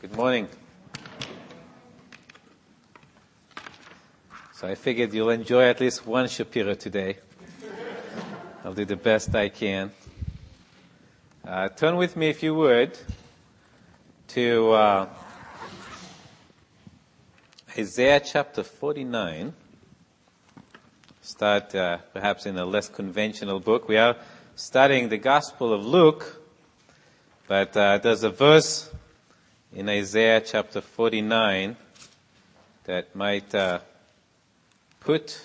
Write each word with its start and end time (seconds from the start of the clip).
Good 0.00 0.16
morning. 0.16 0.48
So 4.52 4.66
I 4.66 4.74
figured 4.74 5.14
you'll 5.14 5.30
enjoy 5.30 5.62
at 5.62 5.78
least 5.78 6.04
one 6.04 6.26
Shapiro 6.26 6.74
today. 6.74 7.18
I'll 8.64 8.74
do 8.74 8.84
the 8.84 8.96
best 8.96 9.32
I 9.36 9.48
can. 9.48 9.92
Uh, 11.46 11.68
turn 11.68 11.96
with 11.96 12.16
me, 12.16 12.30
if 12.30 12.42
you 12.42 12.52
would, 12.56 12.98
to 14.28 14.72
uh, 14.72 15.08
Isaiah 17.78 18.20
chapter 18.20 18.64
49. 18.64 19.52
Start 21.22 21.74
uh, 21.76 21.98
perhaps 22.12 22.44
in 22.44 22.58
a 22.58 22.64
less 22.64 22.88
conventional 22.88 23.60
book. 23.60 23.86
We 23.86 23.98
are 23.98 24.16
studying 24.56 25.10
the 25.10 25.18
Gospel 25.18 25.72
of 25.72 25.86
Luke, 25.86 26.42
but 27.46 27.76
uh, 27.76 27.98
there's 27.98 28.24
a 28.24 28.30
verse 28.30 28.90
in 29.72 29.88
Isaiah 29.88 30.40
chapter 30.40 30.80
49 30.80 31.76
that 32.84 33.14
might 33.14 33.54
uh, 33.54 33.80
put 35.00 35.42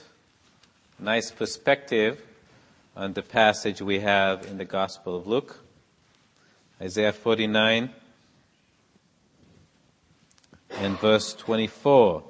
nice 0.97 1.29
perspective 1.29 2.21
on 2.95 3.13
the 3.13 3.21
passage 3.21 3.81
we 3.81 3.99
have 3.99 4.45
in 4.45 4.57
the 4.57 4.65
Gospel 4.65 5.17
of 5.17 5.27
Luke. 5.27 5.59
Isaiah 6.81 7.11
49 7.11 7.89
and 10.71 10.99
verse 10.99 11.33
24. 11.33 12.23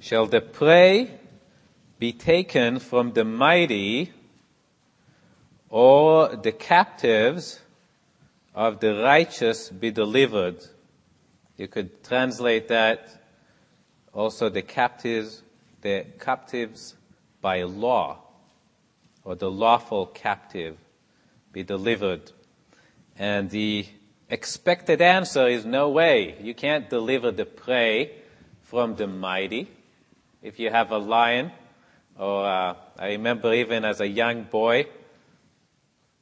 Shall 0.00 0.26
the 0.26 0.40
prey 0.40 1.12
be 2.00 2.12
taken 2.12 2.80
from 2.80 3.12
the 3.12 3.24
mighty 3.24 4.12
or 5.70 6.34
the 6.34 6.52
captives 6.52 7.60
of 8.58 8.80
the 8.80 8.92
righteous 8.92 9.70
be 9.70 9.92
delivered? 9.92 10.58
You 11.56 11.68
could 11.68 12.02
translate 12.02 12.66
that 12.66 13.08
also 14.12 14.48
the 14.48 14.62
captives, 14.62 15.44
the 15.80 16.04
captives 16.18 16.96
by 17.40 17.62
law, 17.62 18.18
or 19.22 19.36
the 19.36 19.48
lawful 19.48 20.06
captive 20.06 20.76
be 21.52 21.62
delivered. 21.62 22.32
And 23.16 23.48
the 23.48 23.86
expected 24.28 25.00
answer 25.00 25.46
is 25.46 25.64
no 25.64 25.90
way. 25.90 26.34
You 26.40 26.52
can't 26.52 26.90
deliver 26.90 27.30
the 27.30 27.46
prey 27.46 28.10
from 28.62 28.96
the 28.96 29.06
mighty. 29.06 29.68
If 30.42 30.58
you 30.58 30.70
have 30.70 30.90
a 30.90 30.98
lion, 30.98 31.52
or 32.18 32.44
uh, 32.44 32.74
I 32.98 33.10
remember 33.10 33.54
even 33.54 33.84
as 33.84 34.00
a 34.00 34.08
young 34.08 34.42
boy, 34.42 34.86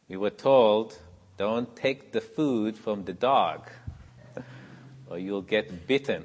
we 0.06 0.18
were 0.18 0.28
told, 0.28 0.98
don't 1.36 1.74
take 1.76 2.12
the 2.12 2.20
food 2.20 2.76
from 2.76 3.04
the 3.04 3.12
dog, 3.12 3.68
or 5.10 5.18
you'll 5.18 5.42
get 5.42 5.86
bitten. 5.86 6.24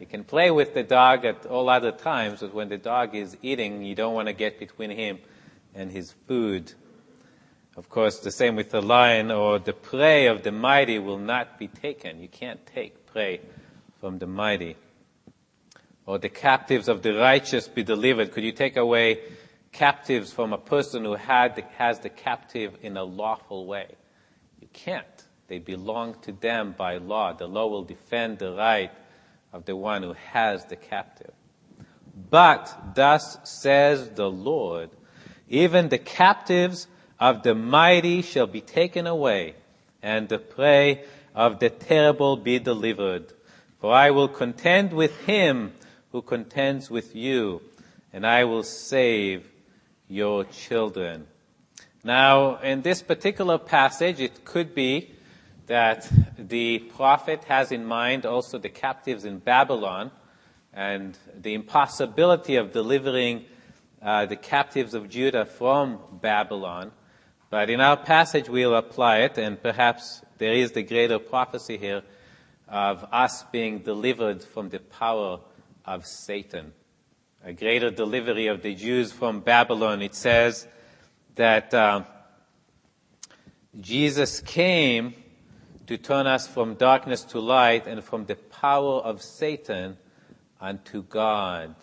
You 0.00 0.06
can 0.06 0.24
play 0.24 0.50
with 0.50 0.74
the 0.74 0.82
dog 0.82 1.24
at 1.24 1.46
all 1.46 1.68
other 1.68 1.92
times, 1.92 2.40
but 2.40 2.54
when 2.54 2.68
the 2.68 2.78
dog 2.78 3.14
is 3.14 3.36
eating, 3.42 3.82
you 3.82 3.94
don't 3.94 4.14
want 4.14 4.28
to 4.28 4.32
get 4.32 4.58
between 4.58 4.90
him 4.90 5.18
and 5.74 5.90
his 5.90 6.12
food. 6.26 6.72
Of 7.76 7.88
course, 7.88 8.18
the 8.18 8.30
same 8.30 8.56
with 8.56 8.70
the 8.70 8.82
lion 8.82 9.30
or 9.30 9.58
the 9.58 9.72
prey 9.72 10.26
of 10.26 10.42
the 10.42 10.52
mighty 10.52 10.98
will 10.98 11.18
not 11.18 11.58
be 11.58 11.68
taken. 11.68 12.20
You 12.20 12.28
can't 12.28 12.64
take 12.66 13.06
prey 13.06 13.40
from 14.00 14.18
the 14.18 14.26
mighty. 14.26 14.76
Or 16.06 16.18
the 16.18 16.28
captives 16.28 16.88
of 16.88 17.02
the 17.02 17.14
righteous 17.14 17.68
be 17.68 17.82
delivered. 17.82 18.32
Could 18.32 18.44
you 18.44 18.52
take 18.52 18.76
away 18.76 19.20
captives 19.70 20.32
from 20.32 20.52
a 20.52 20.58
person 20.58 21.04
who 21.04 21.14
had 21.14 21.62
has 21.76 22.00
the 22.00 22.08
captive 22.08 22.78
in 22.82 22.96
a 22.96 23.04
lawful 23.04 23.66
way? 23.66 23.94
You 24.60 24.68
can't. 24.72 25.04
They 25.48 25.58
belong 25.58 26.16
to 26.22 26.32
them 26.32 26.74
by 26.76 26.98
law. 26.98 27.32
The 27.32 27.46
law 27.46 27.68
will 27.68 27.84
defend 27.84 28.38
the 28.38 28.52
right 28.52 28.90
of 29.52 29.64
the 29.64 29.76
one 29.76 30.02
who 30.02 30.12
has 30.32 30.64
the 30.66 30.76
captive. 30.76 31.32
But 32.30 32.94
thus 32.94 33.38
says 33.44 34.10
the 34.10 34.30
Lord, 34.30 34.90
even 35.48 35.88
the 35.88 35.98
captives 35.98 36.86
of 37.18 37.42
the 37.42 37.54
mighty 37.54 38.22
shall 38.22 38.46
be 38.46 38.60
taken 38.60 39.06
away, 39.06 39.54
and 40.02 40.28
the 40.28 40.38
prey 40.38 41.04
of 41.34 41.60
the 41.60 41.70
terrible 41.70 42.36
be 42.36 42.58
delivered. 42.58 43.32
For 43.80 43.94
I 43.94 44.10
will 44.10 44.28
contend 44.28 44.92
with 44.92 45.16
him 45.20 45.72
who 46.12 46.22
contends 46.22 46.90
with 46.90 47.14
you, 47.14 47.62
and 48.12 48.26
I 48.26 48.44
will 48.44 48.64
save 48.64 49.48
your 50.08 50.44
children. 50.44 51.26
Now, 52.04 52.58
in 52.58 52.82
this 52.82 53.02
particular 53.02 53.58
passage, 53.58 54.20
it 54.20 54.44
could 54.44 54.72
be 54.74 55.14
that 55.66 56.10
the 56.38 56.78
prophet 56.78 57.44
has 57.44 57.72
in 57.72 57.84
mind 57.84 58.24
also 58.24 58.58
the 58.58 58.68
captives 58.68 59.24
in 59.24 59.38
Babylon 59.38 60.12
and 60.72 61.18
the 61.34 61.54
impossibility 61.54 62.54
of 62.54 62.72
delivering 62.72 63.46
uh, 64.00 64.26
the 64.26 64.36
captives 64.36 64.94
of 64.94 65.08
Judah 65.08 65.44
from 65.44 65.98
Babylon. 66.12 66.92
But 67.50 67.68
in 67.68 67.80
our 67.80 67.96
passage, 67.96 68.48
we'll 68.48 68.76
apply 68.76 69.18
it, 69.18 69.36
and 69.36 69.60
perhaps 69.60 70.22
there 70.38 70.52
is 70.52 70.72
the 70.72 70.84
greater 70.84 71.18
prophecy 71.18 71.78
here 71.78 72.02
of 72.68 73.04
us 73.10 73.42
being 73.50 73.80
delivered 73.80 74.44
from 74.44 74.68
the 74.68 74.78
power 74.78 75.40
of 75.84 76.06
Satan. 76.06 76.72
A 77.44 77.52
greater 77.52 77.90
delivery 77.90 78.46
of 78.46 78.62
the 78.62 78.74
Jews 78.74 79.10
from 79.10 79.40
Babylon. 79.40 80.00
It 80.00 80.14
says 80.14 80.68
that 81.38 81.72
uh, 81.72 82.02
Jesus 83.80 84.40
came 84.40 85.14
to 85.86 85.96
turn 85.96 86.26
us 86.26 86.48
from 86.48 86.74
darkness 86.74 87.22
to 87.22 87.38
light 87.38 87.86
and 87.86 88.02
from 88.02 88.26
the 88.26 88.34
power 88.34 88.98
of 88.98 89.22
Satan 89.22 89.96
unto 90.60 91.04
God. 91.04 91.76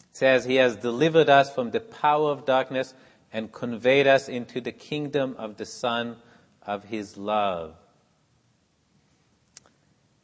It 0.00 0.16
says 0.16 0.46
he 0.46 0.56
has 0.56 0.76
delivered 0.76 1.28
us 1.28 1.54
from 1.54 1.70
the 1.70 1.80
power 1.80 2.30
of 2.30 2.46
darkness 2.46 2.94
and 3.30 3.52
conveyed 3.52 4.06
us 4.06 4.30
into 4.30 4.62
the 4.62 4.72
kingdom 4.72 5.36
of 5.38 5.58
the 5.58 5.66
Son 5.66 6.16
of 6.62 6.84
his 6.84 7.18
love. 7.18 7.74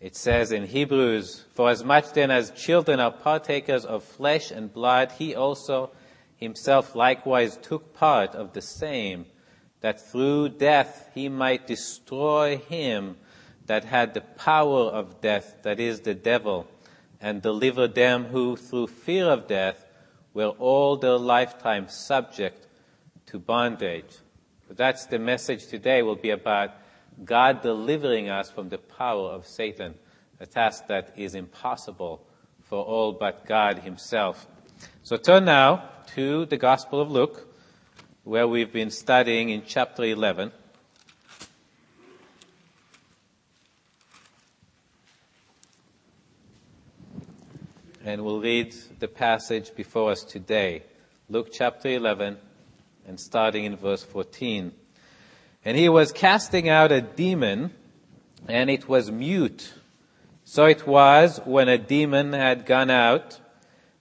It 0.01 0.17
says 0.17 0.51
in 0.51 0.65
Hebrews, 0.65 1.45
For 1.55 1.69
as 1.69 1.85
much 1.85 2.15
then 2.15 2.31
as 2.31 2.53
children 2.53 3.01
are 3.01 3.13
partakers 3.13 3.85
of 3.85 4.03
flesh 4.03 4.51
and 4.51 4.73
blood, 4.73 5.13
he 5.13 5.35
also 5.35 5.91
himself 6.37 6.95
likewise 6.95 7.57
took 7.57 7.95
part 7.95 8.35
of 8.35 8.53
the 8.53 8.61
same 8.63 9.27
that 9.81 10.01
through 10.01 10.49
death 10.49 11.11
he 11.15 11.29
might 11.29 11.67
destroy 11.67 12.57
him 12.57 13.17
that 13.67 13.85
had 13.85 14.15
the 14.15 14.21
power 14.21 14.85
of 14.85 15.21
death, 15.21 15.57
that 15.63 15.81
is 15.81 16.01
the 16.01 16.15
devil, 16.15 16.67
and 17.21 17.43
deliver 17.43 17.89
them 17.89 18.25
who 18.27 18.57
through 18.57 18.87
fear 18.87 19.27
of 19.27 19.47
death 19.47 19.85
were 20.35 20.49
all 20.49 20.97
their 20.97 21.19
lifetime 21.19 21.89
subject 21.89 22.67
to 23.27 23.39
bondage. 23.39 24.19
That's 24.71 25.07
the 25.07 25.19
message 25.19 25.67
today 25.67 26.03
will 26.03 26.17
be 26.17 26.31
about 26.31 26.73
God 27.25 27.63
delivering 27.63 28.29
us 28.29 28.51
from 28.51 28.69
the 28.69 28.79
power 28.79 29.31
of 29.31 29.47
Satan, 29.47 29.95
a 30.39 30.47
task 30.47 30.87
that 30.89 31.13
is 31.17 31.35
impossible 31.35 32.27
for 32.63 32.85
all 32.85 33.13
but 33.13 33.47
God 33.47 33.79
himself. 33.79 34.47
So 35.03 35.17
turn 35.17 35.45
now 35.45 35.89
to 36.15 36.47
the 36.47 36.57
Gospel 36.57 37.01
of 37.01 37.11
Luke 37.11 37.47
where 38.27 38.49
we've 38.49 38.73
been 38.73 38.91
studying 38.91 39.51
in 39.51 39.63
chapter 39.65 40.03
11. 40.03 40.51
And 48.05 48.25
we'll 48.25 48.41
read 48.41 48.75
the 48.99 49.07
passage 49.07 49.73
before 49.77 50.11
us 50.11 50.25
today. 50.25 50.83
Luke 51.29 51.51
chapter 51.53 51.89
11 51.89 52.37
and 53.07 53.21
starting 53.21 53.65
in 53.65 53.77
verse 53.77 54.03
14. 54.03 54.73
And 55.65 55.77
he 55.77 55.89
was 55.89 56.11
casting 56.11 56.69
out 56.69 56.91
a 56.91 57.01
demon 57.01 57.71
and 58.49 58.71
it 58.71 58.89
was 58.89 59.09
mute. 59.09 59.73
So 60.45 60.65
it 60.65 60.85
was 60.85 61.41
when 61.45 61.69
a 61.69 61.79
demon 61.79 62.33
had 62.33 62.67
gone 62.67 62.91
out 62.91 63.39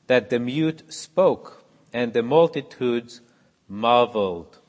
that 0.08 0.30
the 0.30 0.40
mute 0.40 0.84
spoke 0.94 1.64
and 1.94 2.14
the 2.14 2.24
multitudes 2.24 3.22
marveled. 3.68 4.60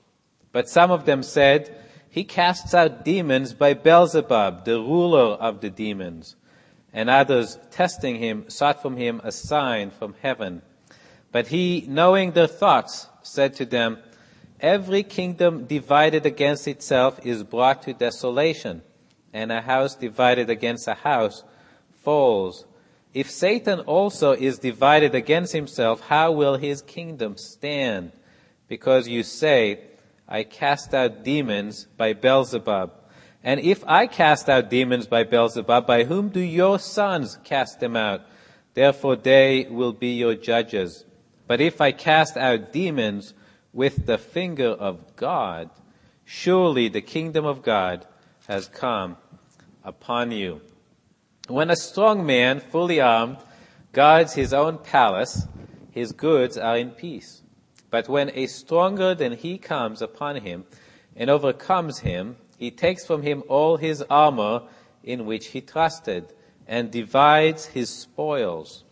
But 0.52 0.68
some 0.68 0.90
of 0.90 1.04
them 1.04 1.22
said, 1.22 1.74
He 2.08 2.24
casts 2.24 2.72
out 2.72 3.04
demons 3.04 3.52
by 3.52 3.74
Beelzebub, 3.74 4.64
the 4.64 4.78
ruler 4.78 5.34
of 5.34 5.60
the 5.60 5.70
demons. 5.70 6.36
And 6.92 7.10
others, 7.10 7.58
testing 7.70 8.16
him, 8.16 8.48
sought 8.48 8.80
from 8.80 8.96
him 8.96 9.20
a 9.22 9.30
sign 9.32 9.90
from 9.90 10.14
heaven. 10.22 10.62
But 11.30 11.48
he, 11.48 11.84
knowing 11.86 12.32
their 12.32 12.46
thoughts, 12.46 13.08
said 13.22 13.54
to 13.56 13.66
them, 13.66 13.98
Every 14.60 15.02
kingdom 15.02 15.66
divided 15.66 16.24
against 16.24 16.66
itself 16.66 17.20
is 17.22 17.42
brought 17.42 17.82
to 17.82 17.92
desolation, 17.92 18.80
and 19.34 19.52
a 19.52 19.60
house 19.60 19.94
divided 19.94 20.48
against 20.48 20.88
a 20.88 20.94
house 20.94 21.44
falls. 22.02 22.64
If 23.16 23.30
Satan 23.30 23.80
also 23.80 24.32
is 24.32 24.58
divided 24.58 25.14
against 25.14 25.52
himself, 25.54 26.00
how 26.00 26.32
will 26.32 26.56
his 26.56 26.82
kingdom 26.82 27.36
stand? 27.36 28.12
because 28.68 29.08
you 29.08 29.22
say, 29.22 29.80
I 30.28 30.42
cast 30.42 30.94
out 30.94 31.22
demons 31.24 31.86
by 31.96 32.12
Beelzebub, 32.12 32.92
And 33.44 33.60
if 33.60 33.84
I 33.86 34.08
cast 34.08 34.48
out 34.48 34.70
demons 34.70 35.06
by 35.06 35.22
Beelzebub, 35.22 35.86
by 35.86 36.02
whom 36.04 36.30
do 36.30 36.40
your 36.40 36.80
sons 36.80 37.38
cast 37.44 37.78
them 37.78 37.94
out? 37.94 38.22
Therefore 38.74 39.14
they 39.14 39.68
will 39.70 39.92
be 39.92 40.14
your 40.14 40.34
judges. 40.34 41.04
But 41.46 41.60
if 41.60 41.80
I 41.80 41.92
cast 41.92 42.36
out 42.36 42.72
demons 42.72 43.34
with 43.72 44.06
the 44.06 44.18
finger 44.18 44.70
of 44.70 45.14
God, 45.14 45.70
surely 46.24 46.88
the 46.88 47.02
kingdom 47.02 47.44
of 47.44 47.62
God 47.62 48.04
has 48.48 48.66
come 48.66 49.16
upon 49.84 50.32
you. 50.32 50.60
When 51.48 51.70
a 51.70 51.76
strong 51.76 52.26
man, 52.26 52.58
fully 52.58 53.00
armed, 53.00 53.38
guards 53.92 54.34
his 54.34 54.52
own 54.52 54.78
palace, 54.78 55.46
his 55.92 56.10
goods 56.10 56.58
are 56.58 56.76
in 56.76 56.90
peace. 56.90 57.42
But 57.88 58.08
when 58.08 58.30
a 58.34 58.46
stronger 58.46 59.14
than 59.14 59.32
he 59.32 59.56
comes 59.56 60.02
upon 60.02 60.36
him 60.36 60.64
and 61.14 61.30
overcomes 61.30 62.00
him, 62.00 62.36
he 62.58 62.72
takes 62.72 63.06
from 63.06 63.22
him 63.22 63.44
all 63.48 63.76
his 63.76 64.02
armor 64.10 64.62
in 65.04 65.24
which 65.24 65.48
he 65.48 65.60
trusted 65.60 66.32
and 66.66 66.90
divides 66.90 67.66
his 67.66 67.90
spoils. 67.90 68.82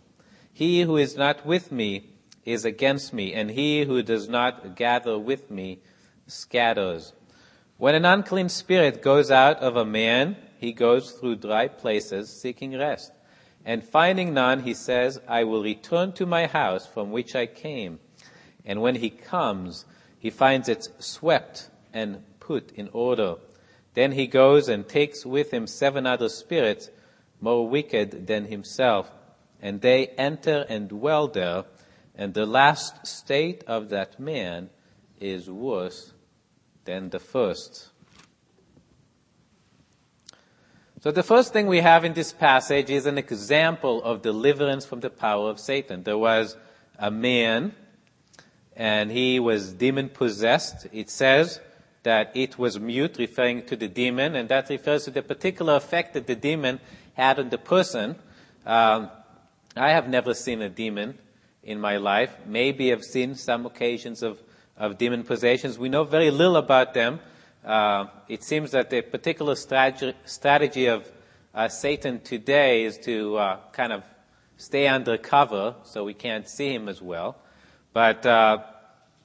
He 0.52 0.82
who 0.82 0.96
is 0.96 1.16
not 1.16 1.44
with 1.44 1.72
me 1.72 2.10
is 2.44 2.64
against 2.64 3.12
me, 3.12 3.34
and 3.34 3.50
he 3.50 3.82
who 3.82 4.00
does 4.02 4.28
not 4.28 4.76
gather 4.76 5.18
with 5.18 5.50
me 5.50 5.80
scatters. 6.28 7.14
When 7.78 7.96
an 7.96 8.04
unclean 8.04 8.48
spirit 8.48 9.02
goes 9.02 9.30
out 9.32 9.58
of 9.58 9.76
a 9.76 9.84
man, 9.84 10.36
he 10.58 10.72
goes 10.72 11.12
through 11.12 11.36
dry 11.36 11.68
places 11.68 12.30
seeking 12.30 12.76
rest. 12.76 13.12
And 13.64 13.82
finding 13.82 14.34
none, 14.34 14.60
he 14.60 14.74
says, 14.74 15.20
I 15.26 15.44
will 15.44 15.62
return 15.62 16.12
to 16.12 16.26
my 16.26 16.46
house 16.46 16.86
from 16.86 17.12
which 17.12 17.34
I 17.34 17.46
came. 17.46 17.98
And 18.64 18.82
when 18.82 18.96
he 18.96 19.10
comes, 19.10 19.84
he 20.18 20.30
finds 20.30 20.68
it 20.68 20.88
swept 20.98 21.70
and 21.92 22.22
put 22.40 22.72
in 22.72 22.88
order. 22.92 23.36
Then 23.94 24.12
he 24.12 24.26
goes 24.26 24.68
and 24.68 24.88
takes 24.88 25.24
with 25.24 25.50
him 25.50 25.66
seven 25.66 26.06
other 26.06 26.28
spirits 26.28 26.90
more 27.40 27.68
wicked 27.68 28.26
than 28.26 28.46
himself, 28.46 29.10
and 29.60 29.80
they 29.80 30.08
enter 30.08 30.64
and 30.68 30.88
dwell 30.88 31.28
there, 31.28 31.64
and 32.14 32.34
the 32.34 32.46
last 32.46 33.06
state 33.06 33.62
of 33.66 33.90
that 33.90 34.18
man 34.18 34.70
is 35.20 35.50
worse 35.50 36.12
than 36.84 37.10
the 37.10 37.18
first. 37.18 37.90
So 41.04 41.10
the 41.10 41.22
first 41.22 41.52
thing 41.52 41.66
we 41.66 41.80
have 41.80 42.06
in 42.06 42.14
this 42.14 42.32
passage 42.32 42.88
is 42.88 43.04
an 43.04 43.18
example 43.18 44.02
of 44.04 44.22
deliverance 44.22 44.86
from 44.86 45.00
the 45.00 45.10
power 45.10 45.50
of 45.50 45.60
Satan. 45.60 46.02
There 46.02 46.16
was 46.16 46.56
a 46.98 47.10
man 47.10 47.74
and 48.74 49.10
he 49.10 49.38
was 49.38 49.74
demon 49.74 50.08
possessed. 50.08 50.86
It 50.94 51.10
says 51.10 51.60
that 52.04 52.34
it 52.34 52.58
was 52.58 52.80
mute, 52.80 53.18
referring 53.18 53.66
to 53.66 53.76
the 53.76 53.86
demon, 53.86 54.34
and 54.34 54.48
that 54.48 54.70
refers 54.70 55.04
to 55.04 55.10
the 55.10 55.20
particular 55.20 55.76
effect 55.76 56.14
that 56.14 56.26
the 56.26 56.36
demon 56.36 56.80
had 57.12 57.38
on 57.38 57.50
the 57.50 57.58
person. 57.58 58.16
Um, 58.64 59.10
I 59.76 59.90
have 59.90 60.08
never 60.08 60.32
seen 60.32 60.62
a 60.62 60.70
demon 60.70 61.18
in 61.62 61.82
my 61.82 61.98
life. 61.98 62.34
Maybe 62.46 62.90
I've 62.90 63.04
seen 63.04 63.34
some 63.34 63.66
occasions 63.66 64.22
of, 64.22 64.40
of 64.78 64.96
demon 64.96 65.24
possessions. 65.24 65.78
We 65.78 65.90
know 65.90 66.04
very 66.04 66.30
little 66.30 66.56
about 66.56 66.94
them. 66.94 67.20
Uh, 67.64 68.06
it 68.28 68.42
seems 68.42 68.72
that 68.72 68.90
the 68.90 69.00
particular 69.00 69.54
strategy, 69.54 70.86
of 70.86 71.10
uh, 71.54 71.68
Satan 71.68 72.20
today 72.20 72.84
is 72.84 72.98
to 72.98 73.36
uh, 73.36 73.58
kind 73.72 73.92
of 73.92 74.04
stay 74.58 74.86
undercover 74.86 75.74
so 75.82 76.04
we 76.04 76.12
can't 76.12 76.46
see 76.48 76.72
him 76.74 76.88
as 76.88 77.00
well. 77.00 77.36
But 77.92 78.22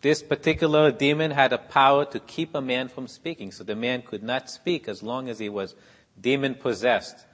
this 0.01 0.23
particular 0.23 0.91
demon 0.91 1.31
had 1.31 1.51
a 1.51 1.57
power 1.57 2.05
to 2.05 2.19
keep 2.21 2.55
a 2.55 2.61
man 2.61 2.87
from 2.87 3.07
speaking, 3.07 3.51
so 3.51 3.65
the 3.65 3.75
man 3.75 4.01
could 4.03 4.23
not 4.23 4.49
speak 4.49 4.87
as 4.87 5.03
long 5.03 5.27
as 5.27 5.39
he 5.39 5.49
was 5.49 5.75
demon 6.21 6.55
possessed. 6.55 7.25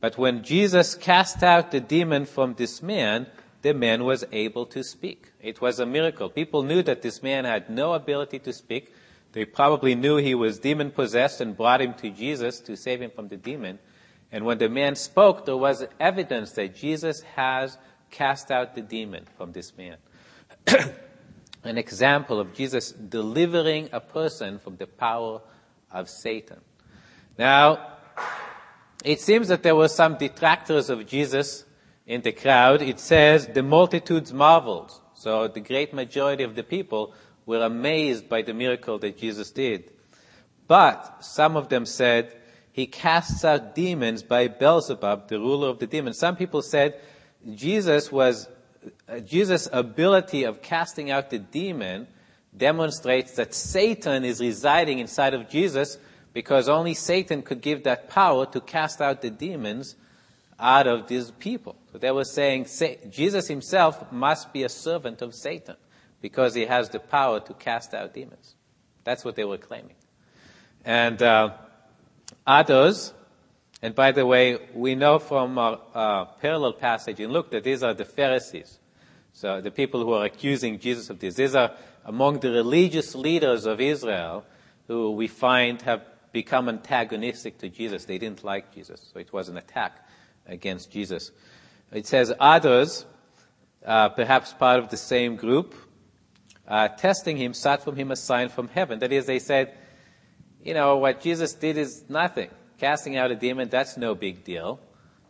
But 0.00 0.18
when 0.18 0.42
Jesus 0.42 0.94
cast 0.94 1.42
out 1.42 1.70
the 1.70 1.80
demon 1.80 2.26
from 2.26 2.54
this 2.54 2.82
man, 2.82 3.26
the 3.62 3.72
man 3.72 4.04
was 4.04 4.24
able 4.32 4.66
to 4.66 4.84
speak. 4.84 5.32
It 5.40 5.62
was 5.62 5.80
a 5.80 5.86
miracle. 5.86 6.28
People 6.28 6.62
knew 6.62 6.82
that 6.82 7.00
this 7.00 7.22
man 7.22 7.46
had 7.46 7.70
no 7.70 7.94
ability 7.94 8.40
to 8.40 8.52
speak 8.52 8.92
they 9.34 9.44
probably 9.44 9.96
knew 9.96 10.16
he 10.16 10.36
was 10.36 10.60
demon 10.60 10.92
possessed 10.92 11.40
and 11.40 11.56
brought 11.56 11.80
him 11.80 11.92
to 11.94 12.08
Jesus 12.08 12.60
to 12.60 12.76
save 12.76 13.02
him 13.02 13.10
from 13.10 13.26
the 13.26 13.36
demon. 13.36 13.80
And 14.30 14.44
when 14.44 14.58
the 14.58 14.68
man 14.68 14.94
spoke, 14.94 15.44
there 15.44 15.56
was 15.56 15.84
evidence 15.98 16.52
that 16.52 16.76
Jesus 16.76 17.22
has 17.34 17.76
cast 18.12 18.52
out 18.52 18.76
the 18.76 18.80
demon 18.80 19.26
from 19.36 19.50
this 19.50 19.76
man. 19.76 19.96
An 21.64 21.78
example 21.78 22.38
of 22.38 22.54
Jesus 22.54 22.92
delivering 22.92 23.88
a 23.92 23.98
person 23.98 24.60
from 24.60 24.76
the 24.76 24.86
power 24.86 25.40
of 25.90 26.08
Satan. 26.08 26.60
Now, 27.36 27.94
it 29.04 29.20
seems 29.20 29.48
that 29.48 29.64
there 29.64 29.74
were 29.74 29.88
some 29.88 30.16
detractors 30.16 30.90
of 30.90 31.06
Jesus 31.08 31.64
in 32.06 32.22
the 32.22 32.30
crowd. 32.30 32.82
It 32.82 33.00
says 33.00 33.48
the 33.48 33.64
multitudes 33.64 34.32
marveled. 34.32 34.92
So 35.14 35.48
the 35.48 35.60
great 35.60 35.92
majority 35.92 36.44
of 36.44 36.54
the 36.54 36.62
people 36.62 37.14
were 37.46 37.62
amazed 37.62 38.28
by 38.28 38.42
the 38.42 38.54
miracle 38.54 38.98
that 38.98 39.18
Jesus 39.18 39.50
did. 39.50 39.90
But 40.66 41.24
some 41.24 41.56
of 41.56 41.68
them 41.68 41.84
said, 41.86 42.34
he 42.72 42.86
casts 42.86 43.44
out 43.44 43.74
demons 43.74 44.22
by 44.22 44.48
Beelzebub, 44.48 45.28
the 45.28 45.38
ruler 45.38 45.68
of 45.68 45.78
the 45.78 45.86
demons. 45.86 46.18
Some 46.18 46.36
people 46.36 46.62
said 46.62 47.00
Jesus 47.54 48.10
was, 48.10 48.48
uh, 49.08 49.20
Jesus' 49.20 49.68
ability 49.72 50.44
of 50.44 50.62
casting 50.62 51.10
out 51.10 51.30
the 51.30 51.38
demon 51.38 52.08
demonstrates 52.56 53.32
that 53.36 53.54
Satan 53.54 54.24
is 54.24 54.40
residing 54.40 54.98
inside 54.98 55.34
of 55.34 55.48
Jesus 55.48 55.98
because 56.32 56.68
only 56.68 56.94
Satan 56.94 57.42
could 57.42 57.60
give 57.60 57.84
that 57.84 58.08
power 58.08 58.46
to 58.46 58.60
cast 58.60 59.00
out 59.00 59.22
the 59.22 59.30
demons 59.30 59.94
out 60.58 60.86
of 60.86 61.06
these 61.06 61.30
people. 61.32 61.76
So 61.92 61.98
they 61.98 62.10
were 62.10 62.24
saying 62.24 62.66
Jesus 63.10 63.46
himself 63.46 64.10
must 64.10 64.52
be 64.52 64.64
a 64.64 64.68
servant 64.68 65.22
of 65.22 65.34
Satan 65.34 65.76
because 66.24 66.54
he 66.54 66.64
has 66.64 66.88
the 66.88 66.98
power 66.98 67.38
to 67.38 67.52
cast 67.52 67.92
out 67.92 68.14
demons. 68.14 68.54
That's 69.04 69.26
what 69.26 69.36
they 69.36 69.44
were 69.44 69.58
claiming. 69.58 69.96
And 70.82 71.22
uh, 71.22 71.50
others, 72.46 73.12
and 73.82 73.94
by 73.94 74.10
the 74.12 74.24
way, 74.24 74.56
we 74.72 74.94
know 74.94 75.18
from 75.18 75.58
a, 75.58 75.78
a 75.92 76.28
parallel 76.40 76.72
passage 76.72 77.20
in 77.20 77.30
Luke 77.30 77.50
that 77.50 77.62
these 77.62 77.82
are 77.82 77.92
the 77.92 78.06
Pharisees. 78.06 78.78
So 79.34 79.60
the 79.60 79.70
people 79.70 80.02
who 80.02 80.14
are 80.14 80.24
accusing 80.24 80.78
Jesus 80.78 81.10
of 81.10 81.18
this. 81.18 81.34
These 81.34 81.54
are 81.54 81.72
among 82.06 82.40
the 82.40 82.52
religious 82.52 83.14
leaders 83.14 83.66
of 83.66 83.78
Israel 83.78 84.46
who 84.88 85.10
we 85.10 85.26
find 85.26 85.82
have 85.82 86.06
become 86.32 86.70
antagonistic 86.70 87.58
to 87.58 87.68
Jesus. 87.68 88.06
They 88.06 88.16
didn't 88.16 88.42
like 88.42 88.74
Jesus. 88.74 89.10
So 89.12 89.20
it 89.20 89.30
was 89.30 89.50
an 89.50 89.58
attack 89.58 90.08
against 90.46 90.90
Jesus. 90.90 91.32
It 91.92 92.06
says 92.06 92.32
others, 92.40 93.04
uh, 93.84 94.08
perhaps 94.08 94.54
part 94.54 94.78
of 94.78 94.88
the 94.88 94.96
same 94.96 95.36
group, 95.36 95.74
uh, 96.66 96.88
testing 96.88 97.36
him, 97.36 97.54
sought 97.54 97.82
from 97.82 97.96
him 97.96 98.10
a 98.10 98.16
sign 98.16 98.48
from 98.48 98.68
heaven. 98.68 98.98
That 99.00 99.12
is, 99.12 99.26
they 99.26 99.38
said, 99.38 99.74
you 100.62 100.74
know, 100.74 100.96
what 100.96 101.20
Jesus 101.20 101.52
did 101.52 101.76
is 101.76 102.04
nothing. 102.08 102.50
Casting 102.78 103.16
out 103.16 103.30
a 103.30 103.36
demon, 103.36 103.68
that's 103.68 103.96
no 103.96 104.14
big 104.14 104.44
deal. 104.44 104.80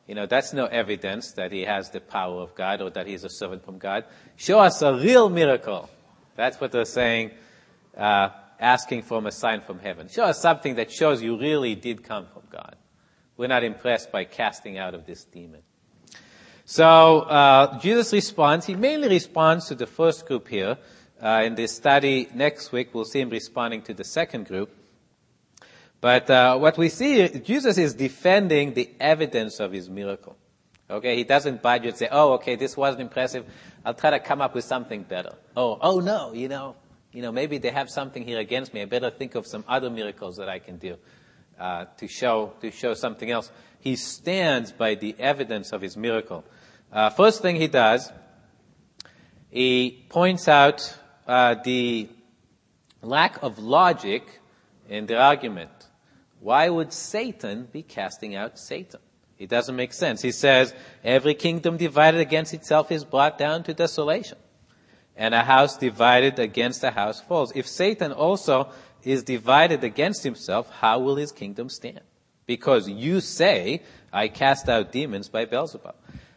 You 0.07 0.15
know, 0.15 0.27
that's 0.27 0.53
no 0.53 0.67
evidence 0.67 1.33
that 1.33 1.51
he 1.51 1.63
has 1.63 1.91
the 1.91 2.01
power 2.01 2.43
of 2.43 2.55
God 2.55 2.83
or 2.83 2.91
that 2.91 3.07
he's 3.07 3.25
a 3.25 3.31
servant 3.31 3.65
from 3.65 3.79
God. 3.79 4.05
Show 4.37 4.61
us 4.61 4.83
a 4.83 4.95
real 4.95 5.31
miracle. 5.31 5.89
That's 6.37 6.61
what 6.61 6.73
they're 6.73 6.85
saying, 6.85 7.31
uh, 7.97 8.31
asking 8.61 9.03
for 9.03 9.27
a 9.27 9.33
sign 9.33 9.63
from 9.63 9.79
heaven. 9.79 10.09
Show 10.09 10.25
us 10.25 10.41
something 10.41 10.75
that 10.77 10.93
shows 10.93 11.23
you 11.23 11.39
really 11.39 11.75
did 11.75 12.05
come 12.05 12.27
from 12.27 12.43
God. 12.51 12.77
We're 13.37 13.49
not 13.49 13.65
impressed 13.65 14.13
by 14.13 14.25
casting 14.25 14.79
out 14.79 14.95
of 14.95 15.07
this 15.07 15.25
demon. 15.25 15.63
So 16.67 17.21
uh, 17.21 17.79
Jesus 17.81 18.13
responds. 18.13 18.67
He 18.67 18.75
mainly 18.75 19.09
responds 19.09 19.67
to 19.69 19.75
the 19.75 19.87
first 19.87 20.27
group 20.27 20.49
here, 20.49 20.79
in 21.25 21.55
this 21.55 21.75
study 21.75 22.29
next 22.35 22.71
week, 22.71 22.91
we'll 22.93 23.05
see 23.05 23.21
him 23.21 23.31
responding 23.31 23.83
to 23.83 23.95
the 23.95 24.05
second 24.05 24.47
group. 24.47 24.71
But 26.01 26.29
uh, 26.29 26.59
what 26.59 26.77
we 26.77 26.91
see, 26.91 27.27
Jesus 27.41 27.79
is 27.79 27.95
defending 27.95 28.75
the 28.75 28.91
evidence 29.01 29.59
of 29.59 29.73
his 29.73 29.89
miracle. 29.89 30.37
Okay, 30.91 31.17
he 31.17 31.25
doesn't 31.25 31.63
budge 31.63 31.87
and 31.87 31.97
say, 31.97 32.09
"Oh, 32.13 32.35
okay, 32.35 32.57
this 32.57 32.77
wasn't 32.77 33.01
impressive. 33.01 33.47
I'll 33.87 33.95
try 33.95 34.11
to 34.11 34.21
come 34.21 34.43
up 34.43 34.55
with 34.55 34.65
something 34.65 35.03
better." 35.03 35.35
Oh, 35.57 35.79
oh 35.81 36.01
no, 36.01 36.35
you 36.35 36.49
know, 36.49 36.77
you 37.11 37.23
know, 37.23 37.33
maybe 37.33 37.57
they 37.57 37.71
have 37.71 37.89
something 37.89 38.23
here 38.23 38.39
against 38.39 38.75
me. 38.75 38.83
I 38.83 38.85
better 38.85 39.09
think 39.09 39.35
of 39.35 39.47
some 39.47 39.65
other 39.67 39.89
miracles 39.89 40.37
that 40.37 40.51
I 40.51 40.59
can 40.59 40.77
do 40.77 40.99
uh, 41.59 41.87
to 41.97 42.07
show 42.07 42.53
to 42.61 42.71
show 42.71 42.93
something 42.93 43.31
else. 43.31 43.51
He 43.81 43.97
stands 43.97 44.73
by 44.73 44.95
the 44.95 45.17
evidence 45.19 45.73
of 45.73 45.81
his 45.81 45.97
miracle. 45.97 46.45
Uh, 46.93 47.09
first 47.09 47.41
thing 47.41 47.57
he 47.57 47.69
does, 47.69 48.13
he 49.49 50.05
points 50.11 50.49
out 50.49 50.99
uh, 51.27 51.55
the 51.65 52.09
lack 53.03 53.43
of 53.43 53.59
logic 53.59 54.41
in 54.89 55.07
the 55.07 55.19
argument. 55.19 55.71
Why 56.41 56.69
would 56.69 56.93
Satan 56.93 57.69
be 57.73 57.83
casting 57.83 58.35
out 58.35 58.59
Satan? 58.59 59.01
It 59.39 59.49
doesn't 59.49 59.75
make 59.75 59.93
sense. 59.93 60.23
He 60.23 60.31
says, 60.31 60.75
every 61.03 61.35
kingdom 61.35 61.77
divided 61.77 62.21
against 62.21 62.55
itself 62.55 62.93
is 62.93 63.05
brought 63.05 63.39
down 63.39 63.63
to 63.65 63.75
desolation. 63.75 64.39
And 65.17 65.35
a 65.35 65.43
house 65.43 65.77
divided 65.77 66.39
against 66.39 66.83
a 66.85 66.91
house 66.91 67.21
falls. 67.21 67.53
If 67.55 67.67
Satan 67.67 68.13
also 68.13 68.71
is 69.03 69.23
divided 69.23 69.85
against 69.85 70.23
himself, 70.25 70.71
how 70.71 70.99
will 70.99 71.17
his 71.17 71.33
kingdom 71.33 71.69
stand? 71.69 72.01
Because 72.47 72.89
you 72.89 73.21
say, 73.21 73.83
I 74.13 74.29
cast 74.29 74.69
out 74.69 74.93
demons 74.93 75.29
by 75.29 75.45
Beelzebub. 75.45 75.95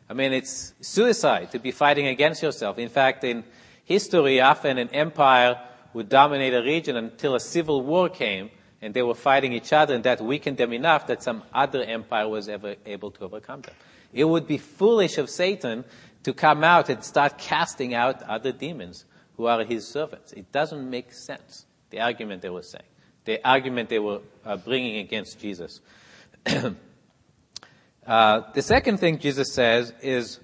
I 0.10 0.13
mean, 0.13 0.32
it's 0.32 0.74
suicide 0.79 1.51
to 1.51 1.60
be 1.60 1.72
fighting 1.72 2.08
against 2.08 2.41
yourself. 2.41 2.77
In 2.79 2.89
fact, 2.89 3.24
in 3.24 3.44
history, 3.88 4.41
often 4.41 4.77
an 4.77 4.89
empire 4.89 5.58
would 5.94 6.10
dominate 6.10 6.53
a 6.53 6.62
region 6.62 6.98
until 6.98 7.36
a 7.36 7.39
civil 7.39 7.82
war 7.82 8.10
came 8.10 8.51
and 8.82 8.94
they 8.94 9.01
were 9.01 9.15
fighting 9.15 9.53
each 9.53 9.72
other 9.72 9.96
and 9.96 10.03
that 10.03 10.20
weakened 10.22 10.58
them 10.58 10.74
enough 10.74 11.08
that 11.08 11.24
some 11.24 11.41
other 11.53 11.82
empire 11.84 12.27
was 12.27 12.50
ever 12.50 12.75
able 12.86 13.12
to 13.12 13.24
overcome 13.24 13.62
them. 13.62 13.74
It 14.13 14.25
would 14.25 14.46
be 14.46 14.58
foolish 14.58 15.17
of 15.17 15.29
Satan 15.29 15.86
to 16.24 16.34
come 16.34 16.65
out 16.65 16.89
and 16.89 17.01
start 17.01 17.38
casting 17.38 17.94
out 17.94 18.22
other 18.24 18.51
demons 18.51 19.06
who 19.38 19.46
are 19.46 19.63
his 19.63 19.88
servants. 19.88 20.34
It 20.34 20.51
doesn't 20.51 20.89
make 20.89 21.13
sense, 21.13 21.65
the 21.89 22.01
argument 22.01 22.41
they 22.41 22.50
were 22.50 22.63
saying, 22.63 22.84
the 23.24 23.39
argument 23.48 23.88
they 23.88 24.00
were 24.00 24.20
uh, 24.46 24.58
bringing 24.58 24.98
against 24.98 25.39
Jesus. 25.39 25.79
uh, 28.06 28.41
the 28.53 28.62
second 28.62 28.98
thing 28.98 29.17
Jesus 29.17 29.53
says 29.53 29.94
is 30.01 30.41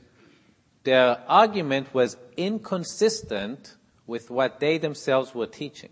their 0.84 1.20
argument 1.28 1.94
was 1.94 2.18
inconsistent 2.36 3.76
with 4.06 4.30
what 4.30 4.60
they 4.60 4.78
themselves 4.78 5.34
were 5.34 5.48
teaching. 5.48 5.90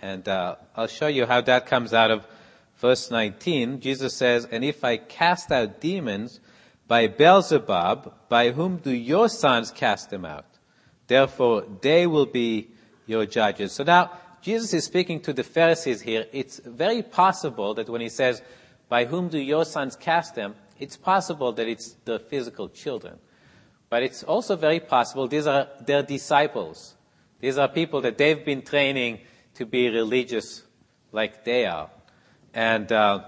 And 0.00 0.28
uh, 0.28 0.56
I'll 0.76 0.86
show 0.86 1.08
you 1.08 1.26
how 1.26 1.40
that 1.42 1.66
comes 1.66 1.92
out 1.92 2.10
of 2.10 2.26
verse 2.76 3.10
19. 3.10 3.80
Jesus 3.80 4.14
says, 4.14 4.44
And 4.44 4.64
if 4.64 4.84
I 4.84 4.96
cast 4.96 5.50
out 5.50 5.80
demons 5.80 6.40
by 6.86 7.08
Beelzebub, 7.08 8.14
by 8.28 8.52
whom 8.52 8.76
do 8.76 8.92
your 8.92 9.28
sons 9.28 9.70
cast 9.70 10.10
them 10.10 10.24
out? 10.24 10.46
Therefore, 11.08 11.64
they 11.80 12.06
will 12.06 12.26
be 12.26 12.68
your 13.06 13.26
judges. 13.26 13.72
So 13.72 13.82
now, 13.82 14.12
Jesus 14.40 14.72
is 14.72 14.84
speaking 14.84 15.20
to 15.22 15.32
the 15.32 15.42
Pharisees 15.42 16.00
here. 16.02 16.26
It's 16.32 16.60
very 16.64 17.02
possible 17.02 17.74
that 17.74 17.88
when 17.88 18.00
he 18.00 18.08
says, 18.08 18.40
by 18.88 19.04
whom 19.04 19.28
do 19.28 19.38
your 19.38 19.64
sons 19.64 19.96
cast 19.96 20.34
them, 20.36 20.54
it's 20.78 20.96
possible 20.96 21.52
that 21.52 21.66
it's 21.66 21.96
the 22.04 22.20
physical 22.20 22.68
children. 22.68 23.18
But 23.90 24.02
it's 24.02 24.22
also 24.22 24.56
very 24.56 24.80
possible 24.80 25.28
these 25.28 25.46
are 25.46 25.68
their 25.84 26.02
disciples. 26.02 26.94
These 27.40 27.58
are 27.58 27.68
people 27.68 28.00
that 28.02 28.18
they've 28.18 28.44
been 28.44 28.62
training 28.62 29.20
to 29.54 29.64
be 29.64 29.88
religious 29.88 30.62
like 31.12 31.44
they 31.44 31.66
are. 31.66 31.90
And, 32.52 32.90
uh, 32.92 33.24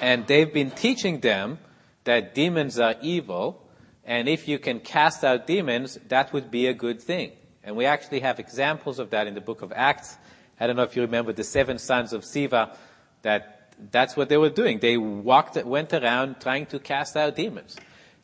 and 0.00 0.26
they've 0.26 0.52
been 0.52 0.70
teaching 0.70 1.20
them 1.20 1.58
that 2.04 2.34
demons 2.34 2.78
are 2.78 2.94
evil 3.00 3.66
and 4.06 4.28
if 4.28 4.46
you 4.46 4.60
can 4.60 4.78
cast 4.78 5.24
out 5.24 5.48
demons, 5.48 5.98
that 6.08 6.32
would 6.32 6.48
be 6.48 6.68
a 6.68 6.72
good 6.72 7.02
thing. 7.02 7.32
And 7.64 7.76
we 7.76 7.86
actually 7.86 8.20
have 8.20 8.38
examples 8.38 9.00
of 9.00 9.10
that 9.10 9.26
in 9.26 9.34
the 9.34 9.40
book 9.40 9.62
of 9.62 9.72
Acts. 9.74 10.16
I 10.60 10.68
don't 10.68 10.76
know 10.76 10.84
if 10.84 10.94
you 10.94 11.02
remember 11.02 11.32
the 11.32 11.42
seven 11.42 11.78
sons 11.78 12.12
of 12.12 12.22
Sceva, 12.22 12.76
that 13.22 13.72
that's 13.90 14.16
what 14.16 14.28
they 14.28 14.36
were 14.36 14.48
doing. 14.48 14.78
They 14.78 14.96
walked, 14.96 15.56
went 15.64 15.92
around 15.92 16.40
trying 16.40 16.66
to 16.66 16.78
cast 16.78 17.16
out 17.16 17.34
demons. 17.34 17.76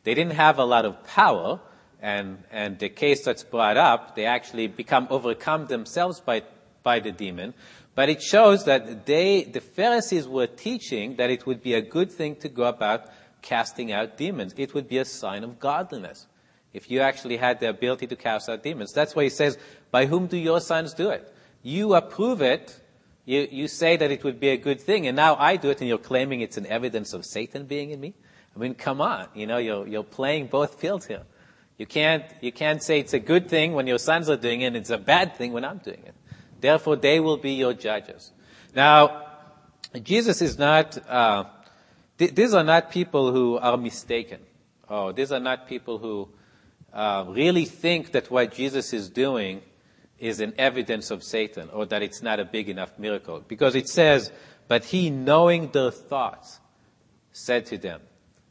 They 0.03 0.13
didn't 0.13 0.33
have 0.33 0.59
a 0.59 0.65
lot 0.65 0.85
of 0.85 1.05
power, 1.05 1.59
and, 2.01 2.43
and 2.51 2.77
the 2.77 2.89
case 2.89 3.23
that's 3.23 3.43
brought 3.43 3.77
up, 3.77 4.15
they 4.15 4.25
actually 4.25 4.67
become 4.67 5.07
overcome 5.09 5.67
themselves 5.67 6.19
by, 6.19 6.43
by 6.83 6.99
the 6.99 7.11
demon. 7.11 7.53
But 7.95 8.09
it 8.09 8.21
shows 8.21 8.65
that 8.65 9.05
they, 9.05 9.43
the 9.43 9.61
Pharisees 9.61 10.27
were 10.27 10.47
teaching 10.47 11.15
that 11.17 11.29
it 11.29 11.45
would 11.45 11.61
be 11.61 11.75
a 11.75 11.81
good 11.81 12.11
thing 12.11 12.35
to 12.37 12.49
go 12.49 12.63
about 12.63 13.05
casting 13.41 13.91
out 13.91 14.17
demons. 14.17 14.53
It 14.57 14.73
would 14.73 14.87
be 14.87 14.97
a 14.97 15.05
sign 15.05 15.43
of 15.43 15.59
godliness 15.59 16.27
if 16.73 16.89
you 16.89 17.01
actually 17.01 17.37
had 17.37 17.59
the 17.59 17.69
ability 17.69 18.07
to 18.07 18.15
cast 18.15 18.49
out 18.49 18.63
demons. 18.63 18.91
That's 18.93 19.15
why 19.15 19.23
he 19.23 19.29
says, 19.29 19.57
by 19.91 20.07
whom 20.07 20.27
do 20.27 20.37
your 20.37 20.59
sons 20.59 20.93
do 20.93 21.11
it? 21.11 21.31
You 21.61 21.93
approve 21.93 22.41
it. 22.41 22.79
You, 23.25 23.47
you 23.49 23.67
say 23.67 23.95
that 23.95 24.11
it 24.11 24.23
would 24.23 24.39
be 24.39 24.49
a 24.49 24.57
good 24.57 24.81
thing, 24.81 25.07
and 25.07 25.15
now 25.15 25.35
I 25.35 25.55
do 25.55 25.69
it, 25.69 25.79
and 25.79 25.87
you're 25.87 25.97
claiming 25.97 26.41
it's 26.41 26.57
an 26.57 26.65
evidence 26.65 27.13
of 27.13 27.25
Satan 27.25 27.65
being 27.65 27.91
in 27.91 28.01
me? 28.01 28.15
I 28.55 28.59
mean, 28.59 28.75
come 28.75 29.01
on. 29.01 29.27
You 29.33 29.47
know, 29.47 29.57
you're, 29.57 29.87
you're 29.87 30.03
playing 30.03 30.47
both 30.47 30.79
fields 30.79 31.05
here. 31.05 31.23
You 31.77 31.85
can't, 31.85 32.23
you 32.41 32.51
can't 32.51 32.83
say 32.83 32.99
it's 32.99 33.13
a 33.13 33.19
good 33.19 33.49
thing 33.49 33.73
when 33.73 33.87
your 33.87 33.97
sons 33.97 34.29
are 34.29 34.37
doing 34.37 34.61
it, 34.61 34.67
and 34.67 34.77
it's 34.77 34.91
a 34.91 34.97
bad 34.97 35.35
thing 35.35 35.53
when 35.53 35.65
I'm 35.65 35.79
doing 35.79 36.03
it. 36.05 36.13
Therefore, 36.59 36.95
they 36.95 37.19
will 37.19 37.37
be 37.37 37.53
your 37.53 37.73
judges. 37.73 38.31
Now, 38.75 39.27
Jesus 40.01 40.41
is 40.41 40.57
not, 40.57 40.97
uh, 41.09 41.45
th- 42.17 42.33
these 42.35 42.53
are 42.53 42.63
not 42.63 42.91
people 42.91 43.31
who 43.31 43.57
are 43.57 43.77
mistaken. 43.77 44.39
Oh, 44.87 45.11
these 45.11 45.31
are 45.31 45.39
not 45.39 45.67
people 45.67 45.97
who 45.97 46.29
uh, 46.93 47.25
really 47.27 47.65
think 47.65 48.11
that 48.11 48.29
what 48.29 48.53
Jesus 48.53 48.93
is 48.93 49.09
doing 49.09 49.61
is 50.19 50.39
an 50.39 50.53
evidence 50.57 51.11
of 51.11 51.23
Satan 51.23 51.69
or 51.71 51.85
that 51.87 52.01
it's 52.01 52.21
not 52.21 52.39
a 52.39 52.45
big 52.45 52.69
enough 52.69 52.97
miracle. 52.97 53.43
Because 53.47 53.75
it 53.75 53.89
says, 53.89 54.31
but 54.67 54.85
he 54.85 55.09
knowing 55.09 55.71
their 55.71 55.91
thoughts 55.91 56.59
said 57.31 57.65
to 57.67 57.77
them. 57.77 58.01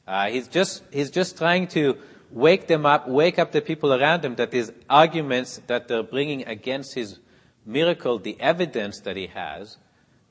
Uh, 0.07 0.29
he's 0.29 0.49
just, 0.49 0.83
he's 0.93 1.11
just 1.11 1.39
trying 1.39 1.67
to 1.69 1.97
wake 2.31 2.67
them 2.67 2.87
up, 2.87 3.09
wake 3.09 3.39
up 3.39 3.53
the 3.53 3.61
people 3.61 3.93
around 3.95 4.25
him 4.25 4.35
that 4.37 4.51
these 4.51 4.73
arguments 4.89 5.61
that 5.67 5.87
they're 5.89 6.03
bringing 6.03 6.47
against 6.47 6.95
his 6.95 7.19
miracle, 7.65 8.19
the 8.19 8.41
evidence 8.41 9.01
that 9.01 9.17
he 9.17 9.29
has, 9.29 9.77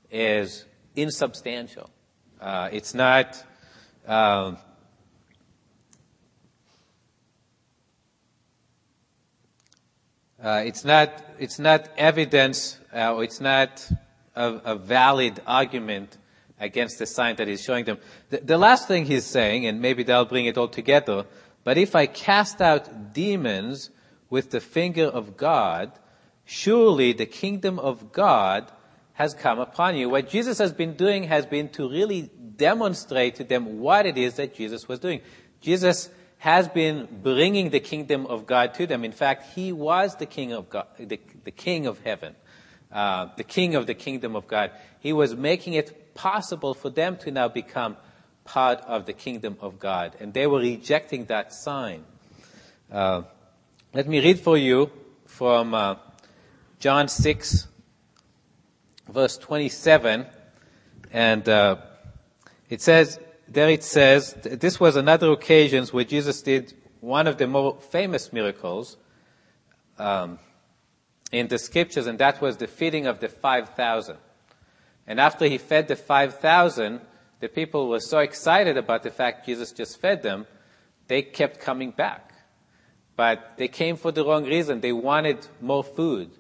is 0.10 0.66
insubstantial. 0.96 1.90
Uh, 2.40 2.70
it's 2.72 2.94
not. 2.94 3.44
Um, 4.08 4.58
uh, 10.42 10.64
it's 10.66 10.84
not. 10.84 11.24
It's 11.40 11.60
not 11.60 11.88
evidence. 11.98 12.80
Uh, 12.92 13.20
it's 13.20 13.40
not 13.40 13.88
a, 14.36 14.54
a, 14.66 14.76
valid 14.76 15.40
argument 15.46 16.18
against 16.62 17.00
the 17.00 17.06
sign 17.06 17.36
that 17.38 17.48
he's 17.48 17.62
showing 17.62 17.84
them. 17.84 17.98
The, 18.30 18.38
the 18.38 18.58
last 18.58 18.88
thing 18.88 19.06
he's 19.06 19.26
saying, 19.26 19.66
and 19.66 19.82
maybe 19.82 20.04
that'll 20.04 20.26
bring 20.26 20.46
it 20.46 20.58
all 20.58 20.70
together. 20.70 21.26
But 21.64 21.78
if 21.78 21.96
I 21.96 22.06
cast 22.06 22.62
out 22.62 23.14
demons 23.14 23.90
with 24.30 24.52
the 24.52 24.62
finger 24.62 25.06
of 25.06 25.36
God, 25.36 25.92
surely 26.46 27.14
the 27.14 27.26
kingdom 27.26 27.80
of 27.80 28.14
God 28.14 28.72
has 29.14 29.34
come 29.34 29.60
upon 29.60 29.98
you. 29.98 30.10
What 30.10 30.30
Jesus 30.30 30.60
has 30.60 30.72
been 30.72 30.94
doing 30.94 31.24
has 31.24 31.46
been 31.46 31.70
to 31.70 31.90
really 31.90 32.30
demonstrate 32.56 33.36
to 33.36 33.44
them 33.44 33.80
what 33.80 34.06
it 34.06 34.18
is 34.18 34.36
that 34.36 34.56
Jesus 34.56 34.88
was 34.88 35.00
doing. 35.00 35.22
Jesus 35.60 36.10
has 36.38 36.68
been 36.68 37.08
bringing 37.22 37.70
the 37.70 37.80
kingdom 37.80 38.26
of 38.26 38.48
God 38.48 38.74
to 38.76 38.88
them. 38.88 39.04
In 39.04 39.12
fact, 39.12 39.54
he 39.54 39.72
was 39.72 40.16
the 40.16 40.26
king 40.26 40.54
of 40.54 40.70
God, 40.70 40.88
the, 40.98 41.20
the 41.44 41.52
king 41.52 41.86
of 41.86 42.00
heaven, 42.00 42.36
uh, 42.92 43.28
the 43.38 43.44
king 43.44 43.76
of 43.76 43.86
the 43.86 43.94
kingdom 43.94 44.36
of 44.36 44.48
God. 44.48 44.72
He 45.00 45.14
was 45.14 45.36
making 45.36 45.74
it 45.74 46.01
possible 46.14 46.74
for 46.74 46.90
them 46.90 47.18
to 47.18 47.32
now 47.32 47.48
become 47.48 47.98
part 48.44 48.80
of 48.82 49.06
the 49.06 49.14
kingdom 49.14 49.58
of 49.62 49.80
God, 49.80 50.16
and 50.20 50.34
they 50.34 50.48
were 50.48 50.60
rejecting 50.60 51.26
that 51.26 51.54
sign. 51.54 52.04
Uh, 52.92 53.24
let 53.94 54.08
me 54.08 54.20
read 54.20 54.40
for 54.40 54.58
you 54.58 54.90
from 55.26 55.74
uh, 55.74 55.96
John 56.80 57.08
six, 57.08 57.68
verse 59.10 59.38
27, 59.38 60.26
and 61.12 61.48
uh, 61.48 61.76
it 62.70 62.82
says, 62.82 63.20
there 63.48 63.70
it 63.70 63.84
says, 63.84 64.34
this 64.44 64.80
was 64.80 64.96
another 64.96 65.32
occasion 65.32 65.86
where 65.88 66.06
Jesus 66.06 66.42
did 66.42 66.74
one 67.02 67.28
of 67.28 67.38
the 67.38 67.48
more 67.48 67.78
famous 67.80 68.32
miracles 68.32 68.98
um, 70.00 70.40
in 71.32 71.48
the 71.48 71.58
scriptures, 71.58 72.08
and 72.08 72.20
that 72.20 72.42
was 72.42 72.58
the 72.58 72.68
feeding 72.68 73.08
of 73.08 73.20
the 73.20 73.28
5,000. 73.28 74.18
And 75.12 75.20
after 75.20 75.46
he 75.46 75.58
fed 75.58 75.90
the 75.90 75.98
5,000, 75.98 77.02
the 77.42 77.50
people 77.50 77.90
were 77.90 78.00
so 78.00 78.20
excited 78.20 78.78
about 78.78 79.04
the 79.04 79.12
fact 79.12 79.46
Jesus 79.46 79.74
just 79.74 80.00
fed 80.00 80.24
them, 80.24 80.48
they 81.10 81.22
kept 81.22 81.60
coming 81.60 81.92
back. 81.92 82.32
But 83.18 83.56
they 83.58 83.68
came 83.68 83.98
for 83.98 84.14
the 84.14 84.24
wrong 84.24 84.46
reason. 84.46 84.80
They 84.80 84.94
wanted 84.94 85.46
more 85.60 85.84
food. 85.84 86.32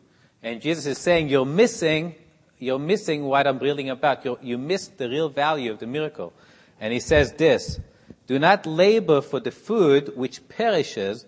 And 0.41 0.61
Jesus 0.61 0.85
is 0.85 0.97
saying, 0.99 1.27
you're 1.27 1.45
missing 1.45 2.15
you're 2.61 2.79
missing 2.79 3.25
what 3.25 3.45
I'm 3.45 3.57
really 3.59 3.89
about. 3.89 4.23
You're, 4.23 4.37
you 4.41 4.57
missed 4.57 4.97
the 4.97 5.09
real 5.09 5.27
value 5.27 5.69
of 5.71 5.79
the 5.79 5.87
miracle. 5.87 6.31
And 6.79 6.93
he 6.93 6.99
says 7.01 7.33
this, 7.33 7.77
do 8.27 8.39
not 8.39 8.65
labor 8.65 9.19
for 9.19 9.41
the 9.41 9.51
food 9.51 10.15
which 10.15 10.47
perishes, 10.47 11.25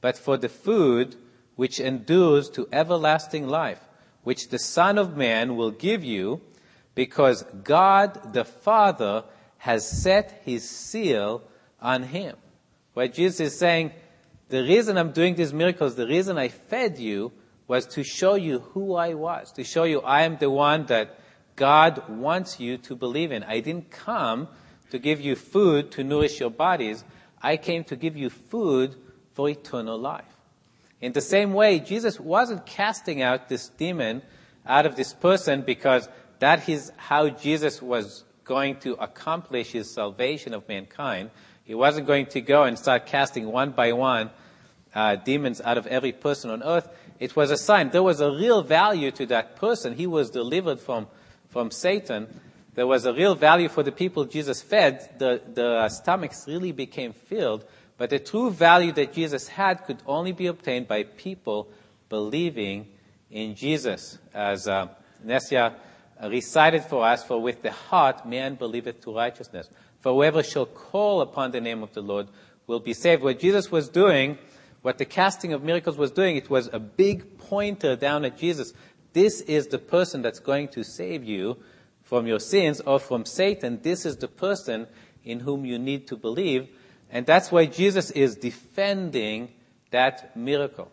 but 0.00 0.16
for 0.16 0.38
the 0.38 0.48
food 0.48 1.16
which 1.56 1.80
endures 1.80 2.48
to 2.50 2.66
everlasting 2.72 3.46
life, 3.46 3.80
which 4.22 4.48
the 4.48 4.58
Son 4.58 4.96
of 4.96 5.18
Man 5.18 5.56
will 5.56 5.72
give 5.72 6.02
you, 6.02 6.40
because 6.98 7.44
God 7.62 8.32
the 8.32 8.44
Father 8.44 9.22
has 9.58 9.88
set 9.88 10.42
his 10.44 10.68
seal 10.68 11.44
on 11.80 12.02
him. 12.02 12.34
Where 12.94 13.06
Jesus 13.06 13.38
is 13.38 13.56
saying, 13.56 13.92
the 14.48 14.64
reason 14.64 14.98
I'm 14.98 15.12
doing 15.12 15.36
these 15.36 15.52
miracles, 15.52 15.94
the 15.94 16.08
reason 16.08 16.38
I 16.38 16.48
fed 16.48 16.98
you, 16.98 17.30
was 17.68 17.86
to 17.94 18.02
show 18.02 18.34
you 18.34 18.58
who 18.58 18.96
I 18.96 19.14
was, 19.14 19.52
to 19.52 19.62
show 19.62 19.84
you 19.84 20.00
I 20.00 20.22
am 20.22 20.38
the 20.38 20.50
one 20.50 20.86
that 20.86 21.20
God 21.54 22.02
wants 22.08 22.58
you 22.58 22.78
to 22.78 22.96
believe 22.96 23.30
in. 23.30 23.44
I 23.44 23.60
didn't 23.60 23.92
come 23.92 24.48
to 24.90 24.98
give 24.98 25.20
you 25.20 25.36
food 25.36 25.92
to 25.92 26.02
nourish 26.02 26.40
your 26.40 26.50
bodies. 26.50 27.04
I 27.40 27.58
came 27.58 27.84
to 27.84 27.94
give 27.94 28.16
you 28.16 28.28
food 28.28 28.96
for 29.34 29.48
eternal 29.48 30.00
life. 30.00 30.34
In 31.00 31.12
the 31.12 31.20
same 31.20 31.52
way, 31.52 31.78
Jesus 31.78 32.18
wasn't 32.18 32.66
casting 32.66 33.22
out 33.22 33.48
this 33.48 33.68
demon 33.68 34.22
out 34.66 34.84
of 34.84 34.96
this 34.96 35.14
person 35.14 35.62
because 35.62 36.08
that 36.40 36.68
is 36.68 36.92
how 36.96 37.28
Jesus 37.28 37.82
was 37.82 38.24
going 38.44 38.76
to 38.80 38.94
accomplish 38.94 39.72
his 39.72 39.92
salvation 39.92 40.54
of 40.54 40.66
mankind. 40.68 41.30
He 41.64 41.74
wasn't 41.74 42.06
going 42.06 42.26
to 42.26 42.40
go 42.40 42.64
and 42.64 42.78
start 42.78 43.06
casting 43.06 43.46
one 43.52 43.72
by 43.72 43.92
one 43.92 44.30
uh, 44.94 45.16
demons 45.16 45.60
out 45.60 45.76
of 45.76 45.86
every 45.86 46.12
person 46.12 46.50
on 46.50 46.62
earth. 46.62 46.88
It 47.20 47.36
was 47.36 47.50
a 47.50 47.56
sign. 47.56 47.90
There 47.90 48.02
was 48.02 48.20
a 48.20 48.30
real 48.30 48.62
value 48.62 49.10
to 49.12 49.26
that 49.26 49.56
person. 49.56 49.94
He 49.94 50.06
was 50.06 50.30
delivered 50.30 50.80
from, 50.80 51.08
from 51.50 51.70
Satan. 51.70 52.26
There 52.74 52.86
was 52.86 53.04
a 53.04 53.12
real 53.12 53.34
value 53.34 53.68
for 53.68 53.82
the 53.82 53.92
people 53.92 54.24
Jesus 54.24 54.62
fed. 54.62 55.18
The, 55.18 55.42
the 55.52 55.88
stomachs 55.88 56.46
really 56.46 56.72
became 56.72 57.12
filled. 57.12 57.64
But 57.98 58.10
the 58.10 58.20
true 58.20 58.50
value 58.50 58.92
that 58.92 59.12
Jesus 59.12 59.48
had 59.48 59.84
could 59.84 59.98
only 60.06 60.32
be 60.32 60.46
obtained 60.46 60.86
by 60.86 61.02
people 61.02 61.68
believing 62.08 62.86
in 63.30 63.56
Jesus. 63.56 64.18
As 64.32 64.68
uh, 64.68 64.88
Nesia 65.26 65.74
recited 66.26 66.84
for 66.84 67.04
us, 67.04 67.24
for 67.24 67.40
with 67.40 67.62
the 67.62 67.70
heart 67.70 68.26
man 68.26 68.56
believeth 68.56 69.00
to 69.02 69.14
righteousness. 69.14 69.68
For 70.00 70.12
whoever 70.12 70.42
shall 70.42 70.66
call 70.66 71.20
upon 71.20 71.52
the 71.52 71.60
name 71.60 71.82
of 71.82 71.92
the 71.92 72.02
Lord 72.02 72.28
will 72.66 72.80
be 72.80 72.94
saved. 72.94 73.22
What 73.22 73.38
Jesus 73.38 73.70
was 73.70 73.88
doing, 73.88 74.38
what 74.82 74.98
the 74.98 75.04
casting 75.04 75.52
of 75.52 75.62
miracles 75.62 75.96
was 75.96 76.10
doing, 76.10 76.36
it 76.36 76.50
was 76.50 76.68
a 76.72 76.78
big 76.78 77.38
pointer 77.38 77.96
down 77.96 78.24
at 78.24 78.38
Jesus. 78.38 78.72
This 79.12 79.40
is 79.42 79.68
the 79.68 79.78
person 79.78 80.22
that's 80.22 80.38
going 80.38 80.68
to 80.68 80.84
save 80.84 81.24
you 81.24 81.56
from 82.02 82.26
your 82.26 82.40
sins 82.40 82.80
or 82.80 82.98
from 82.98 83.24
Satan. 83.24 83.80
This 83.82 84.06
is 84.06 84.16
the 84.16 84.28
person 84.28 84.86
in 85.24 85.40
whom 85.40 85.64
you 85.64 85.78
need 85.78 86.06
to 86.08 86.16
believe. 86.16 86.68
And 87.10 87.26
that's 87.26 87.50
why 87.50 87.66
Jesus 87.66 88.10
is 88.10 88.36
defending 88.36 89.50
that 89.90 90.36
miracle. 90.36 90.90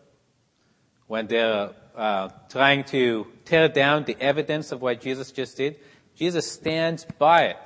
When 1.06 1.26
they're 1.26 1.70
uh, 1.96 2.28
trying 2.50 2.84
to 2.84 3.26
tear 3.44 3.68
down 3.68 4.04
the 4.04 4.16
evidence 4.20 4.70
of 4.70 4.82
what 4.82 5.00
Jesus 5.00 5.32
just 5.32 5.56
did, 5.56 5.76
Jesus 6.14 6.50
stands 6.50 7.06
by 7.18 7.44
it 7.44 7.56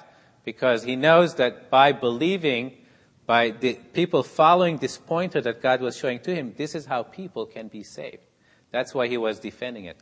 because 0.45 0.85
he 0.85 0.97
knows 0.97 1.35
that 1.37 1.71
by 1.71 1.93
believing, 1.93 2.77
by 3.27 3.51
the 3.51 3.75
people 3.93 4.23
following 4.23 4.79
this 4.79 4.99
pointer 4.99 5.41
that 5.41 5.61
God 5.61 5.81
was 5.81 5.97
showing 5.97 6.21
to 6.21 6.35
him, 6.35 6.55
this 6.57 6.75
is 6.75 6.87
how 6.87 7.03
people 7.03 7.47
can 7.47 7.69
be 7.69 7.83
saved. 7.83 8.25
That's 8.71 8.95
why 8.95 9.09
he 9.09 9.17
was 9.17 9.41
defending 9.41 9.87
it. 9.87 9.99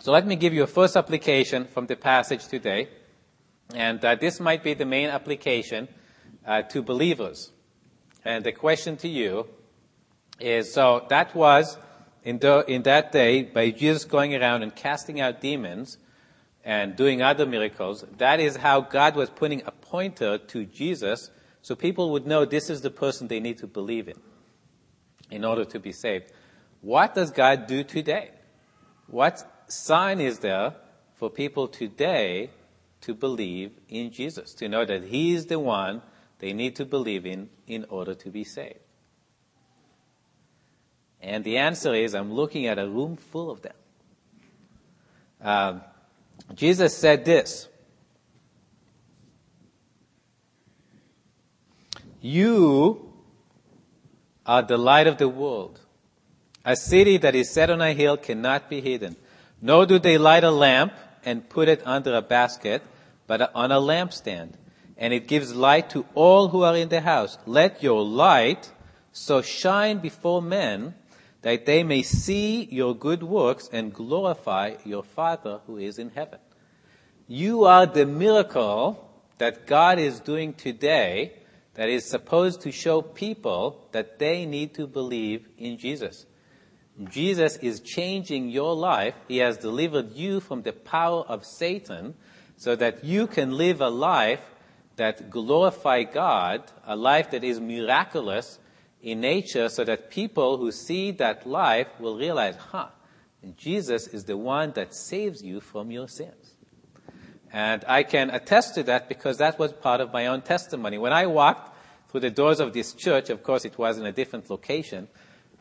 So 0.00 0.12
let 0.12 0.26
me 0.26 0.34
give 0.34 0.54
you 0.54 0.62
a 0.62 0.66
first 0.66 0.96
application 0.96 1.66
from 1.66 1.86
the 1.86 1.94
passage 1.94 2.48
today. 2.48 2.88
And 3.74 4.02
uh, 4.04 4.14
this 4.14 4.40
might 4.40 4.64
be 4.64 4.74
the 4.74 4.86
main 4.86 5.10
application 5.10 5.88
uh, 6.46 6.62
to 6.62 6.82
believers. 6.82 7.52
And 8.24 8.44
the 8.44 8.52
question 8.52 8.96
to 8.98 9.08
you 9.08 9.46
is, 10.38 10.72
so 10.72 11.06
that 11.08 11.34
was 11.34 11.78
in, 12.24 12.38
the, 12.38 12.64
in 12.68 12.82
that 12.82 13.12
day 13.12 13.42
by 13.42 13.70
Jesus 13.70 14.04
going 14.04 14.34
around 14.34 14.62
and 14.62 14.74
casting 14.74 15.20
out 15.20 15.40
demons 15.40 15.98
and 16.64 16.96
doing 16.96 17.22
other 17.22 17.46
miracles. 17.46 18.04
That 18.18 18.40
is 18.40 18.56
how 18.56 18.82
God 18.82 19.16
was 19.16 19.30
putting 19.30 19.62
a 19.66 19.70
pointer 19.70 20.38
to 20.38 20.64
Jesus 20.64 21.30
so 21.62 21.74
people 21.74 22.10
would 22.12 22.26
know 22.26 22.44
this 22.44 22.70
is 22.70 22.80
the 22.80 22.90
person 22.90 23.28
they 23.28 23.40
need 23.40 23.58
to 23.58 23.66
believe 23.66 24.08
in 24.08 24.16
in 25.30 25.44
order 25.44 25.64
to 25.64 25.78
be 25.78 25.92
saved. 25.92 26.32
What 26.80 27.14
does 27.14 27.30
God 27.30 27.66
do 27.66 27.84
today? 27.84 28.30
What 29.06 29.46
sign 29.68 30.20
is 30.20 30.38
there 30.38 30.74
for 31.14 31.30
people 31.30 31.68
today 31.68 32.50
to 33.02 33.14
believe 33.14 33.72
in 33.88 34.10
Jesus, 34.10 34.54
to 34.54 34.68
know 34.68 34.84
that 34.84 35.04
He 35.04 35.34
is 35.34 35.46
the 35.46 35.58
one 35.58 36.02
they 36.40 36.52
need 36.52 36.76
to 36.76 36.84
believe 36.84 37.24
in 37.26 37.48
in 37.66 37.86
order 37.88 38.14
to 38.14 38.30
be 38.30 38.44
saved? 38.44 38.80
And 41.22 41.44
the 41.44 41.58
answer 41.58 41.94
is, 41.94 42.14
I'm 42.14 42.32
looking 42.32 42.66
at 42.66 42.78
a 42.78 42.88
room 42.88 43.16
full 43.16 43.50
of 43.50 43.62
them. 43.62 43.74
Um, 45.40 45.82
Jesus 46.54 46.96
said 46.96 47.24
this. 47.24 47.68
You 52.20 53.12
are 54.44 54.62
the 54.62 54.76
light 54.76 55.06
of 55.06 55.18
the 55.18 55.28
world. 55.28 55.80
A 56.64 56.76
city 56.76 57.16
that 57.18 57.34
is 57.34 57.50
set 57.50 57.70
on 57.70 57.80
a 57.80 57.92
hill 57.92 58.16
cannot 58.16 58.68
be 58.68 58.80
hidden. 58.80 59.16
Nor 59.62 59.86
do 59.86 59.98
they 59.98 60.18
light 60.18 60.44
a 60.44 60.50
lamp 60.50 60.92
and 61.24 61.48
put 61.48 61.68
it 61.68 61.82
under 61.84 62.14
a 62.14 62.22
basket, 62.22 62.82
but 63.26 63.54
on 63.54 63.72
a 63.72 63.80
lampstand. 63.80 64.52
And 65.00 65.12
it 65.12 65.26
gives 65.26 65.54
light 65.54 65.90
to 65.90 66.06
all 66.14 66.48
who 66.48 66.62
are 66.62 66.76
in 66.76 66.90
the 66.90 67.00
house. 67.00 67.38
Let 67.46 67.82
your 67.82 68.04
light 68.04 68.70
so 69.10 69.42
shine 69.42 69.98
before 69.98 70.40
men 70.40 70.94
that 71.42 71.66
they 71.66 71.82
may 71.82 72.02
see 72.02 72.64
your 72.70 72.94
good 72.94 73.22
works 73.22 73.68
and 73.72 73.94
glorify 73.94 74.74
your 74.84 75.02
Father 75.02 75.60
who 75.66 75.78
is 75.78 75.98
in 75.98 76.10
heaven. 76.10 76.38
You 77.26 77.64
are 77.64 77.86
the 77.86 78.06
miracle 78.06 79.10
that 79.38 79.66
God 79.66 79.98
is 79.98 80.20
doing 80.20 80.52
today 80.52 81.32
that 81.74 81.88
is 81.88 82.04
supposed 82.04 82.60
to 82.62 82.72
show 82.72 83.00
people 83.00 83.88
that 83.92 84.18
they 84.18 84.44
need 84.44 84.74
to 84.74 84.86
believe 84.86 85.48
in 85.56 85.78
Jesus. 85.78 86.26
Jesus 87.08 87.56
is 87.56 87.80
changing 87.80 88.50
your 88.50 88.74
life. 88.74 89.14
He 89.28 89.38
has 89.38 89.56
delivered 89.56 90.12
you 90.12 90.40
from 90.40 90.62
the 90.62 90.72
power 90.72 91.22
of 91.22 91.46
Satan 91.46 92.14
so 92.56 92.76
that 92.76 93.04
you 93.04 93.26
can 93.26 93.52
live 93.52 93.80
a 93.80 93.88
life 93.88 94.40
that 95.00 95.30
glorify 95.30 96.02
God, 96.02 96.62
a 96.84 96.94
life 96.94 97.30
that 97.30 97.42
is 97.42 97.58
miraculous 97.58 98.58
in 99.00 99.22
nature 99.22 99.70
so 99.70 99.82
that 99.82 100.10
people 100.10 100.58
who 100.58 100.70
see 100.70 101.10
that 101.12 101.46
life 101.46 101.88
will 101.98 102.18
realize, 102.18 102.54
huh, 102.56 102.88
Jesus 103.56 104.06
is 104.08 104.24
the 104.24 104.36
one 104.36 104.72
that 104.72 104.94
saves 104.94 105.42
you 105.42 105.58
from 105.58 105.90
your 105.90 106.06
sins. 106.06 106.54
And 107.50 107.82
I 107.88 108.02
can 108.02 108.28
attest 108.28 108.74
to 108.74 108.82
that 108.82 109.08
because 109.08 109.38
that 109.38 109.58
was 109.58 109.72
part 109.72 110.02
of 110.02 110.12
my 110.12 110.26
own 110.26 110.42
testimony. 110.42 110.98
When 110.98 111.14
I 111.14 111.24
walked 111.24 111.74
through 112.10 112.20
the 112.20 112.30
doors 112.30 112.60
of 112.60 112.74
this 112.74 112.92
church, 112.92 113.30
of 113.30 113.42
course 113.42 113.64
it 113.64 113.78
was 113.78 113.96
in 113.96 114.04
a 114.04 114.12
different 114.12 114.50
location 114.50 115.08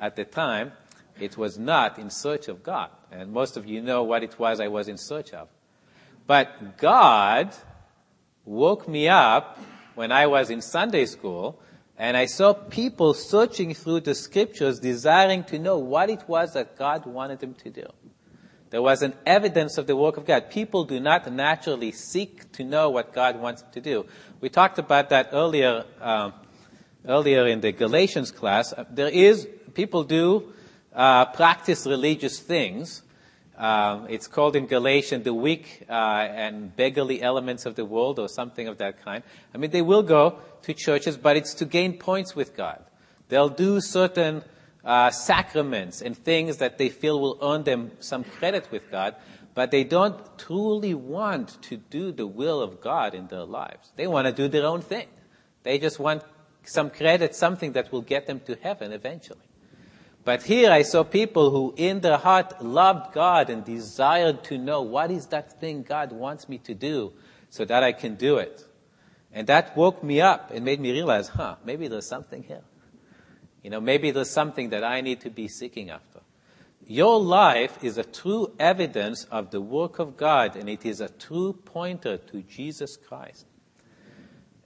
at 0.01 0.17
the 0.17 0.25
time, 0.25 0.73
it 1.17 1.37
was 1.37 1.57
not 1.57 1.97
in 1.97 2.09
search 2.09 2.49
of 2.49 2.61
God. 2.61 2.89
And 3.09 3.31
most 3.31 3.55
of 3.55 3.65
you 3.65 3.81
know 3.81 4.03
what 4.03 4.21
it 4.21 4.37
was 4.37 4.59
I 4.59 4.67
was 4.67 4.89
in 4.89 4.97
search 4.97 5.31
of. 5.31 5.47
But 6.27 6.77
God 6.77 7.55
woke 8.45 8.87
me 8.87 9.07
up 9.07 9.59
when 9.95 10.11
I 10.11 10.27
was 10.27 10.49
in 10.49 10.61
Sunday 10.61 11.05
school 11.05 11.59
and 11.97 12.15
I 12.15 12.25
saw 12.25 12.53
people 12.53 13.13
searching 13.13 13.73
through 13.73 14.01
the 14.01 14.15
scriptures 14.15 14.79
desiring 14.79 15.43
to 15.45 15.59
know 15.59 15.77
what 15.77 16.09
it 16.09 16.23
was 16.27 16.53
that 16.53 16.77
God 16.77 17.05
wanted 17.05 17.39
them 17.39 17.53
to 17.55 17.69
do. 17.69 17.85
There 18.69 18.81
was 18.81 19.01
an 19.01 19.15
evidence 19.25 19.77
of 19.77 19.87
the 19.87 19.95
work 19.95 20.17
of 20.17 20.25
God. 20.25 20.49
People 20.49 20.85
do 20.85 20.99
not 20.99 21.31
naturally 21.31 21.91
seek 21.91 22.51
to 22.53 22.63
know 22.63 22.89
what 22.89 23.13
God 23.13 23.39
wants 23.41 23.63
them 23.63 23.71
to 23.73 23.81
do. 23.81 24.05
We 24.41 24.49
talked 24.49 24.79
about 24.79 25.09
that 25.09 25.29
earlier, 25.33 25.85
um, 25.99 26.33
earlier 27.05 27.47
in 27.47 27.61
the 27.61 27.71
Galatians 27.71 28.31
class. 28.31 28.73
There 28.91 29.09
is, 29.09 29.47
people 29.73 30.03
do 30.03 30.53
uh, 30.93 31.25
practice 31.25 31.87
religious 31.87 32.39
things. 32.39 33.01
Uh, 33.59 34.05
it's 34.07 34.25
called 34.25 34.55
in 34.55 34.67
Galatians 34.67 35.25
the 35.25 35.33
weak 35.33 35.83
uh, 35.89 35.93
and 35.93 36.73
beggarly 36.77 37.21
elements 37.21 37.65
of 37.65 37.75
the 37.75 37.83
world 37.83 38.17
or 38.17 38.29
something 38.29 38.69
of 38.69 38.77
that 38.77 39.03
kind. 39.03 39.21
I 39.53 39.57
mean, 39.57 39.71
they 39.71 39.81
will 39.81 40.01
go 40.01 40.39
to 40.61 40.73
churches, 40.73 41.17
but 41.17 41.35
it's 41.35 41.53
to 41.55 41.65
gain 41.65 41.97
points 41.97 42.37
with 42.37 42.55
God. 42.55 42.81
They'll 43.27 43.49
do 43.49 43.81
certain 43.81 44.43
uh, 44.85 45.11
sacraments 45.11 46.01
and 46.01 46.15
things 46.17 46.57
that 46.57 46.77
they 46.77 46.87
feel 46.87 47.19
will 47.19 47.37
earn 47.41 47.63
them 47.63 47.91
some 47.99 48.23
credit 48.23 48.71
with 48.71 48.89
God, 48.89 49.15
but 49.55 49.71
they 49.71 49.83
don't 49.83 50.17
truly 50.39 50.93
want 50.93 51.61
to 51.63 51.75
do 51.75 52.13
the 52.13 52.27
will 52.27 52.61
of 52.61 52.79
God 52.79 53.13
in 53.13 53.27
their 53.27 53.43
lives. 53.43 53.91
They 53.97 54.07
want 54.07 54.25
to 54.27 54.31
do 54.31 54.47
their 54.47 54.65
own 54.65 54.81
thing. 54.81 55.07
They 55.63 55.79
just 55.79 55.99
want 55.99 56.23
some 56.63 56.89
credit, 56.89 57.35
something 57.35 57.73
that 57.73 57.91
will 57.91 58.03
get 58.03 58.25
them 58.25 58.39
to 58.41 58.55
heaven 58.55 58.93
eventually. 58.93 59.48
But 60.29 60.43
here 60.43 60.69
I 60.69 60.83
saw 60.83 61.03
people 61.03 61.49
who 61.49 61.73
in 61.75 62.01
their 62.01 62.17
heart 62.17 62.63
loved 62.63 63.15
God 63.15 63.49
and 63.49 63.65
desired 63.65 64.43
to 64.43 64.59
know 64.59 64.83
what 64.83 65.09
is 65.09 65.25
that 65.29 65.59
thing 65.59 65.81
God 65.81 66.11
wants 66.11 66.47
me 66.47 66.59
to 66.59 66.75
do 66.75 67.13
so 67.49 67.65
that 67.65 67.81
I 67.81 67.93
can 67.93 68.13
do 68.13 68.37
it. 68.37 68.63
And 69.33 69.47
that 69.47 69.75
woke 69.75 70.03
me 70.03 70.21
up 70.21 70.51
and 70.51 70.63
made 70.63 70.79
me 70.79 70.91
realize, 70.91 71.29
huh, 71.29 71.55
maybe 71.65 71.87
there's 71.87 72.07
something 72.07 72.43
here. 72.43 72.61
You 73.63 73.71
know, 73.71 73.81
maybe 73.81 74.11
there's 74.11 74.29
something 74.29 74.69
that 74.69 74.83
I 74.83 75.01
need 75.01 75.21
to 75.21 75.31
be 75.31 75.47
seeking 75.47 75.89
after. 75.89 76.19
Your 76.85 77.19
life 77.19 77.83
is 77.83 77.97
a 77.97 78.03
true 78.03 78.53
evidence 78.59 79.23
of 79.31 79.49
the 79.49 79.61
work 79.61 79.97
of 79.97 80.15
God 80.15 80.55
and 80.55 80.69
it 80.69 80.85
is 80.85 81.01
a 81.01 81.09
true 81.09 81.53
pointer 81.53 82.17
to 82.17 82.43
Jesus 82.43 82.97
Christ. 82.97 83.47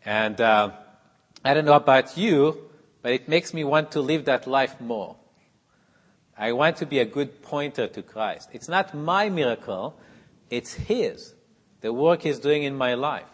And 0.03 0.41
uh, 0.41 0.71
I 1.45 1.53
don't 1.53 1.63
know 1.63 1.71
about 1.71 2.17
you, 2.17 2.69
but 3.01 3.13
it 3.13 3.29
makes 3.29 3.53
me 3.53 3.63
want 3.63 3.93
to 3.93 4.01
live 4.01 4.25
that 4.25 4.45
life 4.45 4.81
more. 4.81 5.15
I 6.37 6.51
want 6.53 6.77
to 6.77 6.85
be 6.85 6.99
a 6.99 7.05
good 7.05 7.41
pointer 7.41 7.87
to 7.87 8.01
Christ. 8.01 8.49
It's 8.53 8.67
not 8.67 8.93
my 8.93 9.29
miracle, 9.29 9.95
it's 10.49 10.73
His. 10.73 11.33
The 11.81 11.93
work 11.93 12.21
He's 12.21 12.39
doing 12.39 12.63
in 12.63 12.75
my 12.75 12.95
life. 12.95 13.25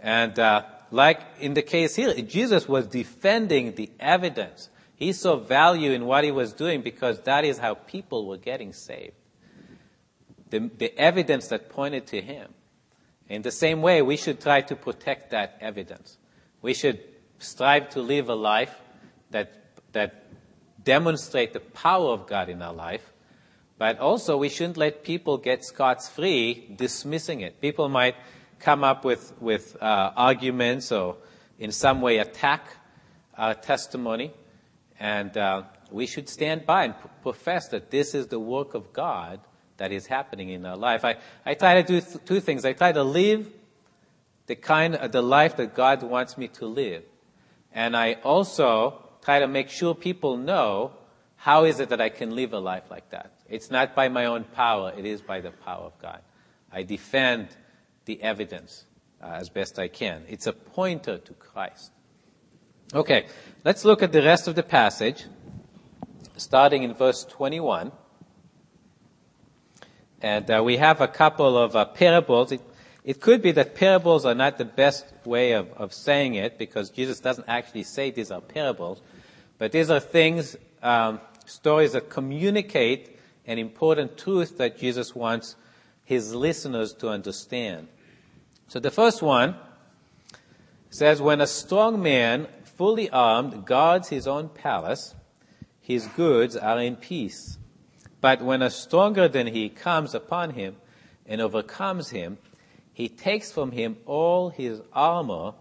And 0.00 0.38
uh, 0.38 0.62
like 0.90 1.20
in 1.40 1.54
the 1.54 1.62
case 1.62 1.96
here, 1.96 2.14
Jesus 2.14 2.68
was 2.68 2.86
defending 2.86 3.74
the 3.74 3.90
evidence. 3.98 4.68
He 4.94 5.12
saw 5.12 5.36
value 5.36 5.92
in 5.92 6.06
what 6.06 6.24
he 6.24 6.30
was 6.30 6.52
doing 6.52 6.82
because 6.82 7.20
that 7.22 7.44
is 7.44 7.58
how 7.58 7.74
people 7.74 8.26
were 8.26 8.38
getting 8.38 8.72
saved. 8.72 9.14
The, 10.50 10.70
the 10.78 10.96
evidence 10.98 11.48
that 11.48 11.68
pointed 11.70 12.06
to 12.08 12.20
him. 12.20 12.54
In 13.28 13.42
the 13.42 13.50
same 13.50 13.82
way, 13.82 14.00
we 14.02 14.16
should 14.16 14.40
try 14.40 14.60
to 14.62 14.76
protect 14.76 15.30
that 15.30 15.58
evidence. 15.60 16.16
We 16.62 16.72
should 16.72 17.00
strive 17.38 17.90
to 17.90 18.00
live 18.00 18.28
a 18.28 18.34
life 18.34 18.74
that, 19.30 19.52
that 19.92 20.24
demonstrate 20.86 21.52
the 21.52 21.60
power 21.60 22.12
of 22.12 22.26
God 22.26 22.48
in 22.48 22.62
our 22.62 22.72
life, 22.72 23.12
but 23.76 23.98
also 23.98 24.38
we 24.38 24.48
shouldn't 24.48 24.78
let 24.78 25.04
people 25.04 25.36
get 25.36 25.62
scot 25.62 26.02
free 26.02 26.72
dismissing 26.74 27.40
it. 27.40 27.60
People 27.60 27.90
might 27.90 28.14
come 28.60 28.82
up 28.84 29.04
with, 29.04 29.34
with 29.38 29.76
uh, 29.82 30.12
arguments 30.16 30.90
or 30.92 31.16
in 31.58 31.72
some 31.72 32.00
way 32.00 32.18
attack 32.18 32.68
our 33.36 33.52
testimony, 33.52 34.32
and 34.98 35.36
uh, 35.36 35.62
we 35.90 36.06
should 36.06 36.28
stand 36.28 36.64
by 36.64 36.84
and 36.84 36.94
p- 36.94 37.08
profess 37.20 37.68
that 37.68 37.90
this 37.90 38.14
is 38.14 38.28
the 38.28 38.40
work 38.40 38.74
of 38.74 38.92
God 38.92 39.40
that 39.76 39.92
is 39.92 40.06
happening 40.06 40.50
in 40.50 40.64
our 40.64 40.76
life. 40.76 41.04
I, 41.04 41.16
I 41.44 41.54
try 41.54 41.82
to 41.82 41.82
do 41.82 42.00
th- 42.00 42.24
two 42.24 42.40
things. 42.40 42.64
I 42.64 42.72
try 42.72 42.92
to 42.92 43.02
live 43.02 43.52
the 44.46 44.54
kind 44.54 44.94
of 44.94 45.12
the 45.12 45.20
life 45.20 45.56
that 45.56 45.74
God 45.74 46.02
wants 46.02 46.38
me 46.38 46.48
to 46.48 46.66
live. 46.66 47.02
And 47.72 47.94
I 47.96 48.14
also 48.24 49.05
try 49.26 49.40
to 49.40 49.48
make 49.48 49.68
sure 49.68 49.92
people 49.92 50.36
know 50.36 50.92
how 51.34 51.64
is 51.64 51.80
it 51.80 51.88
that 51.88 52.00
I 52.00 52.10
can 52.10 52.36
live 52.36 52.52
a 52.52 52.60
life 52.60 52.84
like 52.88 53.10
that. 53.10 53.32
It's 53.48 53.72
not 53.72 53.92
by 53.92 54.08
my 54.08 54.26
own 54.26 54.44
power, 54.44 54.92
it 54.96 55.04
is 55.04 55.20
by 55.20 55.40
the 55.40 55.50
power 55.50 55.82
of 55.82 55.98
God. 56.00 56.20
I 56.70 56.84
defend 56.84 57.48
the 58.04 58.22
evidence 58.22 58.84
uh, 59.20 59.26
as 59.26 59.48
best 59.48 59.80
I 59.80 59.88
can. 59.88 60.22
It's 60.28 60.46
a 60.46 60.52
pointer 60.52 61.18
to 61.18 61.32
Christ. 61.34 61.90
Okay, 62.94 63.26
let's 63.64 63.84
look 63.84 64.00
at 64.00 64.12
the 64.12 64.22
rest 64.22 64.46
of 64.46 64.54
the 64.54 64.62
passage, 64.62 65.24
starting 66.36 66.84
in 66.84 66.94
verse 66.94 67.24
21. 67.24 67.90
And 70.22 70.48
uh, 70.48 70.62
we 70.64 70.76
have 70.76 71.00
a 71.00 71.08
couple 71.08 71.58
of 71.58 71.74
uh, 71.74 71.84
parables. 71.86 72.52
It, 72.52 72.60
it, 73.04 73.20
could 73.20 73.42
be 73.42 73.50
that 73.52 73.74
parables 73.74 74.24
are 74.24 74.36
not 74.36 74.56
the 74.56 74.64
best 74.64 75.04
way 75.24 75.52
of, 75.52 75.68
of, 75.72 75.92
saying 75.92 76.36
it 76.36 76.58
because 76.58 76.90
Jesus 76.90 77.18
doesn't 77.18 77.48
actually 77.48 77.82
say 77.82 78.12
these 78.12 78.30
are 78.30 78.40
parables, 78.40 79.02
but 79.58 79.72
these 79.72 79.90
are 79.90 80.00
things, 80.00 80.56
um, 80.82 81.20
stories 81.46 81.92
that 81.92 82.10
communicate 82.10 83.18
an 83.46 83.58
important 83.58 84.18
truth 84.18 84.58
that 84.58 84.78
Jesus 84.78 85.14
wants 85.14 85.56
his 86.04 86.34
listeners 86.34 86.92
to 86.94 87.08
understand. 87.08 87.88
So 88.68 88.80
the 88.80 88.90
first 88.90 89.22
one 89.22 89.56
says, 90.90 91.22
when 91.22 91.40
a 91.40 91.46
strong 91.46 92.02
man, 92.02 92.48
fully 92.64 93.08
armed, 93.10 93.64
guards 93.64 94.08
his 94.08 94.26
own 94.26 94.48
palace, 94.48 95.14
his 95.80 96.06
goods 96.08 96.56
are 96.56 96.80
in 96.80 96.96
peace. 96.96 97.58
But 98.20 98.42
when 98.42 98.62
a 98.62 98.70
stronger 98.70 99.28
than 99.28 99.46
he 99.46 99.68
comes 99.68 100.14
upon 100.14 100.50
him 100.50 100.76
and 101.26 101.40
overcomes 101.40 102.10
him, 102.10 102.38
he 102.92 103.08
takes 103.08 103.52
from 103.52 103.72
him 103.72 103.98
all 104.06 104.48
his 104.48 104.80
armor 104.92 105.54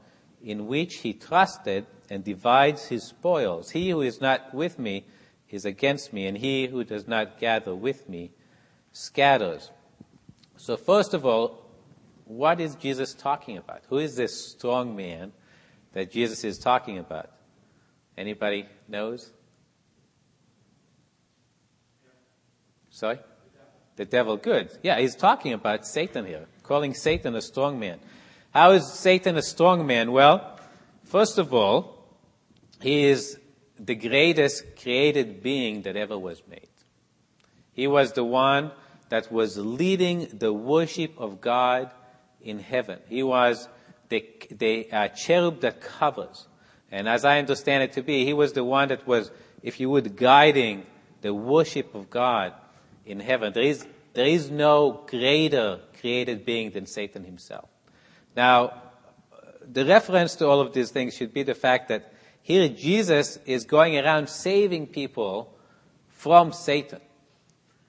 in 0.43 0.67
which 0.67 0.97
he 0.97 1.13
trusted 1.13 1.85
and 2.09 2.23
divides 2.23 2.87
his 2.87 3.03
spoils. 3.03 3.71
He 3.71 3.89
who 3.89 4.01
is 4.01 4.21
not 4.21 4.53
with 4.53 4.79
me 4.79 5.05
is 5.49 5.65
against 5.65 6.13
me, 6.13 6.27
and 6.27 6.37
he 6.37 6.67
who 6.67 6.83
does 6.83 7.07
not 7.07 7.39
gather 7.39 7.75
with 7.75 8.09
me 8.09 8.31
scatters. 8.91 9.71
So 10.57 10.77
first 10.77 11.13
of 11.13 11.25
all, 11.25 11.65
what 12.25 12.59
is 12.59 12.75
Jesus 12.75 13.13
talking 13.13 13.57
about? 13.57 13.83
Who 13.89 13.99
is 13.99 14.15
this 14.15 14.51
strong 14.51 14.95
man 14.95 15.31
that 15.93 16.11
Jesus 16.11 16.43
is 16.43 16.57
talking 16.57 16.97
about? 16.97 17.29
Anybody 18.17 18.65
knows? 18.87 19.31
Sorry? 22.89 23.19
The 23.97 24.05
devil. 24.05 24.37
Good. 24.37 24.71
Yeah, 24.81 24.99
he's 24.99 25.15
talking 25.15 25.53
about 25.53 25.85
Satan 25.85 26.25
here, 26.25 26.47
calling 26.63 26.93
Satan 26.93 27.35
a 27.35 27.41
strong 27.41 27.79
man. 27.79 27.99
How 28.51 28.71
is 28.71 28.91
Satan 28.91 29.37
a 29.37 29.41
strong 29.41 29.85
man? 29.85 30.11
Well, 30.11 30.59
first 31.03 31.37
of 31.37 31.53
all, 31.53 31.94
he 32.85 33.05
is 33.05 33.39
the 33.79 33.95
greatest 33.95 34.63
created 34.79 35.41
being 35.41 35.81
that 35.81 35.95
ever 35.95 36.19
was 36.19 36.43
made. 36.47 36.69
He 37.73 37.87
was 37.87 38.11
the 38.11 38.23
one 38.23 38.71
that 39.09 39.31
was 39.31 39.57
leading 39.57 40.27
the 40.31 40.53
worship 40.53 41.13
of 41.17 41.41
God 41.41 41.89
in 42.43 42.59
heaven. 42.59 42.99
He 43.09 43.23
was 43.23 43.67
the, 44.09 44.23
the 44.51 44.87
uh, 44.91 45.07
cherub 45.07 45.61
that 45.61 45.81
covers. 45.81 46.47
And 46.91 47.09
as 47.09 47.25
I 47.25 47.39
understand 47.39 47.81
it 47.81 47.93
to 47.93 48.03
be, 48.03 48.23
he 48.23 48.33
was 48.33 48.53
the 48.53 48.63
one 48.63 48.89
that 48.89 49.07
was, 49.07 49.31
if 49.63 49.79
you 49.79 49.89
would, 49.89 50.15
guiding 50.15 50.85
the 51.21 51.33
worship 51.33 51.95
of 51.95 52.11
God 52.11 52.53
in 53.03 53.19
heaven. 53.19 53.51
There 53.51 53.63
is, 53.63 53.83
there 54.13 54.27
is 54.27 54.51
no 54.51 55.03
greater 55.07 55.79
created 55.99 56.45
being 56.45 56.69
than 56.69 56.85
Satan 56.85 57.23
himself. 57.23 57.67
Now, 58.35 58.79
the 59.67 59.87
reference 59.87 60.35
to 60.35 60.47
all 60.47 60.61
of 60.61 60.71
these 60.71 60.91
things 60.91 61.15
should 61.15 61.33
be 61.33 61.41
the 61.41 61.55
fact 61.55 61.89
that 61.89 62.11
here 62.45 62.69
Jesus 62.69 63.39
is 63.47 63.65
going 63.65 63.97
around 63.97 64.29
saving 64.29 64.85
people 64.85 65.51
from 66.09 66.53
Satan. 66.53 66.99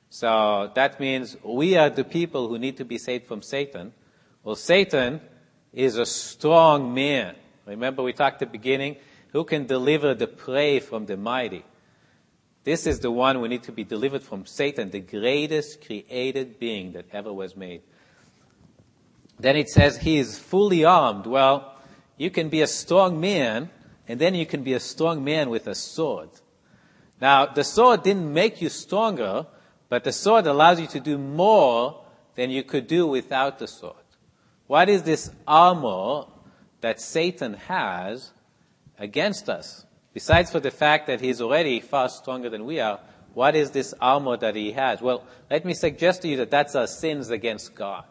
So 0.08 0.70
that 0.74 0.98
means 0.98 1.36
we 1.44 1.76
are 1.76 1.90
the 1.90 2.04
people 2.04 2.48
who 2.48 2.58
need 2.58 2.78
to 2.78 2.84
be 2.86 2.96
saved 2.96 3.26
from 3.26 3.42
Satan. 3.42 3.92
Well, 4.42 4.54
Satan 4.54 5.20
is 5.74 5.98
a 5.98 6.06
strong 6.06 6.94
man. 6.94 7.36
Remember 7.66 8.02
we 8.02 8.14
talked 8.14 8.40
at 8.40 8.48
the 8.48 8.58
beginning, 8.58 8.96
who 9.32 9.44
can 9.44 9.66
deliver 9.66 10.14
the 10.14 10.26
prey 10.26 10.80
from 10.80 11.04
the 11.04 11.18
mighty? 11.18 11.62
This 12.64 12.86
is 12.86 13.00
the 13.00 13.10
one 13.10 13.42
we 13.42 13.48
need 13.48 13.64
to 13.64 13.72
be 13.72 13.84
delivered 13.84 14.22
from 14.22 14.46
Satan, 14.46 14.88
the 14.88 15.00
greatest 15.00 15.84
created 15.84 16.58
being 16.58 16.92
that 16.92 17.04
ever 17.12 17.30
was 17.30 17.54
made. 17.54 17.82
Then 19.38 19.54
it 19.56 19.68
says 19.68 19.98
he 19.98 20.16
is 20.16 20.38
fully 20.38 20.86
armed. 20.86 21.26
Well, 21.26 21.76
you 22.16 22.30
can 22.30 22.48
be 22.48 22.62
a 22.62 22.66
strong 22.66 23.20
man, 23.20 23.68
and 24.08 24.20
then 24.20 24.34
you 24.34 24.46
can 24.46 24.62
be 24.62 24.74
a 24.74 24.80
strong 24.80 25.24
man 25.24 25.50
with 25.50 25.66
a 25.66 25.74
sword. 25.74 26.30
Now, 27.20 27.46
the 27.46 27.64
sword 27.64 28.02
didn't 28.02 28.32
make 28.32 28.60
you 28.60 28.68
stronger, 28.68 29.46
but 29.88 30.04
the 30.04 30.12
sword 30.12 30.46
allows 30.46 30.80
you 30.80 30.86
to 30.88 31.00
do 31.00 31.18
more 31.18 32.04
than 32.34 32.50
you 32.50 32.62
could 32.62 32.86
do 32.86 33.06
without 33.06 33.58
the 33.58 33.66
sword. 33.66 33.94
What 34.66 34.88
is 34.88 35.02
this 35.02 35.30
armor 35.46 36.26
that 36.80 37.00
Satan 37.00 37.54
has 37.54 38.32
against 38.98 39.48
us? 39.48 39.86
Besides 40.12 40.50
for 40.50 40.60
the 40.60 40.70
fact 40.70 41.06
that 41.06 41.20
he's 41.20 41.40
already 41.40 41.80
far 41.80 42.08
stronger 42.08 42.50
than 42.50 42.64
we 42.64 42.80
are, 42.80 43.00
what 43.34 43.54
is 43.54 43.70
this 43.70 43.94
armor 44.00 44.36
that 44.38 44.56
he 44.56 44.72
has? 44.72 45.00
Well, 45.02 45.24
let 45.50 45.64
me 45.64 45.74
suggest 45.74 46.22
to 46.22 46.28
you 46.28 46.38
that 46.38 46.50
that's 46.50 46.74
our 46.74 46.86
sins 46.86 47.30
against 47.30 47.74
God. 47.74 48.04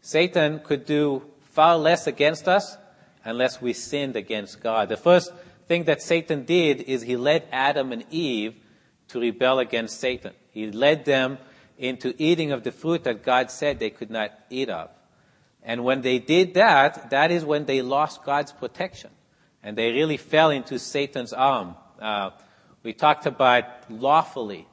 Satan 0.00 0.60
could 0.60 0.84
do 0.84 1.22
far 1.40 1.76
less 1.76 2.06
against 2.06 2.48
us 2.48 2.76
unless 3.24 3.60
we 3.60 3.72
sinned 3.72 4.16
against 4.16 4.60
God. 4.60 4.88
The 4.88 4.96
first 4.96 5.32
thing 5.66 5.84
that 5.84 6.02
Satan 6.02 6.44
did 6.44 6.82
is 6.82 7.02
he 7.02 7.16
led 7.16 7.46
Adam 7.52 7.92
and 7.92 8.04
Eve 8.10 8.54
to 9.08 9.20
rebel 9.20 9.58
against 9.58 10.00
Satan. 10.00 10.32
He 10.50 10.70
led 10.70 11.04
them 11.04 11.38
into 11.78 12.14
eating 12.18 12.52
of 12.52 12.62
the 12.62 12.72
fruit 12.72 13.04
that 13.04 13.22
God 13.22 13.50
said 13.50 13.78
they 13.78 13.90
could 13.90 14.10
not 14.10 14.32
eat 14.50 14.68
of. 14.68 14.90
And 15.62 15.84
when 15.84 16.02
they 16.02 16.18
did 16.18 16.54
that, 16.54 17.10
that 17.10 17.30
is 17.30 17.44
when 17.44 17.66
they 17.66 17.82
lost 17.82 18.24
God's 18.24 18.52
protection 18.52 19.10
and 19.62 19.78
they 19.78 19.92
really 19.92 20.16
fell 20.16 20.50
into 20.50 20.78
Satan's 20.78 21.32
arm. 21.32 21.76
Uh, 22.00 22.30
we 22.82 22.92
talked 22.92 23.26
about 23.26 23.64
lawfully. 23.88 24.66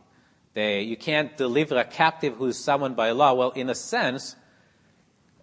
They, 0.53 0.81
you 0.81 0.97
can't 0.97 1.37
deliver 1.37 1.77
a 1.77 1.83
captive 1.83 2.35
who's 2.35 2.57
summoned 2.57 2.95
by 2.95 3.11
law. 3.11 3.33
Well, 3.33 3.51
in 3.51 3.69
a 3.69 3.75
sense, 3.75 4.35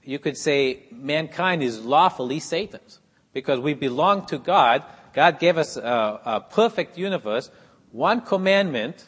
you 0.07 0.19
could 0.19 0.37
say 0.37 0.85
mankind 0.93 1.63
is 1.63 1.85
lawfully 1.85 2.39
Satan's 2.39 3.01
because 3.33 3.59
we 3.59 3.75
belong 3.75 4.25
to 4.27 4.39
God. 4.39 4.85
God 5.13 5.39
gave 5.39 5.59
us 5.59 5.77
a, 5.77 6.21
a 6.25 6.41
perfect 6.41 6.97
universe. 6.97 7.51
One 7.91 8.21
commandment 8.21 9.05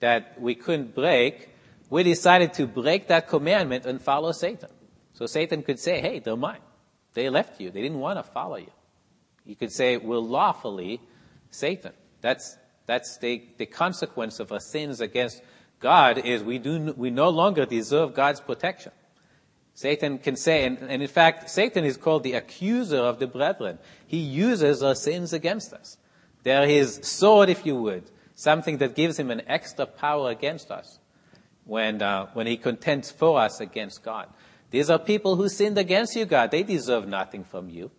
that 0.00 0.40
we 0.40 0.54
couldn't 0.54 0.94
break, 0.94 1.48
we 1.88 2.02
decided 2.02 2.52
to 2.54 2.66
break 2.66 3.08
that 3.08 3.28
commandment 3.28 3.86
and 3.86 4.00
follow 4.00 4.32
Satan. 4.32 4.68
So 5.14 5.24
Satan 5.26 5.62
could 5.62 5.80
say, 5.80 6.00
hey, 6.00 6.18
they're 6.18 6.36
mine. 6.36 6.60
They 7.14 7.30
left 7.30 7.60
you. 7.60 7.70
They 7.70 7.80
didn't 7.80 8.00
want 8.00 8.18
to 8.18 8.22
follow 8.22 8.56
you. 8.56 8.70
You 9.46 9.56
could 9.56 9.72
say 9.72 9.96
we're 9.96 10.18
lawfully 10.18 11.00
Satan. 11.50 11.92
That's, 12.20 12.58
that's 12.84 13.16
the, 13.18 13.42
the 13.56 13.66
consequence 13.66 14.38
of 14.38 14.52
our 14.52 14.60
sins 14.60 15.00
against 15.00 15.40
God 15.80 16.18
is 16.18 16.42
we 16.42 16.58
do, 16.58 16.92
we 16.96 17.10
no 17.10 17.30
longer 17.30 17.64
deserve 17.64 18.12
God's 18.12 18.40
protection. 18.40 18.92
Satan 19.76 20.16
can 20.16 20.36
say, 20.36 20.64
and, 20.64 20.78
and 20.78 21.02
in 21.02 21.08
fact, 21.08 21.50
Satan 21.50 21.84
is 21.84 21.98
called 21.98 22.22
the 22.22 22.32
accuser 22.32 22.96
of 22.96 23.18
the 23.18 23.26
brethren. 23.26 23.78
He 24.06 24.16
uses 24.16 24.82
our 24.82 24.94
sins 24.94 25.34
against 25.34 25.74
us. 25.74 25.98
They're 26.44 26.66
his 26.66 26.98
sword, 27.02 27.50
if 27.50 27.66
you 27.66 27.76
would, 27.82 28.10
something 28.34 28.78
that 28.78 28.94
gives 28.94 29.18
him 29.18 29.30
an 29.30 29.42
extra 29.46 29.84
power 29.84 30.30
against 30.30 30.70
us 30.70 30.98
when, 31.66 32.00
uh, 32.00 32.28
when 32.32 32.46
he 32.46 32.56
contends 32.56 33.10
for 33.10 33.38
us 33.38 33.60
against 33.60 34.02
God. 34.02 34.30
These 34.70 34.88
are 34.88 34.98
people 34.98 35.36
who 35.36 35.46
sinned 35.50 35.76
against 35.76 36.16
you, 36.16 36.24
God. 36.24 36.50
They 36.50 36.62
deserve 36.62 37.06
nothing 37.06 37.44
from 37.44 37.68
you. 37.68 37.90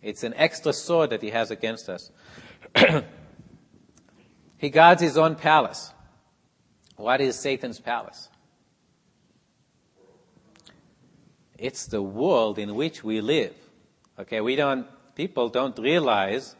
It's 0.00 0.22
an 0.22 0.34
extra 0.34 0.72
sword 0.72 1.10
that 1.10 1.20
he 1.20 1.30
has 1.30 1.50
against 1.50 1.88
us. 1.88 2.12
he 4.56 4.70
guards 4.70 5.02
his 5.02 5.18
own 5.18 5.34
palace. 5.34 5.92
What 6.94 7.20
is 7.20 7.36
Satan's 7.36 7.80
palace? 7.80 8.29
It's 11.60 11.86
the 11.86 12.02
world 12.02 12.58
in 12.58 12.74
which 12.74 13.04
we 13.04 13.20
live. 13.20 13.54
Okay, 14.18 14.40
we 14.40 14.56
don't, 14.56 14.86
people 15.14 15.50
don't 15.50 15.78
realize 15.78 16.56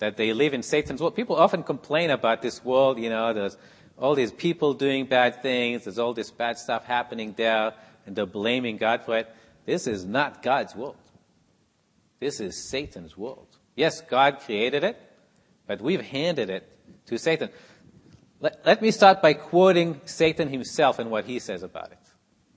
that 0.00 0.16
they 0.16 0.32
live 0.32 0.52
in 0.52 0.62
Satan's 0.62 1.00
world. 1.00 1.14
People 1.14 1.36
often 1.36 1.62
complain 1.62 2.10
about 2.10 2.42
this 2.42 2.64
world, 2.64 2.98
you 2.98 3.08
know, 3.08 3.32
there's 3.32 3.56
all 3.96 4.16
these 4.16 4.32
people 4.32 4.74
doing 4.74 5.06
bad 5.06 5.40
things, 5.40 5.84
there's 5.84 6.00
all 6.00 6.12
this 6.12 6.32
bad 6.32 6.58
stuff 6.58 6.84
happening 6.84 7.32
there, 7.36 7.74
and 8.06 8.16
they're 8.16 8.26
blaming 8.26 8.76
God 8.76 9.04
for 9.04 9.16
it. 9.16 9.32
This 9.66 9.86
is 9.86 10.04
not 10.04 10.42
God's 10.42 10.74
world. 10.74 10.96
This 12.18 12.40
is 12.40 12.68
Satan's 12.68 13.16
world. 13.16 13.46
Yes, 13.76 14.00
God 14.00 14.40
created 14.40 14.82
it, 14.82 15.00
but 15.68 15.80
we've 15.80 16.02
handed 16.02 16.50
it 16.50 16.68
to 17.06 17.18
Satan. 17.18 17.50
Let, 18.40 18.66
let 18.66 18.82
me 18.82 18.90
start 18.90 19.22
by 19.22 19.34
quoting 19.34 20.00
Satan 20.06 20.48
himself 20.48 20.98
and 20.98 21.08
what 21.08 21.24
he 21.24 21.38
says 21.38 21.62
about 21.62 21.92
it. 21.92 21.98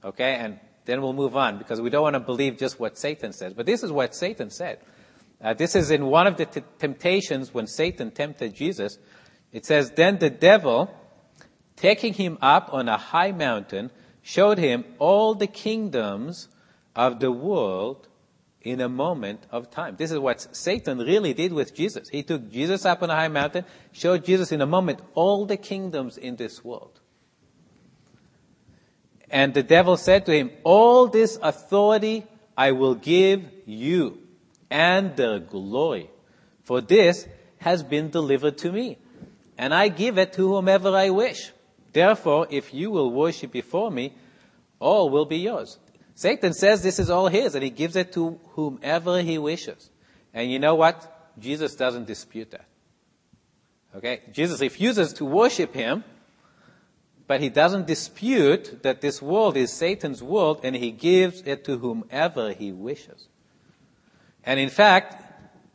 Okay? 0.03 0.35
And 0.35 0.59
then 0.87 1.01
we'll 1.01 1.13
move 1.13 1.35
on 1.35 1.57
because 1.57 1.79
we 1.79 1.89
don't 1.89 2.01
want 2.01 2.15
to 2.15 2.19
believe 2.19 2.57
just 2.57 2.79
what 2.79 2.97
Satan 2.97 3.33
says. 3.33 3.53
But 3.53 3.65
this 3.65 3.83
is 3.83 3.91
what 3.91 4.15
Satan 4.15 4.49
said. 4.49 4.79
Uh, 5.39 5.53
this 5.53 5.75
is 5.75 5.91
in 5.91 6.07
one 6.07 6.25
of 6.25 6.37
the 6.37 6.45
t- 6.45 6.63
temptations 6.79 7.53
when 7.53 7.67
Satan 7.67 8.09
tempted 8.09 8.55
Jesus. 8.55 8.97
It 9.51 9.65
says, 9.65 9.91
Then 9.91 10.17
the 10.17 10.31
devil, 10.31 10.89
taking 11.75 12.13
him 12.13 12.37
up 12.41 12.69
on 12.73 12.89
a 12.89 12.97
high 12.97 13.31
mountain, 13.31 13.91
showed 14.23 14.57
him 14.57 14.85
all 14.97 15.35
the 15.35 15.47
kingdoms 15.47 16.47
of 16.95 17.19
the 17.19 17.31
world 17.31 18.07
in 18.61 18.81
a 18.81 18.89
moment 18.89 19.45
of 19.51 19.69
time. 19.69 19.95
This 19.97 20.11
is 20.11 20.19
what 20.19 20.55
Satan 20.55 20.97
really 20.99 21.33
did 21.33 21.53
with 21.53 21.75
Jesus. 21.75 22.09
He 22.09 22.23
took 22.23 22.49
Jesus 22.49 22.85
up 22.85 23.03
on 23.03 23.09
a 23.09 23.15
high 23.15 23.27
mountain, 23.27 23.65
showed 23.91 24.25
Jesus 24.25 24.51
in 24.51 24.61
a 24.61 24.65
moment 24.65 25.01
all 25.13 25.45
the 25.45 25.57
kingdoms 25.57 26.17
in 26.17 26.37
this 26.37 26.63
world. 26.63 26.96
And 29.29 29.53
the 29.53 29.63
devil 29.63 29.97
said 29.97 30.25
to 30.25 30.31
him, 30.33 30.51
all 30.63 31.07
this 31.07 31.37
authority 31.41 32.25
I 32.55 32.71
will 32.71 32.95
give 32.95 33.43
you 33.65 34.19
and 34.69 35.15
the 35.15 35.39
glory. 35.39 36.09
For 36.63 36.81
this 36.81 37.27
has 37.59 37.83
been 37.83 38.09
delivered 38.09 38.57
to 38.59 38.71
me, 38.71 38.97
and 39.57 39.73
I 39.73 39.87
give 39.89 40.17
it 40.17 40.33
to 40.33 40.47
whomever 40.55 40.95
I 40.95 41.09
wish. 41.09 41.51
Therefore, 41.93 42.47
if 42.49 42.73
you 42.73 42.91
will 42.91 43.11
worship 43.11 43.51
before 43.51 43.89
me, 43.89 44.13
all 44.79 45.09
will 45.09 45.25
be 45.25 45.37
yours. 45.37 45.77
Satan 46.15 46.53
says 46.53 46.83
this 46.83 46.99
is 46.99 47.09
all 47.09 47.27
his, 47.27 47.55
and 47.55 47.63
he 47.63 47.69
gives 47.69 47.95
it 47.95 48.11
to 48.13 48.39
whomever 48.51 49.21
he 49.21 49.37
wishes. 49.37 49.89
And 50.33 50.51
you 50.51 50.59
know 50.59 50.75
what? 50.75 51.31
Jesus 51.39 51.75
doesn't 51.75 52.05
dispute 52.05 52.51
that. 52.51 52.65
Okay? 53.95 54.21
Jesus 54.31 54.61
refuses 54.61 55.13
to 55.13 55.25
worship 55.25 55.73
him, 55.73 56.03
but 57.27 57.41
he 57.41 57.49
doesn't 57.49 57.85
dispute 57.85 58.81
that 58.83 59.01
this 59.01 59.21
world 59.21 59.57
is 59.57 59.71
Satan's 59.71 60.23
world, 60.23 60.61
and 60.63 60.75
he 60.75 60.91
gives 60.91 61.41
it 61.41 61.65
to 61.65 61.77
whomever 61.77 62.53
he 62.53 62.71
wishes. 62.71 63.27
And 64.45 64.59
in 64.59 64.69
fact, 64.69 65.23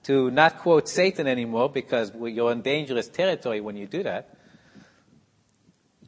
to 0.05 0.31
not 0.31 0.59
quote 0.59 0.89
Satan 0.89 1.27
anymore 1.27 1.69
because 1.69 2.13
you're 2.15 2.51
in 2.53 2.63
dangerous 2.63 3.09
territory 3.09 3.61
when 3.61 3.77
you 3.77 3.87
do 3.87 4.03
that. 4.03 4.35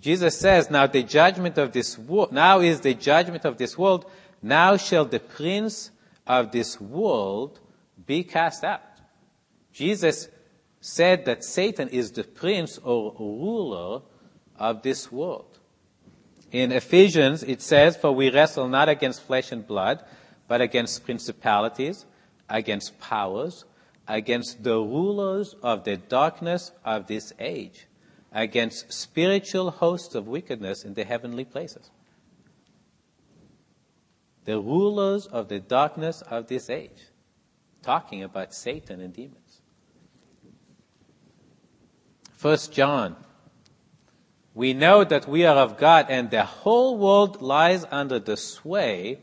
Jesus 0.01 0.39
says, 0.39 0.71
now 0.71 0.87
the 0.87 1.03
judgment 1.03 1.59
of 1.59 1.73
this 1.73 1.99
world, 1.99 2.33
now 2.33 2.61
is 2.61 2.81
the 2.81 2.95
judgment 2.95 3.45
of 3.45 3.57
this 3.59 3.79
world. 3.79 4.11
Now 4.43 4.77
shall 4.77 5.05
the 5.05 5.21
prince 5.21 5.91
of 6.27 6.53
this 6.53 6.81
world 6.81 7.61
be 8.05 8.25
cast 8.25 8.65
out. 8.65 8.83
Jesus 9.73 10.29
said 10.81 11.25
that 11.25 11.45
Satan 11.45 11.89
is 11.89 12.13
the 12.13 12.25
prince 12.25 12.79
or 12.79 13.15
ruler 13.19 14.03
of 14.59 14.83
this 14.83 15.11
world. 15.11 15.59
In 16.53 16.71
Ephesians, 16.71 17.43
it 17.43 17.61
says, 17.61 17.97
for 17.97 18.13
we 18.13 18.31
wrestle 18.31 18.69
not 18.69 18.89
against 18.89 19.23
flesh 19.23 19.51
and 19.51 19.67
blood, 19.67 20.05
but 20.47 20.61
against 20.61 21.05
principalities, 21.05 22.05
against 22.49 22.99
powers, 23.01 23.65
against 24.07 24.63
the 24.63 24.77
rulers 24.77 25.55
of 25.63 25.85
the 25.85 25.97
darkness 25.97 26.71
of 26.85 27.07
this 27.07 27.33
age, 27.39 27.87
against 28.33 28.93
spiritual 28.93 29.71
hosts 29.71 30.15
of 30.15 30.29
wickedness 30.29 30.85
in 30.85 30.95
the 30.95 31.05
heavenly 31.05 31.45
places. 31.45 31.91
The 34.45 34.61
rulers 34.61 35.27
of 35.27 35.49
the 35.49 35.59
darkness 35.59 36.23
of 36.23 36.49
this 36.49 36.69
age, 36.69 37.09
talking 37.83 38.23
about 38.23 38.55
Satan 38.55 39.01
and 39.01 39.13
demons. 39.13 39.63
First 42.33 42.73
John. 42.73 43.17
We 44.55 44.73
know 44.73 45.03
that 45.03 45.27
we 45.27 45.45
are 45.45 45.57
of 45.57 45.77
God 45.77 46.07
and 46.09 46.31
the 46.31 46.45
whole 46.45 46.97
world 46.97 47.43
lies 47.43 47.85
under 47.91 48.21
the 48.21 48.37
sway 48.37 49.19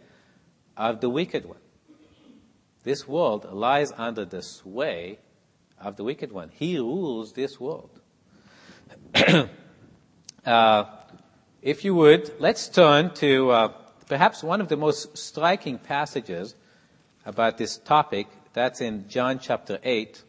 of 0.75 0.99
the 0.99 1.09
wicked 1.09 1.45
one. 1.45 1.57
This 2.83 3.07
world 3.07 3.47
lies 3.51 3.93
under 3.97 4.25
the 4.25 4.41
sway 4.41 5.19
of 5.79 5.95
the 5.95 6.03
wicked 6.03 6.31
one. 6.33 6.49
He 6.53 6.77
rules 6.77 7.31
this 7.31 7.59
world. 7.59 8.01
uh, 10.45 10.85
if 11.61 11.85
you 11.85 11.95
would, 11.95 12.33
let's 12.39 12.67
turn 12.67 13.13
to 13.15 13.51
uh, 13.51 13.67
perhaps 14.07 14.43
one 14.43 14.59
of 14.59 14.67
the 14.67 14.77
most 14.77 15.17
striking 15.17 15.77
passages 15.77 16.55
about 17.25 17.57
this 17.57 17.77
topic. 17.77 18.27
That's 18.53 18.81
in 18.81 19.07
John 19.07 19.39
chapter 19.39 19.79
8. 19.81 20.23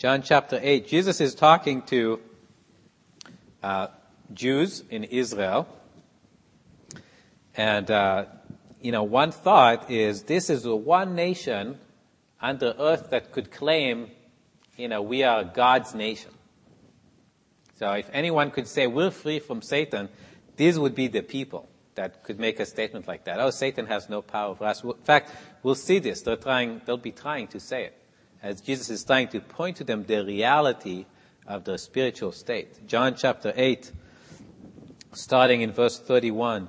John 0.00 0.22
chapter 0.22 0.58
8. 0.62 0.88
Jesus 0.88 1.20
is 1.20 1.34
talking 1.34 1.82
to 1.82 2.20
uh, 3.62 3.88
Jews 4.32 4.82
in 4.88 5.04
Israel. 5.04 5.68
And, 7.54 7.90
uh, 7.90 8.24
you 8.80 8.92
know, 8.92 9.02
one 9.02 9.30
thought 9.30 9.90
is 9.90 10.22
this 10.22 10.48
is 10.48 10.62
the 10.62 10.74
one 10.74 11.14
nation 11.14 11.78
under 12.40 12.74
earth 12.78 13.10
that 13.10 13.30
could 13.32 13.50
claim, 13.50 14.10
you 14.78 14.88
know, 14.88 15.02
we 15.02 15.22
are 15.22 15.44
God's 15.44 15.94
nation. 15.94 16.30
So 17.78 17.92
if 17.92 18.08
anyone 18.10 18.52
could 18.52 18.68
say 18.68 18.86
we're 18.86 19.10
free 19.10 19.38
from 19.38 19.60
Satan, 19.60 20.08
these 20.56 20.78
would 20.78 20.94
be 20.94 21.08
the 21.08 21.20
people 21.20 21.68
that 21.96 22.24
could 22.24 22.40
make 22.40 22.58
a 22.58 22.64
statement 22.64 23.06
like 23.06 23.24
that. 23.24 23.38
Oh, 23.38 23.50
Satan 23.50 23.84
has 23.84 24.08
no 24.08 24.22
power 24.22 24.52
over 24.52 24.64
us. 24.64 24.82
In 24.82 24.94
fact, 25.04 25.30
we'll 25.62 25.74
see 25.74 25.98
this. 25.98 26.22
They're 26.22 26.36
trying, 26.36 26.80
they'll 26.86 26.96
be 26.96 27.12
trying 27.12 27.48
to 27.48 27.60
say 27.60 27.84
it. 27.84 27.99
As 28.42 28.60
Jesus 28.60 28.88
is 28.88 29.04
trying 29.04 29.28
to 29.28 29.40
point 29.40 29.76
to 29.76 29.84
them 29.84 30.04
the 30.04 30.24
reality 30.24 31.06
of 31.46 31.64
the 31.64 31.76
spiritual 31.76 32.32
state. 32.32 32.86
John 32.86 33.14
chapter 33.14 33.52
8, 33.54 33.92
starting 35.12 35.60
in 35.60 35.72
verse 35.72 35.98
31. 35.98 36.68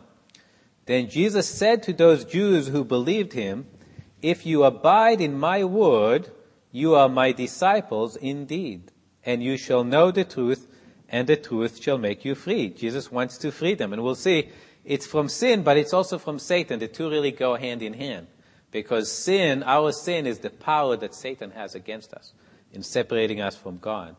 Then 0.86 1.10
Jesus 1.10 1.48
said 1.48 1.84
to 1.84 1.94
those 1.94 2.26
Jews 2.26 2.68
who 2.68 2.84
believed 2.84 3.34
him, 3.34 3.68
If 4.22 4.46
you 4.46 4.64
abide 4.64 5.22
in 5.22 5.40
my 5.40 5.64
word, 5.64 6.32
you 6.72 6.96
are 6.96 7.08
my 7.08 7.32
disciples 7.32 8.16
indeed, 8.16 8.92
and 9.24 9.44
you 9.44 9.58
shall 9.58 9.84
know 9.84 10.12
the 10.12 10.26
truth, 10.26 10.68
and 11.08 11.28
the 11.28 11.38
truth 11.38 11.82
shall 11.82 11.98
make 11.98 12.26
you 12.26 12.36
free. 12.36 12.70
Jesus 12.70 13.12
wants 13.12 13.38
to 13.40 13.52
free 13.52 13.76
them, 13.76 13.94
and 13.94 14.04
we'll 14.04 14.16
see 14.16 14.50
it's 14.84 15.06
from 15.06 15.30
sin, 15.30 15.64
but 15.64 15.78
it's 15.78 15.94
also 15.94 16.18
from 16.18 16.40
Satan. 16.40 16.80
The 16.80 16.88
two 16.88 17.10
really 17.10 17.32
go 17.32 17.56
hand 17.56 17.82
in 17.82 17.94
hand. 17.94 18.28
Because 18.72 19.12
sin, 19.12 19.64
our 19.64 19.92
sin 19.92 20.26
is 20.26 20.40
the 20.40 20.50
power 20.50 20.96
that 20.98 21.14
Satan 21.14 21.52
has 21.52 21.76
against 21.76 22.14
us 22.14 22.34
in 22.72 22.84
separating 22.84 23.42
us 23.42 23.56
from 23.56 23.78
God. 23.78 24.16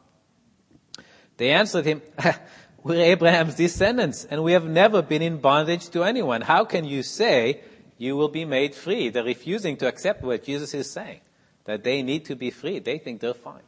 They 1.39 1.51
answered 1.51 1.87
him, 1.87 2.03
We're 2.83 3.03
Abraham's 3.05 3.55
descendants, 3.55 4.25
and 4.25 4.43
we 4.43 4.53
have 4.53 4.65
never 4.65 5.03
been 5.03 5.23
in 5.23 5.39
bondage 5.39 5.89
to 5.91 6.03
anyone. 6.03 6.43
How 6.43 6.65
can 6.65 6.85
you 6.85 7.03
say 7.03 7.61
you 7.97 8.17
will 8.17 8.29
be 8.29 8.45
made 8.45 8.75
free? 8.75 9.09
They're 9.09 9.25
refusing 9.25 9.77
to 9.79 9.89
accept 9.89 10.23
what 10.23 10.45
Jesus 10.45 10.75
is 10.75 10.91
saying, 10.91 11.21
that 11.65 11.85
they 11.85 12.03
need 12.03 12.25
to 12.27 12.35
be 12.35 12.51
free. 12.51 12.81
They 12.81 12.99
think 12.99 13.21
they're 13.21 13.35
fine. 13.35 13.63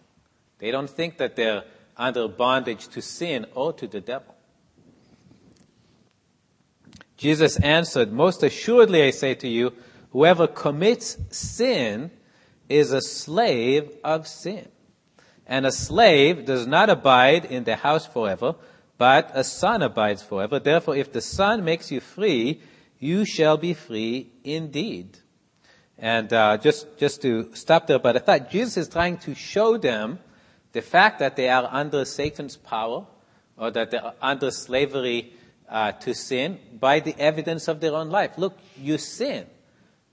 They 0.58 0.70
don't 0.70 0.90
think 0.90 1.18
that 1.18 1.36
they're 1.36 1.64
under 1.96 2.26
bondage 2.26 2.88
to 2.88 3.00
sin 3.00 3.46
or 3.54 3.72
to 3.74 3.86
the 3.86 4.00
devil. 4.00 4.34
Jesus 7.16 7.56
answered, 7.60 8.12
Most 8.12 8.42
assuredly 8.42 9.04
I 9.04 9.10
say 9.10 9.34
to 9.36 9.48
you, 9.48 9.72
whoever 10.14 10.46
commits 10.46 11.18
sin 11.30 12.08
is 12.68 12.92
a 12.92 13.00
slave 13.00 13.90
of 14.04 14.28
sin. 14.28 14.68
And 15.44 15.66
a 15.66 15.72
slave 15.72 16.46
does 16.46 16.68
not 16.68 16.88
abide 16.88 17.44
in 17.44 17.64
the 17.64 17.74
house 17.74 18.06
forever, 18.06 18.54
but 18.96 19.32
a 19.34 19.42
son 19.42 19.82
abides 19.82 20.22
forever. 20.22 20.60
Therefore, 20.60 20.94
if 20.96 21.12
the 21.12 21.20
son 21.20 21.64
makes 21.64 21.90
you 21.90 22.00
free, 22.00 22.62
you 23.00 23.24
shall 23.24 23.56
be 23.56 23.74
free 23.74 24.30
indeed. 24.44 25.18
And 25.98 26.32
uh, 26.32 26.58
just 26.58 26.96
just 26.96 27.20
to 27.22 27.52
stop 27.54 27.88
there, 27.88 27.98
but 27.98 28.16
I 28.16 28.20
thought 28.20 28.50
Jesus 28.50 28.76
is 28.76 28.88
trying 28.88 29.18
to 29.18 29.34
show 29.34 29.76
them 29.76 30.20
the 30.72 30.82
fact 30.82 31.18
that 31.18 31.34
they 31.34 31.48
are 31.48 31.68
under 31.70 32.04
Satan's 32.04 32.56
power, 32.56 33.04
or 33.56 33.72
that 33.72 33.90
they're 33.90 34.12
under 34.22 34.50
slavery 34.52 35.32
uh, 35.68 35.92
to 35.92 36.14
sin 36.14 36.58
by 36.78 37.00
the 37.00 37.14
evidence 37.18 37.66
of 37.66 37.80
their 37.80 37.94
own 37.94 38.10
life. 38.10 38.38
Look, 38.38 38.56
you 38.76 38.96
sin. 38.98 39.46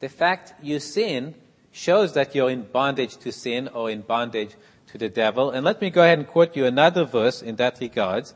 The 0.02 0.10
fact 0.10 0.54
you 0.62 0.80
sin 0.80 1.36
shows 1.72 2.14
that 2.14 2.36
you're 2.36 2.50
in 2.50 2.64
bondage 2.64 3.16
to 3.18 3.32
sin 3.32 3.70
or 3.70 3.90
in 3.90 4.02
bondage 4.02 4.56
to 4.88 4.98
the 4.98 5.10
devil. 5.10 5.52
And 5.52 5.64
let 5.64 5.80
me 5.80 5.90
go 5.90 6.04
ahead 6.04 6.20
and 6.20 6.28
quote 6.28 6.56
you 6.56 6.66
another 6.66 7.06
verse 7.06 7.42
in 7.42 7.56
that 7.56 7.80
regard 7.80 8.30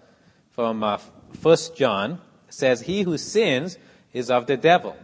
from 0.52 0.84
uh, 0.84 1.00
1 1.42 1.58
John. 1.76 2.22
It 2.48 2.54
says, 2.54 2.82
He 2.82 3.02
who 3.02 3.18
sins 3.18 3.78
is 4.14 4.32
of 4.32 4.46
the 4.46 4.56
devil. 4.56 4.96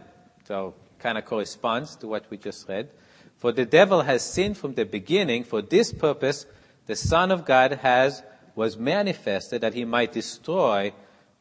So 0.44 0.74
kind 0.98 1.18
of 1.18 1.24
corresponds 1.24 1.96
to 1.96 2.06
what 2.06 2.30
we 2.30 2.38
just 2.38 2.68
read. 2.68 2.88
For 3.36 3.52
the 3.52 3.66
devil 3.66 4.02
has 4.02 4.22
sinned 4.22 4.56
from 4.56 4.74
the 4.74 4.84
beginning. 4.84 5.44
For 5.44 5.60
this 5.60 5.92
purpose, 5.92 6.46
the 6.86 6.96
Son 6.96 7.32
of 7.32 7.44
God 7.44 7.72
has, 7.72 8.22
was 8.54 8.76
manifested 8.78 9.60
that 9.62 9.74
he 9.74 9.84
might 9.84 10.12
destroy 10.12 10.92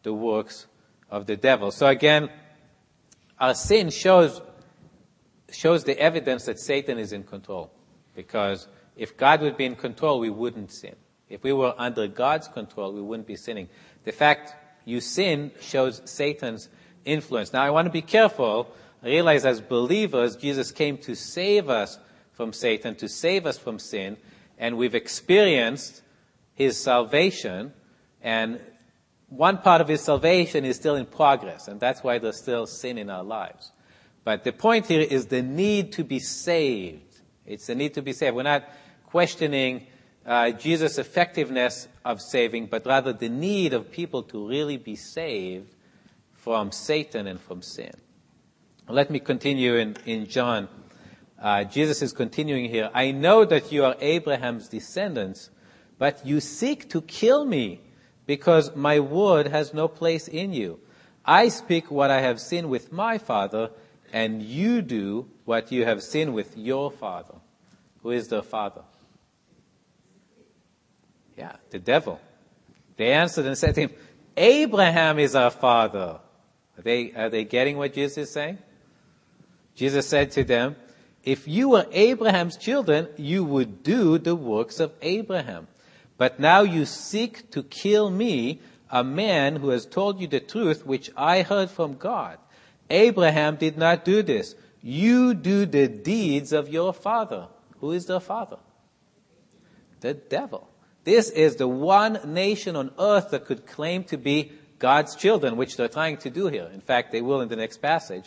the 0.01 0.13
works 0.13 0.65
of 1.11 1.27
the 1.27 1.37
devil. 1.37 1.69
So 1.71 1.85
again, 1.85 2.29
our 3.39 3.53
sin 3.53 3.91
shows, 3.91 4.41
shows 5.51 5.83
the 5.83 5.97
evidence 5.99 6.45
that 6.45 6.59
Satan 6.59 6.97
is 6.97 7.13
in 7.13 7.23
control. 7.23 7.71
Because 8.15 8.67
if 8.95 9.17
God 9.17 9.41
would 9.41 9.57
be 9.57 9.65
in 9.65 9.75
control, 9.75 10.19
we 10.19 10.29
wouldn't 10.29 10.71
sin. 10.71 10.95
If 11.29 11.43
we 11.43 11.53
were 11.53 11.73
under 11.77 12.07
God's 12.07 12.47
control, 12.47 12.93
we 12.93 13.01
wouldn't 13.01 13.27
be 13.27 13.35
sinning. 13.35 13.69
The 14.03 14.11
fact 14.11 14.55
you 14.85 14.99
sin 14.99 15.51
shows 15.61 16.01
Satan's 16.05 16.69
influence. 17.05 17.53
Now 17.53 17.63
I 17.63 17.69
want 17.69 17.85
to 17.85 17.91
be 17.91 18.01
careful 18.01 18.73
I 19.03 19.07
realize 19.07 19.45
as 19.45 19.61
believers, 19.61 20.35
Jesus 20.35 20.71
came 20.71 20.97
to 20.99 21.15
save 21.15 21.69
us 21.69 21.97
from 22.33 22.53
Satan, 22.53 22.95
to 22.95 23.09
save 23.09 23.45
us 23.47 23.57
from 23.57 23.79
sin, 23.79 24.17
and 24.59 24.77
we've 24.77 24.93
experienced 24.93 26.03
his 26.53 26.79
salvation, 26.79 27.73
and 28.21 28.59
one 29.29 29.57
part 29.57 29.81
of 29.81 29.87
his 29.87 30.01
salvation 30.01 30.65
is 30.65 30.75
still 30.75 30.95
in 30.95 31.07
progress, 31.07 31.67
and 31.67 31.79
that's 31.79 32.03
why 32.03 32.19
there's 32.19 32.37
still 32.37 32.67
sin 32.67 32.99
in 32.99 33.09
our 33.09 33.23
lives. 33.23 33.71
But 34.23 34.43
the 34.43 34.51
point 34.51 34.87
here 34.87 35.01
is 35.01 35.27
the 35.27 35.41
need 35.41 35.93
to 35.93 36.03
be 36.03 36.19
saved. 36.19 37.21
It's 37.45 37.67
the 37.67 37.75
need 37.75 37.95
to 37.95 38.01
be 38.01 38.13
saved. 38.13 38.35
We're 38.35 38.43
not 38.43 38.69
questioning 39.05 39.87
uh, 40.25 40.51
Jesus' 40.51 40.97
effectiveness 40.97 41.87
of 42.05 42.21
saving, 42.21 42.67
but 42.67 42.85
rather 42.85 43.13
the 43.13 43.29
need 43.29 43.73
of 43.73 43.91
people 43.91 44.23
to 44.23 44.47
really 44.47 44.77
be 44.77 44.95
saved 44.95 45.73
from 46.33 46.71
Satan 46.71 47.27
and 47.27 47.39
from 47.39 47.61
sin. 47.61 47.91
Let 48.87 49.09
me 49.09 49.19
continue 49.19 49.75
in, 49.75 49.95
in 50.05 50.27
John. 50.27 50.67
Uh, 51.39 51.63
Jesus 51.63 52.01
is 52.01 52.13
continuing 52.13 52.69
here. 52.69 52.89
I 52.93 53.11
know 53.11 53.45
that 53.45 53.71
you 53.71 53.85
are 53.85 53.95
Abraham's 53.99 54.67
descendants, 54.67 55.49
but 55.97 56.25
you 56.25 56.39
seek 56.39 56.89
to 56.89 57.01
kill 57.01 57.45
me 57.45 57.81
because 58.25 58.75
my 58.75 58.99
word 58.99 59.47
has 59.47 59.73
no 59.73 59.87
place 59.87 60.27
in 60.27 60.53
you. 60.53 60.79
I 61.25 61.49
speak 61.49 61.89
what 61.89 62.11
I 62.11 62.21
have 62.21 62.39
seen 62.39 62.69
with 62.69 62.91
my 62.91 63.17
father, 63.17 63.71
and 64.11 64.41
you 64.41 64.81
do 64.81 65.27
what 65.45 65.71
you 65.71 65.85
have 65.85 66.03
seen 66.03 66.33
with 66.33 66.57
your 66.57 66.91
father. 66.91 67.35
Who 68.03 68.11
is 68.11 68.27
the 68.27 68.43
father? 68.43 68.81
Yeah, 71.37 71.55
the 71.69 71.79
devil. 71.79 72.19
They 72.97 73.13
answered 73.13 73.45
and 73.45 73.57
said 73.57 73.75
to 73.75 73.81
him, 73.81 73.91
Abraham 74.35 75.19
is 75.19 75.35
our 75.35 75.51
father. 75.51 76.19
Are 76.77 76.81
they, 76.81 77.11
are 77.13 77.29
they 77.29 77.43
getting 77.43 77.77
what 77.77 77.93
Jesus 77.93 78.17
is 78.17 78.31
saying? 78.31 78.57
Jesus 79.75 80.07
said 80.07 80.31
to 80.31 80.43
them, 80.43 80.75
if 81.23 81.47
you 81.47 81.69
were 81.69 81.85
Abraham's 81.91 82.57
children, 82.57 83.07
you 83.17 83.43
would 83.43 83.83
do 83.83 84.17
the 84.17 84.35
works 84.35 84.79
of 84.79 84.91
Abraham. 85.01 85.67
But 86.17 86.39
now 86.39 86.61
you 86.61 86.85
seek 86.85 87.51
to 87.51 87.63
kill 87.63 88.09
me, 88.09 88.61
a 88.89 89.03
man 89.03 89.55
who 89.55 89.69
has 89.69 89.85
told 89.85 90.19
you 90.19 90.27
the 90.27 90.39
truth, 90.39 90.85
which 90.85 91.09
I 91.15 91.43
heard 91.43 91.69
from 91.69 91.95
God. 91.95 92.37
Abraham 92.91 93.55
did 93.55 93.77
not 93.77 94.05
do 94.05 94.21
this. 94.21 94.55
You 94.81 95.33
do 95.33 95.65
the 95.65 95.87
deeds 95.87 96.51
of 96.53 96.69
your 96.69 96.93
father. 96.93 97.47
Who 97.79 97.91
is 97.91 98.05
the 98.05 98.19
father? 98.19 98.57
The 100.01 100.13
devil. 100.13 100.67
This 101.03 101.29
is 101.29 101.55
the 101.55 101.67
one 101.67 102.19
nation 102.25 102.75
on 102.75 102.91
earth 102.99 103.31
that 103.31 103.45
could 103.45 103.65
claim 103.65 104.03
to 104.05 104.17
be 104.17 104.51
God's 104.77 105.15
children, 105.15 105.57
which 105.57 105.77
they're 105.77 105.87
trying 105.87 106.17
to 106.17 106.29
do 106.29 106.47
here. 106.47 106.69
In 106.73 106.81
fact, 106.81 107.11
they 107.11 107.21
will 107.21 107.41
in 107.41 107.49
the 107.49 107.55
next 107.55 107.77
passage. 107.77 108.25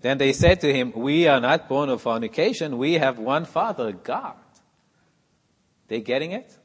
Then 0.00 0.18
they 0.18 0.32
said 0.32 0.60
to 0.60 0.72
him, 0.72 0.92
We 0.94 1.28
are 1.28 1.40
not 1.40 1.68
born 1.68 1.90
of 1.90 2.00
fornication. 2.00 2.78
We 2.78 2.94
have 2.94 3.18
one 3.18 3.44
Father, 3.44 3.92
God. 3.92 4.36
They 5.88 6.00
getting 6.00 6.32
it? 6.32 6.56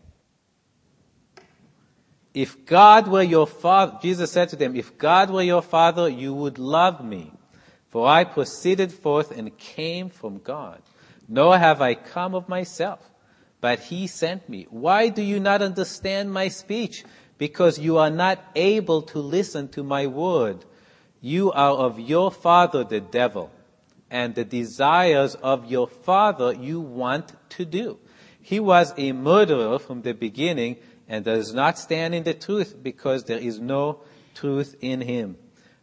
If 2.36 2.66
God 2.66 3.08
were 3.08 3.24
your 3.24 3.48
father, 3.48 3.98
Jesus 4.02 4.30
said 4.30 4.50
to 4.50 4.58
them, 4.58 4.76
if 4.76 4.98
God 4.98 5.32
were 5.32 5.42
your 5.42 5.62
father, 5.62 6.10
you 6.10 6.34
would 6.34 6.60
love 6.60 7.04
me. 7.04 7.32
For 7.88 8.06
I 8.06 8.26
proceeded 8.26 8.92
forth 8.92 9.32
and 9.32 9.58
came 9.58 10.10
from 10.10 10.40
God. 10.40 10.82
Nor 11.30 11.58
have 11.58 11.82
I 11.82 11.96
come 11.96 12.36
of 12.36 12.50
myself, 12.50 13.00
but 13.62 13.80
he 13.80 14.06
sent 14.06 14.50
me. 14.50 14.68
Why 14.70 15.08
do 15.08 15.22
you 15.22 15.40
not 15.40 15.62
understand 15.62 16.34
my 16.34 16.50
speech? 16.50 17.06
Because 17.38 17.80
you 17.80 17.98
are 17.98 18.10
not 18.10 18.44
able 18.54 19.02
to 19.04 19.20
listen 19.20 19.70
to 19.70 19.84
my 19.84 20.06
word. 20.06 20.66
You 21.22 21.54
are 21.54 21.74
of 21.74 22.02
your 22.02 22.32
father, 22.32 22.84
the 22.84 23.00
devil, 23.00 23.50
and 24.12 24.36
the 24.36 24.44
desires 24.44 25.36
of 25.36 25.72
your 25.72 25.88
father 25.88 26.52
you 26.52 26.82
want 26.82 27.32
to 27.52 27.64
do. 27.64 27.98
He 28.42 28.60
was 28.60 28.94
a 28.98 29.14
murderer 29.14 29.80
from 29.80 30.02
the 30.02 30.14
beginning 30.14 30.76
and 31.08 31.26
does 31.26 31.54
not 31.54 31.78
stand 31.78 32.16
in 32.16 32.24
the 32.24 32.34
truth 32.34 32.76
because 32.82 33.26
there 33.26 33.38
is 33.38 33.60
no 33.60 34.02
truth 34.34 34.76
in 34.82 35.02
him. 35.02 35.38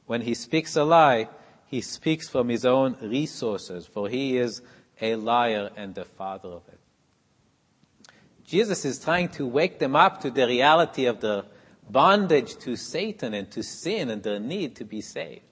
When 0.06 0.22
he 0.22 0.34
speaks 0.34 0.76
a 0.76 0.84
lie, 0.84 1.28
he 1.66 1.80
speaks 1.80 2.28
from 2.28 2.48
his 2.48 2.64
own 2.64 2.96
resources, 3.00 3.86
for 3.86 4.08
he 4.08 4.36
is 4.36 4.62
a 5.00 5.16
liar 5.16 5.70
and 5.76 5.94
the 5.94 6.04
father 6.04 6.48
of 6.48 6.62
it. 6.68 6.78
Jesus 8.44 8.84
is 8.84 8.98
trying 8.98 9.28
to 9.30 9.46
wake 9.46 9.78
them 9.78 9.96
up 9.96 10.20
to 10.22 10.30
the 10.30 10.46
reality 10.46 11.06
of 11.06 11.20
the 11.20 11.46
bondage 11.88 12.56
to 12.58 12.76
Satan 12.76 13.34
and 13.34 13.50
to 13.52 13.62
sin 13.62 14.10
and 14.10 14.22
the 14.22 14.38
need 14.38 14.76
to 14.76 14.84
be 14.84 15.00
saved. 15.00 15.42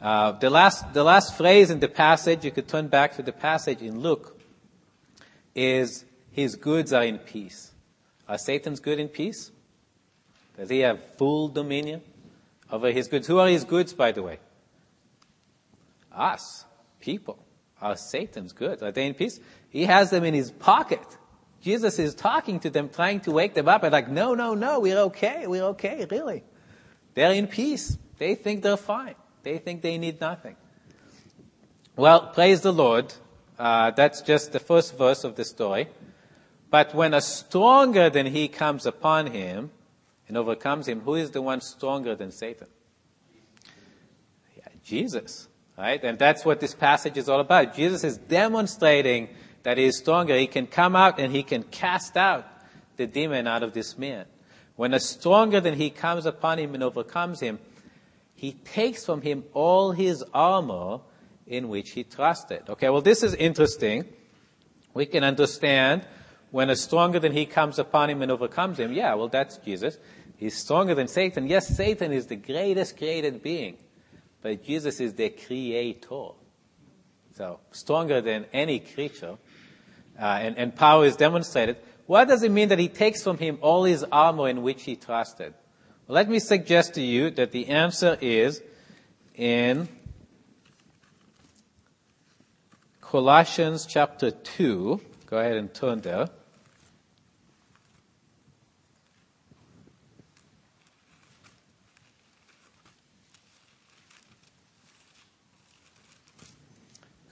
Uh, 0.00 0.32
the 0.32 0.48
last, 0.48 0.94
the 0.94 1.04
last 1.04 1.36
phrase 1.36 1.70
in 1.70 1.78
the 1.78 1.88
passage, 1.88 2.44
you 2.44 2.50
could 2.50 2.66
turn 2.66 2.88
back 2.88 3.14
to 3.16 3.22
the 3.22 3.32
passage 3.32 3.82
in 3.82 4.00
Luke, 4.00 4.40
is 5.54 6.04
his 6.30 6.56
goods 6.56 6.92
are 6.92 7.04
in 7.04 7.18
peace. 7.18 7.72
Are 8.30 8.38
Satan's 8.38 8.78
good 8.78 9.00
in 9.00 9.08
peace? 9.08 9.50
Does 10.56 10.70
he 10.70 10.78
have 10.80 11.00
full 11.16 11.48
dominion 11.48 12.00
over 12.70 12.92
his 12.92 13.08
goods? 13.08 13.26
Who 13.26 13.40
are 13.40 13.48
his 13.48 13.64
goods, 13.64 13.92
by 13.92 14.12
the 14.12 14.22
way? 14.22 14.38
Us, 16.12 16.64
people, 17.00 17.44
are 17.82 17.96
Satan's 17.96 18.52
goods. 18.52 18.84
Are 18.84 18.92
they 18.92 19.08
in 19.08 19.14
peace? 19.14 19.40
He 19.68 19.84
has 19.84 20.10
them 20.10 20.22
in 20.22 20.32
his 20.32 20.52
pocket. 20.52 21.04
Jesus 21.60 21.98
is 21.98 22.14
talking 22.14 22.60
to 22.60 22.70
them, 22.70 22.88
trying 22.88 23.18
to 23.22 23.32
wake 23.32 23.54
them 23.54 23.66
up, 23.66 23.82
and 23.82 23.92
like, 23.92 24.08
no, 24.08 24.34
no, 24.34 24.54
no, 24.54 24.78
we're 24.78 24.98
okay, 24.98 25.48
we're 25.48 25.64
okay, 25.64 26.06
really. 26.08 26.44
They're 27.14 27.32
in 27.32 27.48
peace. 27.48 27.98
They 28.18 28.36
think 28.36 28.62
they're 28.62 28.76
fine. 28.76 29.16
They 29.42 29.58
think 29.58 29.82
they 29.82 29.98
need 29.98 30.20
nothing. 30.20 30.54
Well, 31.96 32.28
praise 32.28 32.60
the 32.60 32.72
Lord. 32.72 33.12
Uh, 33.58 33.90
that's 33.90 34.22
just 34.22 34.52
the 34.52 34.60
first 34.60 34.96
verse 34.96 35.24
of 35.24 35.34
the 35.34 35.44
story. 35.44 35.88
But 36.70 36.94
when 36.94 37.14
a 37.14 37.20
stronger 37.20 38.08
than 38.08 38.26
he 38.26 38.46
comes 38.48 38.86
upon 38.86 39.26
him 39.26 39.70
and 40.28 40.36
overcomes 40.36 40.86
him, 40.86 41.00
who 41.00 41.16
is 41.16 41.32
the 41.32 41.42
one 41.42 41.60
stronger 41.60 42.14
than 42.14 42.30
Satan? 42.30 42.68
Yeah, 44.56 44.68
Jesus, 44.84 45.48
right? 45.76 46.02
And 46.02 46.18
that's 46.18 46.44
what 46.44 46.60
this 46.60 46.74
passage 46.74 47.16
is 47.16 47.28
all 47.28 47.40
about. 47.40 47.74
Jesus 47.74 48.04
is 48.04 48.16
demonstrating 48.16 49.28
that 49.64 49.78
he 49.78 49.84
is 49.84 49.98
stronger. 49.98 50.36
He 50.36 50.46
can 50.46 50.68
come 50.68 50.94
out 50.94 51.18
and 51.18 51.34
he 51.34 51.42
can 51.42 51.64
cast 51.64 52.16
out 52.16 52.46
the 52.96 53.06
demon 53.06 53.48
out 53.48 53.64
of 53.64 53.72
this 53.72 53.98
man. 53.98 54.26
When 54.76 54.94
a 54.94 55.00
stronger 55.00 55.60
than 55.60 55.74
he 55.74 55.90
comes 55.90 56.24
upon 56.24 56.58
him 56.58 56.74
and 56.74 56.82
overcomes 56.82 57.40
him, 57.40 57.58
he 58.34 58.52
takes 58.52 59.04
from 59.04 59.22
him 59.22 59.44
all 59.52 59.92
his 59.92 60.24
armor 60.32 61.00
in 61.46 61.68
which 61.68 61.90
he 61.90 62.04
trusted. 62.04 62.62
Okay, 62.70 62.88
well 62.88 63.02
this 63.02 63.22
is 63.22 63.34
interesting. 63.34 64.04
We 64.94 65.04
can 65.04 65.24
understand 65.24 66.06
when 66.50 66.70
a 66.70 66.76
stronger 66.76 67.18
than 67.18 67.32
he 67.32 67.46
comes 67.46 67.78
upon 67.78 68.10
him 68.10 68.22
and 68.22 68.30
overcomes 68.30 68.78
him. 68.78 68.92
Yeah, 68.92 69.14
well 69.14 69.28
that's 69.28 69.56
Jesus. 69.58 69.98
He's 70.36 70.56
stronger 70.56 70.94
than 70.94 71.06
Satan. 71.06 71.46
Yes, 71.46 71.68
Satan 71.68 72.12
is 72.12 72.26
the 72.26 72.36
greatest 72.36 72.96
created 72.96 73.42
being, 73.42 73.76
but 74.42 74.64
Jesus 74.64 75.00
is 75.00 75.14
the 75.14 75.30
creator. 75.30 76.30
So 77.36 77.60
stronger 77.72 78.20
than 78.20 78.46
any 78.52 78.80
creature 78.80 79.36
uh, 80.20 80.24
and, 80.24 80.58
and 80.58 80.74
power 80.74 81.04
is 81.04 81.16
demonstrated. 81.16 81.76
What 82.06 82.28
does 82.28 82.42
it 82.42 82.50
mean 82.50 82.70
that 82.70 82.78
he 82.78 82.88
takes 82.88 83.22
from 83.22 83.38
him 83.38 83.58
all 83.60 83.84
his 83.84 84.04
armor 84.10 84.48
in 84.48 84.62
which 84.62 84.82
he 84.82 84.96
trusted? 84.96 85.54
Well, 86.06 86.16
let 86.16 86.28
me 86.28 86.38
suggest 86.38 86.94
to 86.94 87.02
you 87.02 87.30
that 87.30 87.52
the 87.52 87.68
answer 87.68 88.18
is 88.20 88.60
in 89.34 89.88
Colossians 93.00 93.86
chapter 93.86 94.30
2. 94.30 95.00
Go 95.26 95.38
ahead 95.38 95.56
and 95.56 95.72
turn 95.72 96.00
there. 96.00 96.28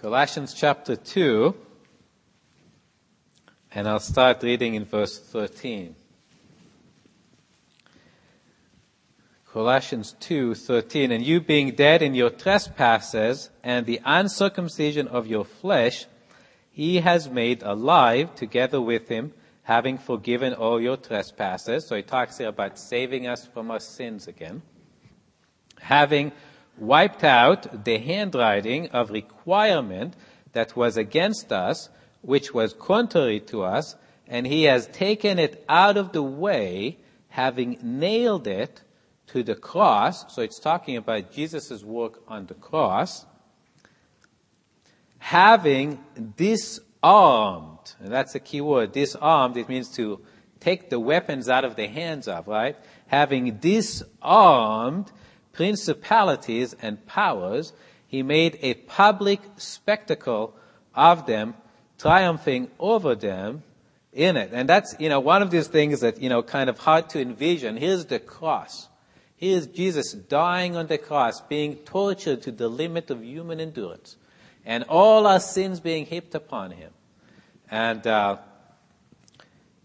Colossians 0.08 0.54
chapter 0.54 0.96
2, 0.96 1.54
and 3.72 3.86
I'll 3.86 4.00
start 4.00 4.42
reading 4.42 4.72
in 4.72 4.86
verse 4.86 5.18
13. 5.18 5.94
Colossians 9.52 10.16
2:13 10.18 11.10
and 11.10 11.22
you 11.22 11.42
being 11.42 11.72
dead 11.72 12.00
in 12.00 12.14
your 12.14 12.30
trespasses 12.30 13.50
and 13.62 13.84
the 13.84 14.00
uncircumcision 14.02 15.08
of 15.08 15.26
your 15.26 15.44
flesh 15.44 16.06
he 16.70 17.00
has 17.00 17.28
made 17.28 17.62
alive 17.62 18.34
together 18.34 18.80
with 18.80 19.08
him 19.08 19.34
having 19.64 19.98
forgiven 19.98 20.54
all 20.54 20.80
your 20.80 20.96
trespasses 20.96 21.86
so 21.86 21.94
he 21.96 22.02
talks 22.02 22.38
here 22.38 22.48
about 22.48 22.78
saving 22.78 23.26
us 23.26 23.46
from 23.46 23.70
our 23.70 23.78
sins 23.78 24.26
again 24.26 24.62
having 25.80 26.32
wiped 26.80 27.24
out 27.24 27.84
the 27.84 27.98
handwriting 27.98 28.88
of 28.90 29.10
requirement 29.10 30.14
that 30.52 30.76
was 30.76 30.96
against 30.96 31.52
us 31.52 31.88
which 32.22 32.52
was 32.52 32.72
contrary 32.74 33.40
to 33.40 33.62
us 33.62 33.96
and 34.26 34.46
he 34.46 34.64
has 34.64 34.86
taken 34.88 35.38
it 35.38 35.64
out 35.68 35.96
of 35.96 36.12
the 36.12 36.22
way 36.22 36.98
having 37.28 37.78
nailed 37.82 38.46
it 38.46 38.82
to 39.28 39.42
the 39.42 39.54
cross, 39.54 40.34
so 40.34 40.42
it's 40.42 40.58
talking 40.58 40.96
about 40.96 41.30
Jesus' 41.32 41.82
work 41.82 42.22
on 42.26 42.46
the 42.46 42.54
cross, 42.54 43.26
having 45.18 46.02
disarmed, 46.36 47.94
and 48.00 48.10
that's 48.10 48.34
a 48.34 48.40
key 48.40 48.60
word, 48.60 48.92
disarmed, 48.92 49.56
it 49.56 49.68
means 49.68 49.90
to 49.90 50.20
take 50.60 50.90
the 50.90 50.98
weapons 50.98 51.48
out 51.48 51.64
of 51.64 51.76
the 51.76 51.86
hands 51.86 52.26
of, 52.26 52.48
right? 52.48 52.76
Having 53.06 53.58
disarmed 53.58 55.12
principalities 55.58 56.72
and 56.80 57.04
powers, 57.04 57.72
he 58.06 58.22
made 58.22 58.56
a 58.62 58.74
public 58.74 59.40
spectacle 59.56 60.54
of 60.94 61.26
them, 61.26 61.52
triumphing 61.98 62.70
over 62.78 63.16
them 63.16 63.64
in 64.12 64.36
it. 64.36 64.50
And 64.52 64.68
that's, 64.68 64.94
you 65.00 65.08
know, 65.08 65.18
one 65.18 65.42
of 65.42 65.50
these 65.50 65.66
things 65.66 65.98
that, 66.02 66.22
you 66.22 66.28
know, 66.28 66.44
kind 66.44 66.70
of 66.70 66.78
hard 66.78 67.10
to 67.10 67.20
envision. 67.20 67.76
Here's 67.76 68.06
the 68.06 68.20
cross. 68.20 68.86
Here's 69.34 69.66
Jesus 69.66 70.12
dying 70.12 70.76
on 70.76 70.86
the 70.86 70.96
cross, 70.96 71.40
being 71.40 71.74
tortured 71.78 72.42
to 72.42 72.52
the 72.52 72.68
limit 72.68 73.10
of 73.10 73.24
human 73.24 73.58
endurance, 73.58 74.16
and 74.64 74.84
all 74.84 75.26
our 75.26 75.40
sins 75.40 75.80
being 75.80 76.06
heaped 76.06 76.36
upon 76.36 76.70
him. 76.70 76.92
And 77.68 78.06
uh, 78.06 78.36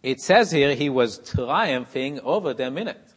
it 0.04 0.22
says 0.22 0.52
here 0.52 0.76
he 0.76 0.92
was 0.92 1.18
triumphing 1.18 2.20
over 2.20 2.54
them 2.54 2.78
in 2.78 2.90
it. 2.90 3.13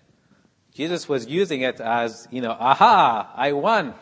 Jesus 0.76 1.08
was 1.08 1.26
using 1.26 1.62
it 1.62 1.80
as, 1.80 2.28
you 2.30 2.42
know, 2.42 2.50
aha, 2.50 3.32
I 3.34 3.52
won. 3.52 3.94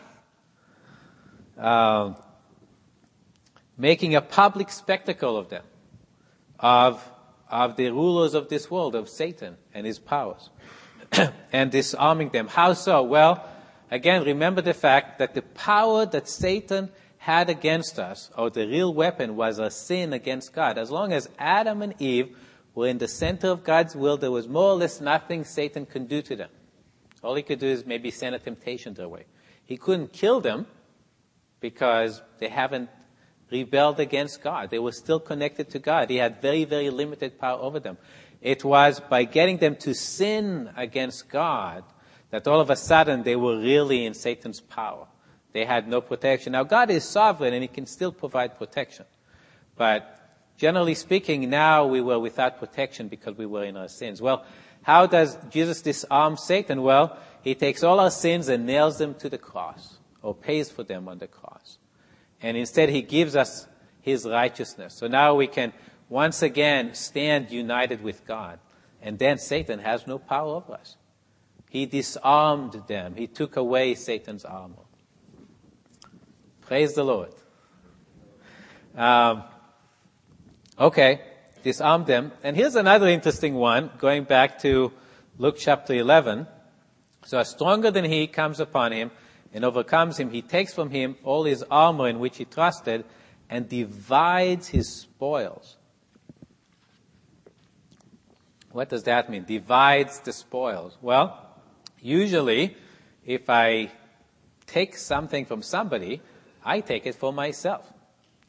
Uh, 1.57 2.14
making 3.79 4.16
a 4.16 4.20
public 4.20 4.70
spectacle 4.70 5.37
of 5.37 5.51
them, 5.51 5.62
of, 6.59 7.09
of 7.49 7.77
the 7.77 7.91
rulers 7.91 8.35
of 8.35 8.49
this 8.49 8.68
world, 8.68 8.97
of 8.97 9.09
Satan 9.09 9.57
and 9.72 9.87
his 9.87 10.01
powers. 10.01 10.51
and 11.53 11.70
disarming 11.70 12.31
them. 12.31 12.49
How 12.49 12.72
so? 12.72 13.05
Well, 13.05 13.49
again, 13.93 14.25
remember 14.25 14.61
the 14.61 14.75
fact 14.75 15.20
that 15.20 15.35
the 15.35 15.43
power 15.43 16.07
that 16.07 16.29
Satan 16.29 16.91
had 17.18 17.51
against 17.51 18.01
us, 18.01 18.33
or 18.37 18.51
the 18.51 18.66
real 18.66 18.93
weapon, 18.93 19.37
was 19.37 19.61
a 19.61 19.70
sin 19.70 20.12
against 20.12 20.53
God. 20.53 20.77
As 20.77 20.91
long 20.91 21.12
as 21.12 21.29
Adam 21.39 21.83
and 21.83 21.95
Eve 22.01 22.37
were 22.75 22.89
in 22.89 22.99
the 22.99 23.07
center 23.07 23.47
of 23.47 23.62
God's 23.62 23.95
will, 23.95 24.16
there 24.16 24.33
was 24.33 24.49
more 24.49 24.70
or 24.70 24.75
less 24.75 25.01
nothing 25.01 25.45
Satan 25.45 25.87
could 25.87 26.09
do 26.09 26.20
to 26.22 26.35
them. 26.35 26.51
All 27.25 27.35
he 27.35 27.43
could 27.43 27.59
do 27.59 27.66
is 27.66 27.87
maybe 27.87 28.11
send 28.11 28.35
a 28.35 28.39
temptation 28.39 28.95
their 28.95 29.09
way. 29.09 29.25
He 29.64 29.77
couldn't 29.77 30.12
kill 30.12 30.41
them 30.41 30.66
because 31.61 32.22
they 32.39 32.49
haven't 32.49 32.91
rebelled 33.51 33.99
against 33.99 34.43
God. 34.43 34.70
They 34.70 34.79
were 34.79 34.93
still 34.93 35.20
connected 35.20 35.70
to 35.70 35.79
God. 35.79 36.11
He 36.11 36.16
had 36.16 36.43
very, 36.43 36.64
very 36.64 36.91
limited 36.91 37.39
power 37.39 37.59
over 37.61 37.81
them. 37.81 37.97
It 38.43 38.62
was 38.62 39.01
by 39.01 39.25
getting 39.25 39.57
them 39.57 39.77
to 39.77 39.95
sin 39.95 40.70
against 40.77 41.31
God 41.31 41.85
that 42.31 42.47
all 42.47 42.61
of 42.61 42.68
a 42.68 42.77
sudden 42.77 43.22
they 43.22 43.37
were 43.37 43.59
really 43.59 44.05
in 44.05 44.12
Satan's 44.12 44.61
power. 44.61 45.07
They 45.53 45.64
had 45.64 45.89
no 45.89 46.01
protection. 46.01 46.53
Now 46.53 46.64
God 46.64 46.91
is 46.91 47.05
sovereign 47.05 47.55
and 47.55 47.62
He 47.62 47.68
can 47.68 47.87
still 47.87 48.12
provide 48.12 48.59
protection. 48.59 49.07
But 49.77 50.20
generally 50.59 50.95
speaking, 50.95 51.49
now 51.49 51.87
we 51.87 52.01
were 52.01 52.18
without 52.18 52.59
protection 52.59 53.09
because 53.09 53.39
we 53.39 53.47
were 53.47 53.64
in 53.64 53.77
our 53.77 53.89
sins. 53.89 54.20
Well, 54.20 54.45
how 54.85 55.07
does 55.07 55.37
Jesus 55.51 55.82
disarm 55.82 56.37
Satan? 56.37 56.82
Well, 56.82 57.18
He 57.43 57.55
takes 57.55 57.82
all 57.82 58.01
our 58.01 58.11
sins 58.11 58.49
and 58.49 58.64
nails 58.64 58.99
them 58.99 59.14
to 59.16 59.28
the 59.28 59.39
cross, 59.39 59.99
or 60.22 60.35
pays 60.35 60.70
for 60.70 60.85
them 60.85 61.09
on 61.09 61.18
the 61.18 61.26
cross. 61.26 61.78
And 62.41 62.57
instead 62.57 62.91
He 62.91 63.03
gives 63.03 63.35
us 63.35 63.66
His 64.01 64.26
righteousness. 64.26 64.95
So 64.95 65.09
now 65.09 65.35
we 65.35 65.47
can 65.47 65.72
once 66.09 66.43
again 66.43 66.95
stand 66.95 67.51
united 67.51 68.03
with 68.03 68.26
God. 68.26 68.59
And 69.03 69.18
then 69.18 69.39
Satan 69.39 69.80
has 69.80 70.07
no 70.07 70.18
power 70.18 70.57
over 70.57 70.74
us. 70.74 70.97
He 71.70 71.87
disarmed 71.87 72.82
them. 72.87 73.16
He 73.16 73.26
took 73.26 73.57
away 73.57 73.95
Satan's 73.95 74.45
armor. 74.45 74.85
Praise 76.61 76.95
the 76.95 77.05
Lord. 77.05 77.35
Um, 78.95 79.43
okay, 80.78 81.20
disarmed 81.65 82.07
them. 82.07 82.31
And 82.45 82.57
here's 82.57 82.77
another 82.77 83.09
interesting 83.09 83.55
one, 83.55 83.91
going 83.99 84.25
back 84.25 84.61
to 84.61 84.93
Luke 85.39 85.57
chapter 85.59 85.95
11. 85.95 86.47
So 87.25 87.39
a 87.39 87.45
stronger 87.45 87.91
than 87.91 88.05
he 88.05 88.29
comes 88.29 88.61
upon 88.61 88.93
him 88.93 89.11
and 89.53 89.65
overcomes 89.65 90.19
him. 90.19 90.31
He 90.31 90.43
takes 90.43 90.75
from 90.75 90.91
him 90.91 91.17
all 91.25 91.45
his 91.45 91.65
armor 91.71 92.09
in 92.09 92.21
which 92.21 92.37
he 92.37 92.45
trusted 92.45 93.05
and 93.49 93.69
divides 93.69 94.69
his 94.69 94.89
spoils. 94.89 95.77
What 98.71 98.89
does 98.89 99.05
that 99.05 99.31
mean? 99.31 99.45
Divides 99.45 100.21
the 100.21 100.33
spoils. 100.33 100.99
Well, 101.01 101.49
usually, 102.01 102.77
if 103.25 103.49
I 103.49 103.91
take 104.67 104.97
something 104.97 105.47
from 105.47 105.62
somebody, 105.62 106.21
I 106.65 106.81
take 106.81 107.07
it 107.07 107.15
for 107.15 107.33
myself. 107.33 107.91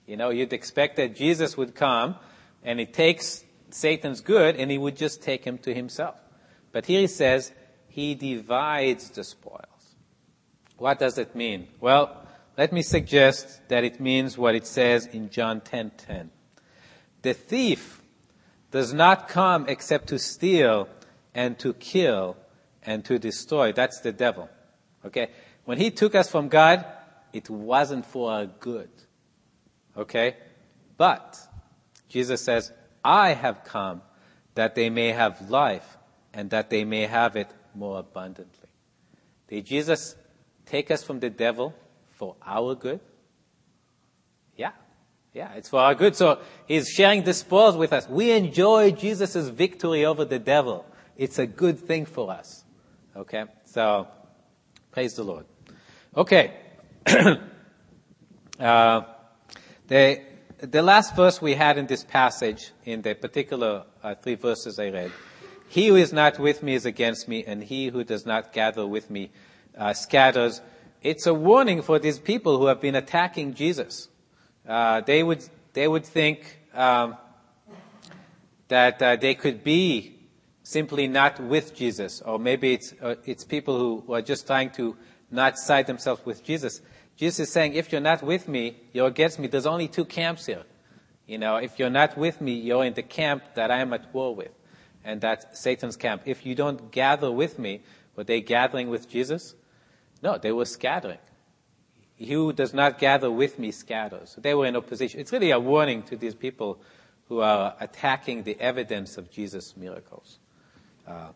You 0.06 0.18
know, 0.18 0.32
you'd 0.32 0.54
expect 0.54 0.98
that 0.98 1.16
Jesus 1.16 1.56
would 1.56 1.76
come 1.76 2.16
and 2.66 2.80
he 2.80 2.86
takes 2.86 3.46
Satan's 3.70 4.20
good 4.20 4.58
and 4.58 4.70
he 4.70 4.78
would 4.78 4.98
just 4.98 5.22
take 5.22 5.46
him 5.46 5.58
to 5.60 5.74
himself. 5.74 6.16
But 6.74 6.88
here 6.88 7.00
he 7.00 7.08
says, 7.08 7.54
he 7.88 8.16
divides 8.16 9.10
the 9.12 9.24
spoils. 9.24 9.96
What 10.78 11.00
does 11.00 11.18
it 11.18 11.36
mean? 11.36 11.70
Well, 11.80 12.28
let 12.58 12.74
me 12.74 12.82
suggest 12.82 13.62
that 13.70 13.86
it 13.86 14.02
means 14.02 14.38
what 14.38 14.56
it 14.56 14.68
says 14.68 15.06
in 15.06 15.30
John 15.30 15.62
10:10. 15.62 15.66
10, 15.66 15.92
10. 15.98 16.32
The 17.22 17.34
thief 17.34 18.02
does 18.72 18.94
not 18.94 19.30
come 19.30 19.66
except 19.70 20.08
to 20.08 20.20
steal 20.20 20.90
and 21.34 21.58
to 21.60 21.74
kill 21.74 22.36
and 22.84 23.06
to 23.06 23.18
destroy. 23.18 23.72
That's 23.72 24.00
the 24.02 24.12
devil. 24.12 24.50
Okay? 25.06 25.30
When 25.66 25.78
he 25.78 25.92
took 25.92 26.16
us 26.16 26.30
from 26.30 26.50
God, 26.50 26.86
it 27.34 27.50
wasn't 27.50 28.06
for 28.06 28.32
our 28.32 28.46
good. 28.46 28.90
Okay? 29.98 30.36
But, 30.98 31.38
Jesus 32.16 32.40
says, 32.40 32.72
I 33.04 33.34
have 33.34 33.66
come 33.66 34.02
that 34.54 34.74
they 34.74 34.90
may 34.90 35.10
have 35.10 35.50
life 35.50 35.98
and 36.34 36.50
that 36.52 36.70
they 36.70 36.86
may 36.86 37.08
have 37.08 37.36
it 37.36 37.50
more 37.74 38.00
abundantly. 38.00 38.70
Did 39.50 39.66
Jesus 39.66 40.16
take 40.66 40.92
us 40.92 41.04
from 41.04 41.20
the 41.20 41.30
devil 41.30 41.76
for 42.12 42.38
our 42.42 42.74
good? 42.74 43.02
Yeah. 44.56 44.72
Yeah, 45.34 45.56
it's 45.56 45.68
for 45.68 45.82
our 45.82 45.94
good. 45.94 46.16
So 46.16 46.40
he's 46.66 46.88
sharing 46.88 47.24
the 47.24 47.34
spoils 47.34 47.76
with 47.76 47.92
us. 47.92 48.08
We 48.08 48.32
enjoy 48.32 48.92
Jesus' 48.92 49.50
victory 49.50 50.06
over 50.06 50.24
the 50.24 50.40
devil. 50.40 50.86
It's 51.18 51.38
a 51.38 51.46
good 51.46 51.78
thing 51.78 52.06
for 52.06 52.32
us. 52.32 52.64
Okay? 53.14 53.44
So, 53.66 54.08
praise 54.94 55.16
the 55.16 55.24
Lord. 55.24 55.46
Okay. 56.16 56.54
uh, 58.58 59.02
the, 59.88 60.22
the 60.60 60.82
last 60.82 61.16
verse 61.16 61.42
we 61.42 61.54
had 61.54 61.78
in 61.78 61.88
this 61.88 62.04
passage, 62.04 62.72
in 62.86 63.02
the 63.02 63.14
particular 63.14 63.84
uh, 64.04 64.16
three 64.16 64.36
verses 64.36 64.80
I 64.80 64.90
read, 64.90 65.12
he 65.68 65.88
who 65.88 65.96
is 65.96 66.14
not 66.14 66.40
with 66.40 66.64
me 66.64 66.76
is 66.76 66.86
against 66.86 67.28
me, 67.28 67.44
and 67.46 67.64
he 67.64 67.88
who 67.88 68.04
does 68.04 68.26
not 68.26 68.54
gather 68.54 68.86
with 68.88 69.10
me 69.10 69.32
uh, 69.78 69.94
scatters. 69.94 70.62
It's 71.02 71.26
a 71.26 71.34
warning 71.34 71.82
for 71.82 72.00
these 72.00 72.20
people 72.20 72.58
who 72.58 72.68
have 72.68 72.80
been 72.80 72.96
attacking 72.96 73.54
Jesus. 73.54 74.08
Uh, 74.68 75.02
they 75.02 75.24
would 75.24 75.44
they 75.74 75.88
would 75.88 76.06
think 76.06 76.60
um, 76.74 77.18
that 78.70 79.02
uh, 79.02 79.16
they 79.16 79.36
could 79.36 79.64
be 79.64 80.16
simply 80.64 81.08
not 81.08 81.40
with 81.40 81.76
Jesus, 81.76 82.22
or 82.22 82.40
maybe 82.40 82.74
it's 82.74 82.94
uh, 83.02 83.16
it's 83.26 83.44
people 83.44 83.78
who, 83.78 84.04
who, 84.08 84.14
are 84.14 84.22
just 84.22 84.48
trying 84.48 84.72
to 84.72 84.96
not 85.30 85.58
side 85.58 85.88
themselves 85.88 86.26
with 86.26 86.44
Jesus. 86.44 86.82
Jesus 87.16 87.48
is 87.48 87.52
saying, 87.52 87.74
if 87.74 87.92
you're 87.92 88.02
not 88.02 88.22
with 88.24 88.48
me, 88.48 88.78
you're 88.92 89.08
against 89.08 89.40
me. 89.40 89.48
There's 89.48 89.66
only 89.66 89.88
two 89.88 90.06
camps 90.06 90.46
here. 90.46 90.64
You 91.28 91.38
know, 91.38 91.56
if 91.56 91.80
you're 91.80 91.90
not 91.90 92.18
with 92.18 92.42
me, 92.42 92.54
you're 92.54 92.86
in 92.86 92.94
the 92.94 93.04
camp 93.04 93.44
that 93.56 93.72
I 93.72 93.80
am 93.80 93.94
at 93.94 94.14
war 94.14 94.36
with, 94.36 94.52
and 95.04 95.22
that's 95.22 95.60
Satan's 95.60 95.96
camp. 95.96 96.24
If 96.26 96.46
you 96.46 96.54
don't 96.54 96.92
gather 96.92 97.32
with 97.32 97.58
me, 97.58 97.82
were 98.16 98.24
they 98.24 98.42
gathering 98.42 98.90
with 98.90 99.10
Jesus? 99.10 99.56
No, 100.22 100.38
they 100.38 100.52
were 100.52 100.66
scattering. 100.66 101.18
he 102.16 102.32
who 102.32 102.54
does 102.54 102.74
not 102.74 103.00
gather 103.00 103.32
with 103.32 103.60
me 103.60 103.72
scatters. 103.72 104.32
So 104.32 104.42
they 104.42 104.54
were 104.54 104.66
in 104.66 104.76
opposition. 104.76 105.20
It's 105.20 105.32
really 105.32 105.52
a 105.52 105.60
warning 105.60 106.04
to 106.04 106.16
these 106.16 106.36
people 106.36 106.80
who 107.28 107.40
are 107.40 107.76
attacking 107.80 108.44
the 108.44 108.60
evidence 108.60 109.18
of 109.18 109.32
Jesus' 109.32 109.76
miracles. 109.76 110.40
Uh, 111.08 111.30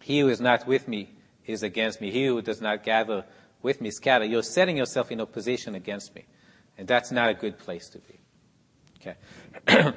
he 0.00 0.20
who 0.20 0.28
is 0.28 0.40
not 0.40 0.66
with 0.66 0.88
me 0.88 1.10
is 1.46 1.62
against 1.62 2.00
me. 2.00 2.10
He 2.10 2.26
who 2.26 2.42
does 2.42 2.60
not 2.60 2.84
gather 2.84 3.24
with 3.62 3.80
me 3.80 3.90
scatter. 3.90 4.24
You're 4.24 4.42
setting 4.42 4.76
yourself 4.76 5.10
in 5.10 5.20
opposition 5.20 5.74
against 5.74 6.14
me. 6.14 6.24
And 6.78 6.86
that's 6.86 7.10
not 7.10 7.30
a 7.30 7.34
good 7.34 7.58
place 7.58 7.88
to 7.90 7.98
be. 7.98 8.20
Okay. 9.00 9.92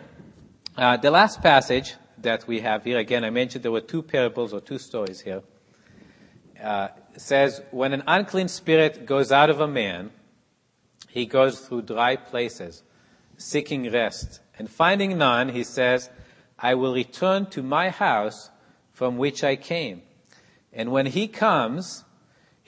uh, 0.77 0.97
the 0.97 1.11
last 1.11 1.41
passage 1.41 1.95
that 2.19 2.47
we 2.47 2.61
have 2.61 2.83
here, 2.83 2.97
again, 2.97 3.23
I 3.23 3.29
mentioned 3.29 3.63
there 3.63 3.71
were 3.71 3.81
two 3.81 4.01
parables 4.01 4.53
or 4.53 4.61
two 4.61 4.77
stories 4.77 5.21
here. 5.21 5.41
Uh, 6.61 6.89
says, 7.17 7.61
when 7.71 7.93
an 7.93 8.03
unclean 8.07 8.47
spirit 8.47 9.05
goes 9.05 9.31
out 9.31 9.49
of 9.49 9.59
a 9.59 9.67
man, 9.67 10.11
he 11.07 11.25
goes 11.25 11.59
through 11.59 11.83
dry 11.83 12.15
places, 12.15 12.83
seeking 13.37 13.91
rest. 13.91 14.41
And 14.57 14.69
finding 14.69 15.17
none, 15.17 15.49
he 15.49 15.63
says, 15.63 16.09
I 16.57 16.75
will 16.75 16.93
return 16.93 17.45
to 17.51 17.63
my 17.63 17.89
house 17.89 18.49
from 18.91 19.17
which 19.17 19.43
I 19.43 19.55
came. 19.55 20.01
And 20.73 20.91
when 20.91 21.07
he 21.07 21.27
comes, 21.27 22.03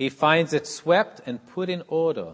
he 0.02 0.10
finds 0.10 0.52
it 0.52 0.66
swept 0.66 1.22
and 1.28 1.46
put 1.46 1.70
in 1.70 1.84
order. 1.88 2.34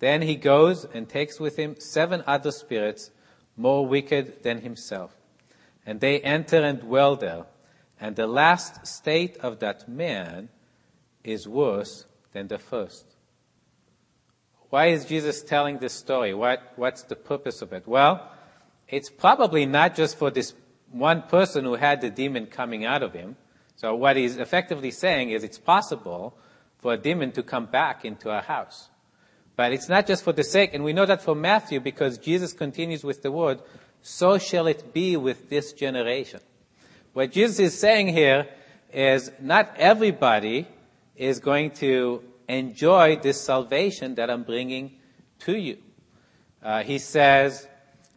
Then 0.00 0.20
he 0.20 0.36
goes 0.36 0.84
and 0.84 1.08
takes 1.08 1.40
with 1.40 1.56
him 1.56 1.76
seven 1.78 2.22
other 2.26 2.50
spirits 2.50 3.10
more 3.56 3.86
wicked 3.86 4.42
than 4.42 4.60
himself. 4.60 5.16
And 5.86 5.98
they 5.98 6.20
enter 6.20 6.58
and 6.58 6.78
dwell 6.78 7.16
there. 7.16 7.46
And 7.98 8.16
the 8.16 8.26
last 8.26 8.86
state 8.86 9.38
of 9.38 9.60
that 9.60 9.88
man 9.88 10.50
is 11.24 11.48
worse 11.48 12.04
than 12.34 12.48
the 12.48 12.58
first. 12.58 13.06
Why 14.68 14.88
is 14.88 15.06
Jesus 15.06 15.42
telling 15.42 15.78
this 15.78 15.94
story? 15.94 16.34
What, 16.34 16.70
what's 16.76 17.04
the 17.04 17.16
purpose 17.16 17.62
of 17.62 17.72
it? 17.72 17.88
Well, 17.88 18.30
it's 18.88 19.08
probably 19.08 19.64
not 19.64 19.96
just 19.96 20.18
for 20.18 20.30
this 20.30 20.52
one 20.92 21.22
person 21.22 21.64
who 21.64 21.76
had 21.76 22.02
the 22.02 22.10
demon 22.10 22.44
coming 22.44 22.84
out 22.84 23.02
of 23.02 23.14
him. 23.14 23.36
So 23.76 23.94
what 23.94 24.18
he's 24.18 24.36
effectively 24.36 24.90
saying 24.90 25.30
is 25.30 25.42
it's 25.42 25.56
possible 25.58 26.36
for 26.80 26.94
a 26.94 26.96
demon 26.96 27.32
to 27.32 27.42
come 27.42 27.66
back 27.66 28.04
into 28.04 28.30
a 28.30 28.40
house. 28.40 28.88
But 29.56 29.72
it's 29.72 29.88
not 29.88 30.06
just 30.06 30.24
for 30.24 30.32
the 30.32 30.44
sake, 30.44 30.70
and 30.72 30.82
we 30.82 30.92
know 30.92 31.06
that 31.06 31.22
from 31.22 31.40
Matthew 31.40 31.80
because 31.80 32.18
Jesus 32.18 32.52
continues 32.52 33.04
with 33.04 33.22
the 33.22 33.30
word, 33.30 33.60
so 34.02 34.38
shall 34.38 34.66
it 34.66 34.94
be 34.94 35.16
with 35.16 35.50
this 35.50 35.72
generation. 35.72 36.40
What 37.12 37.32
Jesus 37.32 37.58
is 37.58 37.78
saying 37.78 38.08
here 38.08 38.48
is 38.92 39.30
not 39.40 39.74
everybody 39.76 40.66
is 41.16 41.40
going 41.40 41.72
to 41.72 42.22
enjoy 42.48 43.16
this 43.16 43.40
salvation 43.40 44.14
that 44.14 44.30
I'm 44.30 44.42
bringing 44.42 44.92
to 45.40 45.56
you. 45.56 45.78
Uh, 46.62 46.82
he 46.82 46.98
says, 46.98 47.66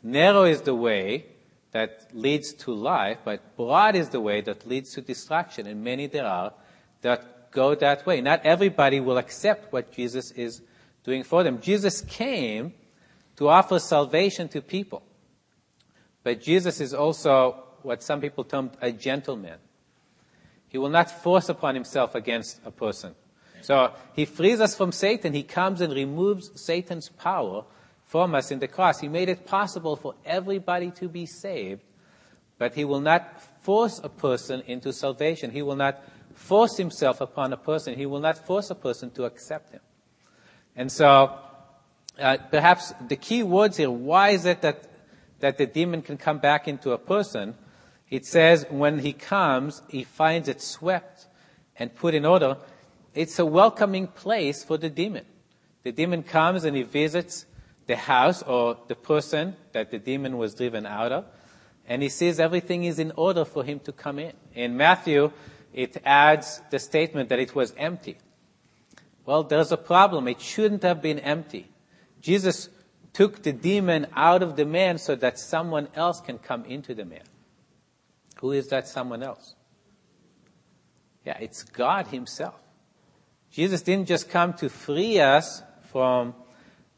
narrow 0.02 0.44
is 0.44 0.62
the 0.62 0.76
way 0.76 1.26
that 1.72 2.08
leads 2.14 2.54
to 2.54 2.72
life, 2.72 3.18
but 3.26 3.58
broad 3.58 3.96
is 3.96 4.10
the 4.10 4.22
way 4.22 4.42
that 4.42 4.68
leads 4.68 4.94
to 4.94 5.02
destruction, 5.02 5.68
and 5.68 5.84
many 5.84 6.08
there 6.08 6.26
are 6.26 6.54
that 7.02 7.33
go 7.54 7.76
that 7.76 8.06
way. 8.06 8.22
Not 8.22 8.46
everybody 8.46 9.00
will 9.00 9.18
accept 9.18 9.72
what 9.72 9.92
Jesus 9.92 10.32
is 10.32 10.62
doing 11.04 11.24
for 11.24 11.44
them. 11.44 11.62
Jesus 11.62 12.02
came 12.02 12.74
to 13.38 13.50
offer 13.50 13.80
salvation 13.80 14.48
to 14.50 14.62
people. 14.62 15.04
But 16.24 16.42
Jesus 16.42 16.80
is 16.80 16.94
also 16.94 17.64
what 17.82 18.02
some 18.02 18.22
people 18.22 18.44
term 18.44 18.72
a 18.82 18.92
gentleman. 18.92 19.60
He 20.70 20.78
will 20.78 20.90
not 20.90 21.12
force 21.12 21.50
upon 21.50 21.76
himself 21.76 22.16
against 22.16 22.60
a 22.66 22.72
person. 22.72 23.14
So 23.62 23.94
he 24.14 24.26
frees 24.26 24.60
us 24.60 24.76
from 24.76 24.92
Satan. 24.92 25.34
He 25.34 25.44
comes 25.44 25.82
and 25.82 25.94
removes 25.94 26.52
Satan's 26.60 27.10
power 27.10 27.64
from 28.06 28.36
us 28.36 28.52
in 28.52 28.60
the 28.60 28.68
cross. 28.68 29.00
He 29.00 29.08
made 29.08 29.30
it 29.30 29.46
possible 29.46 29.96
for 29.96 30.16
everybody 30.26 30.92
to 30.92 31.08
be 31.08 31.26
saved, 31.26 31.82
but 32.58 32.76
he 32.76 32.86
will 32.86 33.00
not 33.00 33.42
force 33.62 34.00
a 34.04 34.10
person 34.10 34.62
into 34.68 34.92
salvation. 34.92 35.52
He 35.52 35.62
will 35.62 35.76
not 35.76 36.02
force 36.34 36.78
himself 36.78 37.22
upon 37.22 37.54
a 37.54 37.58
person. 37.58 37.96
He 37.96 38.06
will 38.06 38.20
not 38.20 38.46
force 38.46 38.70
a 38.70 38.76
person 38.76 39.12
to 39.12 39.26
accept 39.26 39.72
him. 39.72 39.82
And 40.76 40.92
so, 40.92 41.38
uh, 42.20 42.38
perhaps 42.50 42.94
the 43.08 43.16
key 43.16 43.44
words 43.44 43.78
here, 43.78 43.92
why 43.92 44.30
is 44.30 44.46
it 44.46 44.62
that, 44.62 44.90
that 45.40 45.58
the 45.58 45.66
demon 45.66 46.02
can 46.02 46.18
come 46.18 46.40
back 46.40 46.68
into 46.68 46.92
a 46.92 46.98
person? 46.98 47.56
It 48.10 48.26
says 48.26 48.66
when 48.70 49.00
he 49.00 49.14
comes, 49.14 49.82
he 49.88 50.04
finds 50.04 50.48
it 50.48 50.62
swept 50.62 51.28
and 51.76 51.94
put 51.94 52.14
in 52.14 52.26
order. 52.26 52.58
It's 53.14 53.40
a 53.40 53.46
welcoming 53.46 54.08
place 54.08 54.64
for 54.64 54.78
the 54.78 54.90
demon. 54.90 55.26
The 55.84 55.92
demon 55.92 56.24
comes 56.24 56.64
and 56.64 56.76
he 56.76 56.84
visits 56.84 57.46
the 57.88 57.96
house 57.96 58.42
or 58.44 58.78
the 58.88 58.96
person 58.96 59.56
that 59.74 59.92
the 59.92 60.00
demon 60.00 60.38
was 60.38 60.56
driven 60.56 60.86
out 60.86 61.12
of, 61.12 61.26
and 61.88 62.02
he 62.02 62.10
sees 62.10 62.40
everything 62.40 62.86
is 62.86 63.00
in 63.00 63.12
order 63.18 63.44
for 63.44 63.64
him 63.64 63.80
to 63.82 63.92
come 63.92 64.20
in. 64.20 64.34
In 64.54 64.78
Matthew, 64.78 65.32
it 65.74 65.98
adds 66.06 66.62
the 66.70 66.80
statement 66.80 67.30
that 67.30 67.40
it 67.40 67.56
was 67.56 67.74
empty. 67.78 68.18
Well, 69.26 69.44
there's 69.44 69.72
a 69.72 69.78
problem. 69.78 70.28
It 70.28 70.42
shouldn't 70.42 70.84
have 70.84 71.02
been 71.02 71.20
empty. 71.20 71.70
Jesus 72.22 72.70
took 73.14 73.44
the 73.44 73.54
demon 73.54 74.08
out 74.16 74.44
of 74.44 74.56
the 74.56 74.66
man 74.66 74.98
so 74.98 75.16
that 75.16 75.40
someone 75.40 75.88
else 75.96 76.20
can 76.20 76.38
come 76.38 76.66
into 76.66 76.94
the 76.94 77.06
man. 77.06 77.24
Who 78.42 78.52
is 78.52 78.68
that 78.70 78.88
someone 78.88 79.24
else? 79.24 79.56
Yeah, 81.26 81.38
it's 81.40 81.64
God 81.64 82.08
Himself. 82.08 82.56
Jesus 83.52 83.82
didn't 83.82 84.08
just 84.08 84.30
come 84.30 84.54
to 84.56 84.70
free 84.70 85.20
us 85.20 85.62
from 85.92 86.34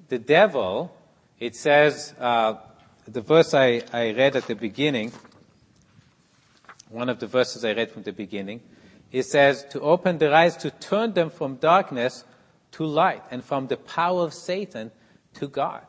the 0.07 0.17
devil. 0.17 0.95
It 1.39 1.55
says, 1.55 2.13
uh, 2.19 2.55
the 3.07 3.21
verse 3.21 3.53
I, 3.53 3.83
I 3.93 4.11
read 4.11 4.35
at 4.35 4.47
the 4.47 4.55
beginning, 4.55 5.11
one 6.95 7.09
of 7.09 7.19
the 7.19 7.27
verses 7.27 7.65
I 7.65 7.73
read 7.73 7.91
from 7.91 8.03
the 8.03 8.13
beginning, 8.13 8.61
it 9.11 9.23
says, 9.23 9.65
to 9.71 9.81
open 9.81 10.17
their 10.17 10.33
eyes, 10.33 10.55
to 10.57 10.71
turn 10.71 11.13
them 11.13 11.29
from 11.29 11.55
darkness 11.57 12.23
to 12.71 12.85
light, 12.85 13.23
and 13.29 13.43
from 13.43 13.67
the 13.67 13.77
power 13.77 14.23
of 14.23 14.33
Satan 14.33 14.91
to 15.35 15.47
God. 15.47 15.81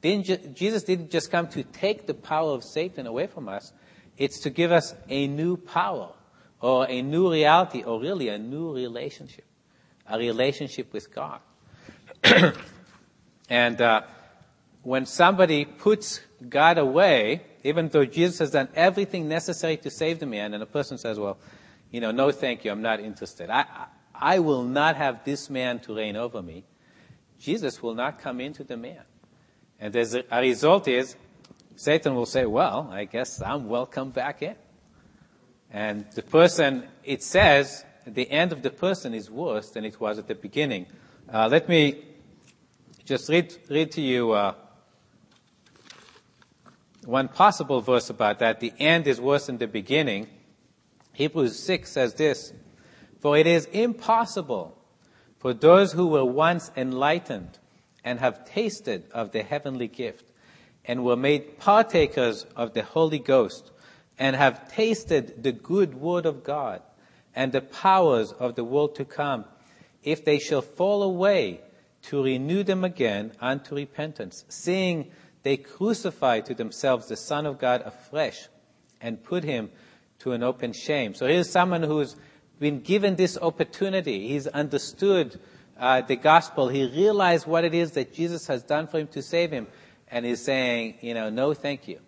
Didn't 0.00 0.54
Jesus 0.54 0.82
didn't 0.84 1.10
just 1.10 1.30
come 1.30 1.48
to 1.48 1.62
take 1.62 2.06
the 2.06 2.14
power 2.14 2.52
of 2.52 2.64
Satan 2.64 3.06
away 3.06 3.26
from 3.26 3.48
us, 3.48 3.72
it's 4.16 4.40
to 4.40 4.50
give 4.50 4.72
us 4.72 4.94
a 5.08 5.26
new 5.26 5.56
power 5.56 6.12
or 6.60 6.86
a 6.88 7.02
new 7.02 7.30
reality 7.30 7.82
or 7.82 8.00
really 8.00 8.28
a 8.28 8.38
new 8.38 8.74
relationship, 8.74 9.44
a 10.08 10.18
relationship 10.18 10.92
with 10.92 11.12
God. 11.14 11.40
and 13.50 13.80
uh, 13.80 14.02
when 14.82 15.04
somebody 15.06 15.64
puts 15.64 16.20
God 16.48 16.78
away, 16.78 17.42
even 17.64 17.88
though 17.88 18.04
Jesus 18.04 18.38
has 18.38 18.50
done 18.50 18.68
everything 18.74 19.28
necessary 19.28 19.76
to 19.78 19.90
save 19.90 20.18
the 20.18 20.26
man, 20.26 20.54
and 20.54 20.62
a 20.62 20.66
person 20.66 20.98
says, 20.98 21.18
well, 21.18 21.38
you 21.90 22.00
know, 22.00 22.10
no 22.10 22.30
thank 22.30 22.64
you, 22.64 22.70
I'm 22.70 22.82
not 22.82 23.00
interested. 23.00 23.50
I, 23.50 23.64
I 24.14 24.38
will 24.38 24.62
not 24.62 24.96
have 24.96 25.24
this 25.24 25.50
man 25.50 25.80
to 25.80 25.96
reign 25.96 26.16
over 26.16 26.42
me. 26.42 26.64
Jesus 27.38 27.82
will 27.82 27.94
not 27.94 28.20
come 28.20 28.40
into 28.40 28.64
the 28.64 28.76
man. 28.76 29.02
And 29.80 29.96
a, 29.96 30.24
a 30.30 30.40
result 30.40 30.88
is 30.88 31.16
Satan 31.76 32.14
will 32.14 32.26
say, 32.26 32.44
well, 32.44 32.88
I 32.92 33.06
guess 33.06 33.40
I'm 33.40 33.68
welcome 33.68 34.10
back 34.10 34.42
in. 34.42 34.54
And 35.70 36.04
the 36.14 36.22
person, 36.22 36.86
it 37.04 37.22
says, 37.22 37.84
the 38.06 38.30
end 38.30 38.52
of 38.52 38.62
the 38.62 38.70
person 38.70 39.14
is 39.14 39.30
worse 39.30 39.70
than 39.70 39.84
it 39.84 39.98
was 39.98 40.18
at 40.18 40.26
the 40.26 40.34
beginning. 40.34 40.86
Uh, 41.32 41.48
let 41.50 41.68
me 41.68 42.04
just 43.04 43.28
read, 43.28 43.56
read 43.70 43.92
to 43.92 44.00
you 44.00 44.32
uh, 44.32 44.54
one 47.04 47.28
possible 47.28 47.80
verse 47.80 48.10
about 48.10 48.38
that. 48.40 48.60
The 48.60 48.72
end 48.78 49.06
is 49.06 49.20
worse 49.20 49.46
than 49.46 49.58
the 49.58 49.66
beginning. 49.66 50.28
Hebrews 51.12 51.58
6 51.58 51.90
says 51.90 52.14
this, 52.14 52.52
For 53.20 53.36
it 53.36 53.46
is 53.46 53.66
impossible 53.66 54.76
for 55.38 55.54
those 55.54 55.92
who 55.92 56.08
were 56.08 56.24
once 56.24 56.70
enlightened 56.76 57.58
and 58.04 58.20
have 58.20 58.44
tasted 58.44 59.04
of 59.12 59.32
the 59.32 59.42
heavenly 59.42 59.88
gift 59.88 60.30
and 60.84 61.04
were 61.04 61.16
made 61.16 61.58
partakers 61.58 62.44
of 62.56 62.74
the 62.74 62.82
Holy 62.82 63.18
Ghost 63.18 63.70
and 64.18 64.36
have 64.36 64.70
tasted 64.72 65.42
the 65.42 65.52
good 65.52 65.94
word 65.94 66.26
of 66.26 66.44
God 66.44 66.82
and 67.34 67.52
the 67.52 67.60
powers 67.60 68.32
of 68.32 68.54
the 68.54 68.64
world 68.64 68.94
to 68.96 69.04
come, 69.04 69.44
if 70.02 70.24
they 70.24 70.38
shall 70.38 70.62
fall 70.62 71.02
away, 71.02 71.60
to 72.02 72.24
renew 72.24 72.62
them 72.62 72.82
again 72.82 73.32
unto 73.40 73.74
repentance, 73.74 74.44
seeing 74.48 75.10
they 75.42 75.56
crucify 75.56 76.40
to 76.40 76.54
themselves 76.54 77.08
the 77.08 77.16
Son 77.16 77.46
of 77.46 77.58
God 77.58 77.82
afresh 77.84 78.48
and 79.00 79.22
put 79.22 79.44
him 79.44 79.70
to 80.20 80.32
an 80.32 80.42
open 80.42 80.72
shame. 80.72 81.14
So 81.14 81.26
here's 81.26 81.50
someone 81.50 81.82
who's 81.82 82.16
been 82.58 82.80
given 82.80 83.16
this 83.16 83.38
opportunity. 83.40 84.28
He's 84.28 84.46
understood 84.46 85.40
uh, 85.78 86.02
the 86.02 86.16
gospel. 86.16 86.68
He 86.68 86.84
realized 86.84 87.46
what 87.46 87.64
it 87.64 87.74
is 87.74 87.92
that 87.92 88.12
Jesus 88.12 88.46
has 88.46 88.62
done 88.62 88.86
for 88.86 88.98
him 88.98 89.06
to 89.08 89.22
save 89.22 89.50
him 89.50 89.66
and 90.08 90.26
he's 90.26 90.44
saying, 90.44 90.96
you 91.00 91.14
know, 91.14 91.30
no 91.30 91.54
thank 91.54 91.88
you. 91.88 92.00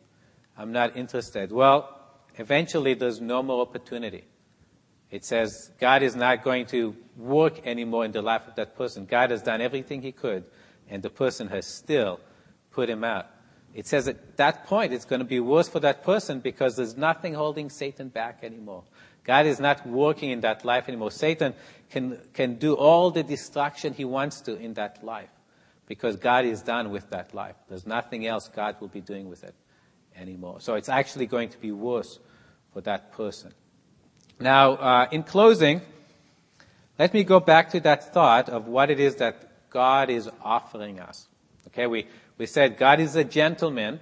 I'm 0.57 0.73
not 0.73 0.97
interested. 0.97 1.51
Well, 1.51 1.99
eventually 2.37 2.95
there's 2.95 3.21
no 3.21 3.43
more 3.43 3.63
opportunity. 3.63 4.25
It 5.11 5.25
says 5.25 5.71
God 5.81 6.03
is 6.03 6.15
not 6.15 6.45
going 6.45 6.67
to 6.67 6.95
work 7.17 7.67
anymore 7.67 8.05
in 8.05 8.13
the 8.13 8.23
life 8.23 8.47
of 8.47 8.57
that 8.57 8.77
person. 8.77 9.07
God 9.07 9.31
has 9.31 9.43
done 9.43 9.63
everything 9.63 10.03
he 10.03 10.13
could 10.13 10.45
and 10.89 11.03
the 11.03 11.11
person 11.11 11.49
has 11.49 11.67
still 11.67 12.21
put 12.73 12.89
him 12.89 13.05
out. 13.05 13.27
It 13.75 13.87
says 13.87 14.09
at 14.09 14.37
that 14.37 14.67
point 14.67 14.93
it's 14.93 15.05
going 15.05 15.21
to 15.21 15.27
be 15.27 15.41
worse 15.41 15.69
for 15.69 15.81
that 15.81 16.05
person 16.05 16.41
because 16.41 16.77
there's 16.77 16.97
nothing 16.97 17.35
holding 17.35 17.71
Satan 17.71 18.09
back 18.09 18.41
anymore. 18.43 18.85
God 19.25 19.47
is 19.47 19.61
not 19.61 19.87
working 19.87 20.31
in 20.31 20.41
that 20.41 20.65
life 20.65 20.89
anymore. 20.89 21.11
Satan 21.11 21.55
can, 21.91 22.19
can 22.35 22.57
do 22.57 22.75
all 22.75 23.11
the 23.11 23.23
destruction 23.23 23.95
he 23.95 24.05
wants 24.05 24.41
to 24.43 24.57
in 24.57 24.75
that 24.75 25.03
life 25.05 25.31
because 25.87 26.17
God 26.17 26.45
is 26.45 26.63
done 26.63 26.91
with 26.91 27.09
that 27.11 27.35
life. 27.35 27.55
There's 27.69 27.87
nothing 27.87 28.27
else 28.27 28.49
God 28.49 28.77
will 28.81 28.89
be 28.89 29.01
doing 29.01 29.29
with 29.29 29.45
it 29.45 29.55
anymore. 30.17 30.61
So 30.61 30.75
it's 30.75 30.89
actually 30.89 31.27
going 31.27 31.51
to 31.51 31.59
be 31.59 31.71
worse 31.71 32.19
for 32.73 32.81
that 32.83 33.13
person. 33.13 33.53
Now, 34.41 34.73
uh, 34.73 35.09
in 35.13 35.23
closing, 35.23 35.83
let 36.99 37.15
me 37.15 37.25
go 37.25 37.41
back 37.41 37.71
to 37.71 37.81
that 37.81 38.13
thought 38.13 38.49
of 38.49 38.67
what 38.67 38.91
it 38.91 38.99
is 38.99 39.17
that 39.17 39.71
God 39.71 40.11
is 40.11 40.29
offering 40.43 41.01
us. 41.01 41.29
Okay, 41.69 41.87
we, 41.87 42.07
we 42.43 42.47
said 42.47 42.77
God 42.77 42.99
is 42.99 43.15
a 43.15 43.23
gentleman. 43.23 44.01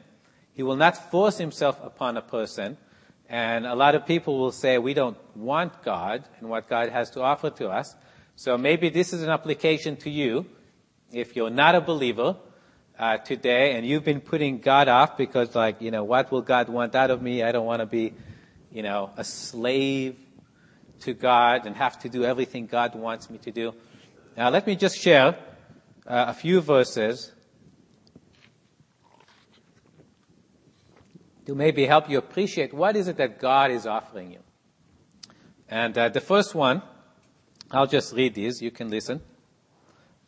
He 0.54 0.62
will 0.62 0.76
not 0.76 1.10
force 1.10 1.36
himself 1.36 1.78
upon 1.84 2.16
a 2.16 2.22
person. 2.22 2.78
And 3.28 3.66
a 3.66 3.74
lot 3.74 3.94
of 3.94 4.06
people 4.06 4.38
will 4.38 4.50
say 4.50 4.78
we 4.78 4.94
don't 4.94 5.18
want 5.36 5.82
God 5.82 6.24
and 6.38 6.48
what 6.48 6.66
God 6.66 6.88
has 6.88 7.10
to 7.10 7.20
offer 7.20 7.50
to 7.50 7.68
us. 7.68 7.94
So 8.36 8.56
maybe 8.56 8.88
this 8.88 9.12
is 9.12 9.22
an 9.22 9.28
application 9.28 9.98
to 9.98 10.08
you. 10.08 10.46
If 11.12 11.36
you're 11.36 11.50
not 11.50 11.74
a 11.74 11.82
believer 11.82 12.34
uh, 12.98 13.18
today 13.18 13.76
and 13.76 13.84
you've 13.84 14.04
been 14.04 14.22
putting 14.22 14.60
God 14.60 14.88
off 14.88 15.18
because 15.18 15.54
like, 15.54 15.82
you 15.82 15.90
know, 15.90 16.04
what 16.04 16.32
will 16.32 16.40
God 16.40 16.70
want 16.70 16.94
out 16.94 17.10
of 17.10 17.20
me? 17.20 17.42
I 17.42 17.52
don't 17.52 17.66
want 17.66 17.80
to 17.80 17.86
be, 17.86 18.14
you 18.72 18.82
know, 18.82 19.10
a 19.18 19.22
slave 19.22 20.16
to 21.00 21.12
God 21.12 21.66
and 21.66 21.76
have 21.76 21.98
to 21.98 22.08
do 22.08 22.24
everything 22.24 22.64
God 22.64 22.94
wants 22.94 23.28
me 23.28 23.36
to 23.36 23.50
do. 23.50 23.74
Now 24.34 24.48
let 24.48 24.66
me 24.66 24.76
just 24.76 24.96
share 24.96 25.36
uh, 26.06 26.24
a 26.28 26.32
few 26.32 26.62
verses 26.62 27.32
to 31.50 31.56
maybe 31.56 31.84
help 31.84 32.08
you 32.08 32.16
appreciate 32.16 32.72
what 32.72 32.94
is 32.94 33.08
it 33.08 33.16
that 33.16 33.40
God 33.40 33.72
is 33.72 33.84
offering 33.84 34.30
you. 34.30 34.38
And 35.68 35.98
uh, 35.98 36.08
the 36.08 36.20
first 36.20 36.54
one, 36.54 36.80
I'll 37.72 37.88
just 37.88 38.14
read 38.14 38.34
these. 38.34 38.62
You 38.62 38.70
can 38.70 38.88
listen. 38.88 39.20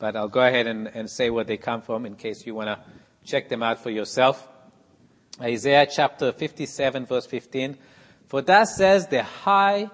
But 0.00 0.16
I'll 0.16 0.26
go 0.26 0.40
ahead 0.40 0.66
and, 0.66 0.88
and 0.88 1.08
say 1.08 1.30
where 1.30 1.44
they 1.44 1.58
come 1.58 1.80
from 1.80 2.06
in 2.06 2.16
case 2.16 2.44
you 2.44 2.56
want 2.56 2.70
to 2.70 2.80
check 3.24 3.48
them 3.48 3.62
out 3.62 3.80
for 3.80 3.90
yourself. 3.90 4.48
Isaiah 5.40 5.86
chapter 5.86 6.32
57 6.32 7.06
verse 7.06 7.26
15. 7.26 7.78
For 8.26 8.42
thus 8.42 8.76
says 8.76 9.06
the 9.06 9.22
high 9.22 9.90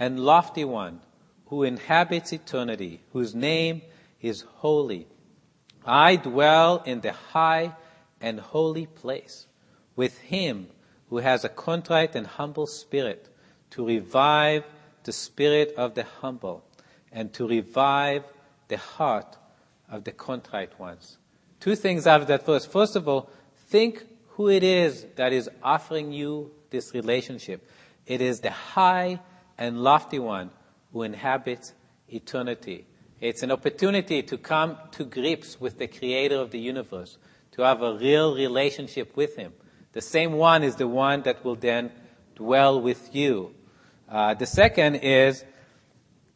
and 0.00 0.18
lofty 0.18 0.64
one 0.64 0.98
who 1.46 1.62
inhabits 1.62 2.32
eternity, 2.32 3.02
whose 3.12 3.36
name 3.36 3.82
is 4.20 4.40
holy. 4.56 5.06
I 5.86 6.16
dwell 6.16 6.82
in 6.84 7.02
the 7.02 7.12
high 7.12 7.76
and 8.20 8.40
holy 8.40 8.86
place 8.86 9.46
with 9.96 10.18
him 10.18 10.68
who 11.10 11.18
has 11.18 11.44
a 11.44 11.48
contrite 11.48 12.14
and 12.14 12.26
humble 12.26 12.66
spirit 12.66 13.28
to 13.70 13.86
revive 13.86 14.64
the 15.04 15.12
spirit 15.12 15.74
of 15.76 15.94
the 15.94 16.04
humble 16.04 16.64
and 17.10 17.32
to 17.34 17.46
revive 17.46 18.24
the 18.68 18.78
heart 18.78 19.36
of 19.90 20.04
the 20.04 20.12
contrite 20.12 20.78
ones. 20.80 21.18
Two 21.60 21.74
things 21.74 22.06
out 22.06 22.22
of 22.22 22.26
that 22.28 22.46
verse. 22.46 22.64
First 22.64 22.96
of 22.96 23.06
all, 23.06 23.30
think 23.68 24.04
who 24.30 24.48
it 24.48 24.62
is 24.62 25.06
that 25.16 25.32
is 25.32 25.50
offering 25.62 26.12
you 26.12 26.50
this 26.70 26.94
relationship. 26.94 27.68
It 28.06 28.20
is 28.20 28.40
the 28.40 28.50
high 28.50 29.20
and 29.58 29.82
lofty 29.82 30.18
one 30.18 30.50
who 30.92 31.02
inhabits 31.02 31.74
eternity. 32.08 32.86
It's 33.20 33.42
an 33.42 33.50
opportunity 33.50 34.22
to 34.22 34.38
come 34.38 34.76
to 34.92 35.04
grips 35.04 35.60
with 35.60 35.78
the 35.78 35.86
creator 35.86 36.36
of 36.36 36.50
the 36.50 36.58
universe, 36.58 37.18
to 37.52 37.62
have 37.62 37.82
a 37.82 37.94
real 37.94 38.34
relationship 38.34 39.16
with 39.16 39.36
him. 39.36 39.52
The 39.92 40.00
same 40.00 40.32
one 40.32 40.62
is 40.62 40.76
the 40.76 40.88
one 40.88 41.22
that 41.22 41.44
will 41.44 41.54
then 41.54 41.92
dwell 42.34 42.80
with 42.80 43.14
you. 43.14 43.54
Uh, 44.08 44.34
the 44.34 44.46
second 44.46 44.96
is, 44.96 45.44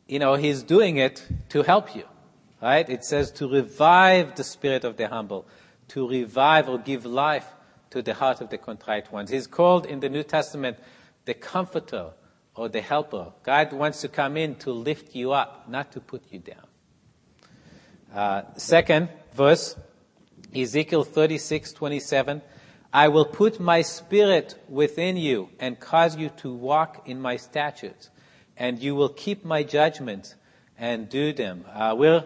you 0.06 0.18
know, 0.18 0.34
he's 0.34 0.62
doing 0.62 0.96
it 0.96 1.26
to 1.50 1.62
help 1.62 1.94
you, 1.96 2.04
right? 2.62 2.88
It 2.88 3.04
says 3.04 3.30
to 3.32 3.48
revive 3.48 4.34
the 4.34 4.44
spirit 4.44 4.84
of 4.84 4.96
the 4.96 5.08
humble, 5.08 5.46
to 5.88 6.08
revive 6.08 6.68
or 6.68 6.78
give 6.78 7.04
life 7.04 7.46
to 7.90 8.02
the 8.02 8.14
heart 8.14 8.40
of 8.40 8.50
the 8.50 8.58
contrite 8.58 9.10
ones. 9.12 9.30
He's 9.30 9.46
called 9.46 9.86
in 9.86 10.00
the 10.00 10.08
New 10.08 10.22
Testament 10.22 10.78
the 11.24 11.34
comforter 11.34 12.12
or 12.54 12.68
the 12.68 12.80
helper. 12.80 13.32
God 13.42 13.72
wants 13.72 14.00
to 14.02 14.08
come 14.08 14.36
in 14.36 14.54
to 14.56 14.70
lift 14.72 15.14
you 15.14 15.32
up, 15.32 15.68
not 15.68 15.92
to 15.92 16.00
put 16.00 16.22
you 16.30 16.40
down. 16.40 16.66
Uh, 18.14 18.42
second 18.56 19.08
verse, 19.34 19.76
Ezekiel 20.54 21.04
36, 21.04 21.72
27. 21.72 22.42
I 22.96 23.08
will 23.08 23.26
put 23.26 23.60
my 23.60 23.82
spirit 23.82 24.58
within 24.70 25.18
you 25.18 25.50
and 25.60 25.78
cause 25.78 26.16
you 26.16 26.30
to 26.38 26.50
walk 26.50 27.06
in 27.06 27.20
my 27.20 27.36
statutes, 27.36 28.08
and 28.56 28.78
you 28.78 28.94
will 28.94 29.10
keep 29.10 29.44
my 29.44 29.64
judgments 29.64 30.34
and 30.78 31.06
do 31.06 31.34
them. 31.34 31.66
Uh, 31.70 31.94
we're 31.94 32.24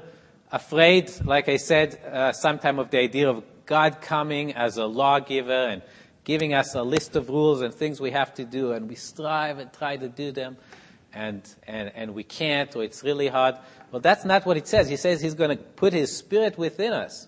afraid, 0.52 1.10
like 1.24 1.48
I 1.48 1.56
said, 1.56 2.00
uh, 2.06 2.30
sometime 2.30 2.78
of 2.78 2.92
the 2.92 3.00
idea 3.00 3.28
of 3.28 3.42
God 3.66 4.00
coming 4.00 4.54
as 4.54 4.76
a 4.76 4.86
lawgiver 4.86 5.50
and 5.50 5.82
giving 6.22 6.54
us 6.54 6.76
a 6.76 6.84
list 6.84 7.16
of 7.16 7.28
rules 7.28 7.62
and 7.62 7.74
things 7.74 8.00
we 8.00 8.12
have 8.12 8.32
to 8.34 8.44
do, 8.44 8.70
and 8.70 8.88
we 8.88 8.94
strive 8.94 9.58
and 9.58 9.72
try 9.72 9.96
to 9.96 10.08
do 10.08 10.30
them, 10.30 10.56
and, 11.12 11.42
and, 11.66 11.90
and 11.96 12.14
we 12.14 12.22
can't, 12.22 12.76
or 12.76 12.84
it's 12.84 13.02
really 13.02 13.26
hard. 13.26 13.56
Well, 13.90 14.02
that's 14.02 14.24
not 14.24 14.46
what 14.46 14.56
it 14.56 14.68
says. 14.68 14.88
He 14.88 14.96
says 14.96 15.20
he's 15.20 15.34
going 15.34 15.50
to 15.50 15.64
put 15.64 15.92
his 15.92 16.16
spirit 16.16 16.56
within 16.56 16.92
us. 16.92 17.26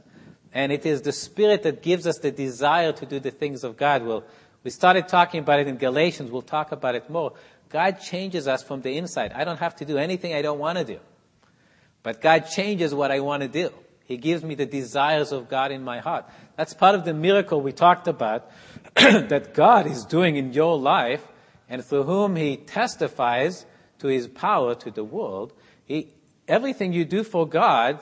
And 0.55 0.71
it 0.71 0.85
is 0.85 1.03
the 1.03 1.13
Spirit 1.13 1.63
that 1.63 1.83
gives 1.83 2.07
us 2.07 2.19
the 2.19 2.31
desire 2.31 2.93
to 2.93 3.07
do 3.07 3.21
the 3.21 3.31
things 3.31 3.65
of 3.65 3.77
God. 3.77 4.05
Well, 4.05 4.25
we 4.65 4.71
started 4.71 5.09
talking 5.09 5.41
about 5.41 5.61
it 5.61 5.69
in 5.69 5.77
Galatians. 5.77 6.31
We'll 6.31 6.43
talk 6.43 6.73
about 6.73 6.95
it 6.95 7.09
more. 7.09 7.33
God 7.69 8.01
changes 8.01 8.47
us 8.47 8.63
from 8.63 8.83
the 8.83 8.97
inside. 8.99 9.33
I 9.35 9.45
don't 9.45 9.59
have 9.59 9.77
to 9.77 9.85
do 9.85 9.97
anything 9.97 10.35
I 10.35 10.43
don't 10.43 10.59
want 10.59 10.79
to 10.79 10.85
do. 10.85 10.99
But 12.03 12.21
God 12.21 12.41
changes 12.41 12.95
what 12.95 13.11
I 13.11 13.21
want 13.21 13.43
to 13.43 13.49
do. 13.49 13.71
He 14.05 14.17
gives 14.19 14.43
me 14.43 14.55
the 14.55 14.67
desires 14.67 15.33
of 15.33 15.49
God 15.49 15.73
in 15.73 15.83
my 15.83 16.01
heart. 16.01 16.27
That's 16.57 16.75
part 16.75 16.95
of 16.95 17.05
the 17.05 17.15
miracle 17.15 17.61
we 17.61 17.73
talked 17.73 18.09
about 18.09 18.51
that 18.95 19.55
God 19.55 19.87
is 19.87 20.05
doing 20.05 20.37
in 20.37 20.53
your 20.53 20.79
life 20.79 21.25
and 21.69 21.83
through 21.83 22.03
whom 22.03 22.37
He 22.37 22.59
testifies 22.59 23.65
to 24.01 24.09
His 24.09 24.29
power 24.29 24.75
to 24.75 24.91
the 24.91 25.05
world. 25.05 25.55
He, 25.87 26.09
everything 26.47 26.93
you 26.93 27.05
do 27.05 27.25
for 27.25 27.49
God 27.49 28.01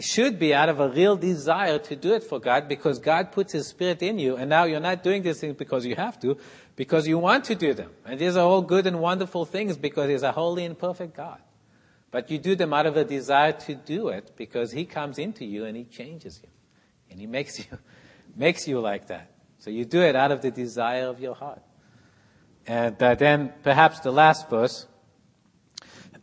should 0.00 0.38
be 0.38 0.54
out 0.54 0.68
of 0.68 0.80
a 0.80 0.88
real 0.88 1.16
desire 1.16 1.78
to 1.78 1.96
do 1.96 2.12
it 2.12 2.22
for 2.22 2.38
God 2.38 2.68
because 2.68 2.98
God 2.98 3.32
puts 3.32 3.52
His 3.52 3.68
Spirit 3.68 4.02
in 4.02 4.18
you 4.18 4.36
and 4.36 4.50
now 4.50 4.64
you're 4.64 4.80
not 4.80 5.02
doing 5.02 5.22
these 5.22 5.40
things 5.40 5.56
because 5.56 5.86
you 5.86 5.96
have 5.96 6.20
to, 6.20 6.36
because 6.76 7.08
you 7.08 7.18
want 7.18 7.44
to 7.44 7.54
do 7.54 7.72
them. 7.72 7.90
And 8.04 8.20
these 8.20 8.36
are 8.36 8.44
all 8.44 8.60
good 8.60 8.86
and 8.86 9.00
wonderful 9.00 9.46
things 9.46 9.78
because 9.78 10.10
He's 10.10 10.22
a 10.22 10.32
holy 10.32 10.66
and 10.66 10.78
perfect 10.78 11.16
God. 11.16 11.40
But 12.10 12.30
you 12.30 12.38
do 12.38 12.54
them 12.54 12.74
out 12.74 12.86
of 12.86 12.96
a 12.96 13.04
desire 13.04 13.52
to 13.52 13.74
do 13.74 14.08
it 14.08 14.32
because 14.36 14.72
He 14.72 14.84
comes 14.84 15.18
into 15.18 15.46
you 15.46 15.64
and 15.64 15.76
He 15.76 15.84
changes 15.84 16.40
you. 16.42 16.50
And 17.10 17.18
He 17.18 17.26
makes 17.26 17.58
you, 17.58 17.64
makes 18.36 18.68
you 18.68 18.80
like 18.80 19.06
that. 19.06 19.30
So 19.58 19.70
you 19.70 19.86
do 19.86 20.02
it 20.02 20.14
out 20.14 20.32
of 20.32 20.42
the 20.42 20.50
desire 20.50 21.06
of 21.06 21.18
your 21.18 21.34
heart. 21.34 21.62
And 22.66 23.02
uh, 23.02 23.14
then 23.14 23.54
perhaps 23.62 24.00
the 24.00 24.12
last 24.12 24.50
verse. 24.50 24.86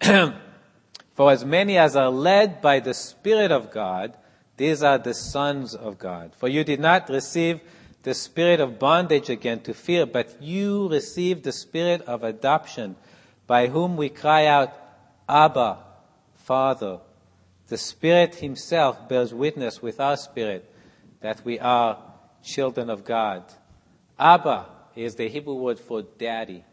For 1.16 1.32
as 1.32 1.44
many 1.44 1.78
as 1.78 1.96
are 1.96 2.10
led 2.10 2.62
by 2.62 2.80
the 2.82 2.94
Spirit 2.94 3.52
of 3.52 3.72
God, 3.72 4.16
these 4.58 4.84
are 4.84 4.98
the 4.98 5.14
sons 5.14 5.74
of 5.74 5.98
God. 5.98 6.34
For 6.38 6.48
you 6.48 6.64
did 6.64 6.80
not 6.80 7.10
receive 7.10 7.62
the 8.04 8.14
spirit 8.14 8.60
of 8.60 8.78
bondage 8.78 9.30
again 9.30 9.62
to 9.62 9.74
fear, 9.74 10.06
but 10.06 10.42
you 10.42 10.88
received 10.90 11.44
the 11.44 11.52
spirit 11.52 12.02
of 12.02 12.24
adoption, 12.24 12.96
by 13.48 13.68
whom 13.68 13.98
we 13.98 14.10
cry 14.10 14.46
out, 14.46 14.74
Abba, 15.28 15.80
Father. 16.36 17.00
The 17.68 17.78
Spirit 17.78 18.36
Himself 18.36 19.10
bears 19.10 19.34
witness 19.34 19.82
with 19.82 20.00
our 20.00 20.18
spirit 20.18 20.72
that 21.22 21.44
we 21.44 21.60
are 21.60 21.98
children 22.44 22.92
of 22.92 23.04
God. 23.04 23.44
Abba 24.20 24.68
is 24.96 25.16
the 25.16 25.28
Hebrew 25.28 25.56
word 25.56 25.80
for 25.80 26.04
daddy. 26.04 26.64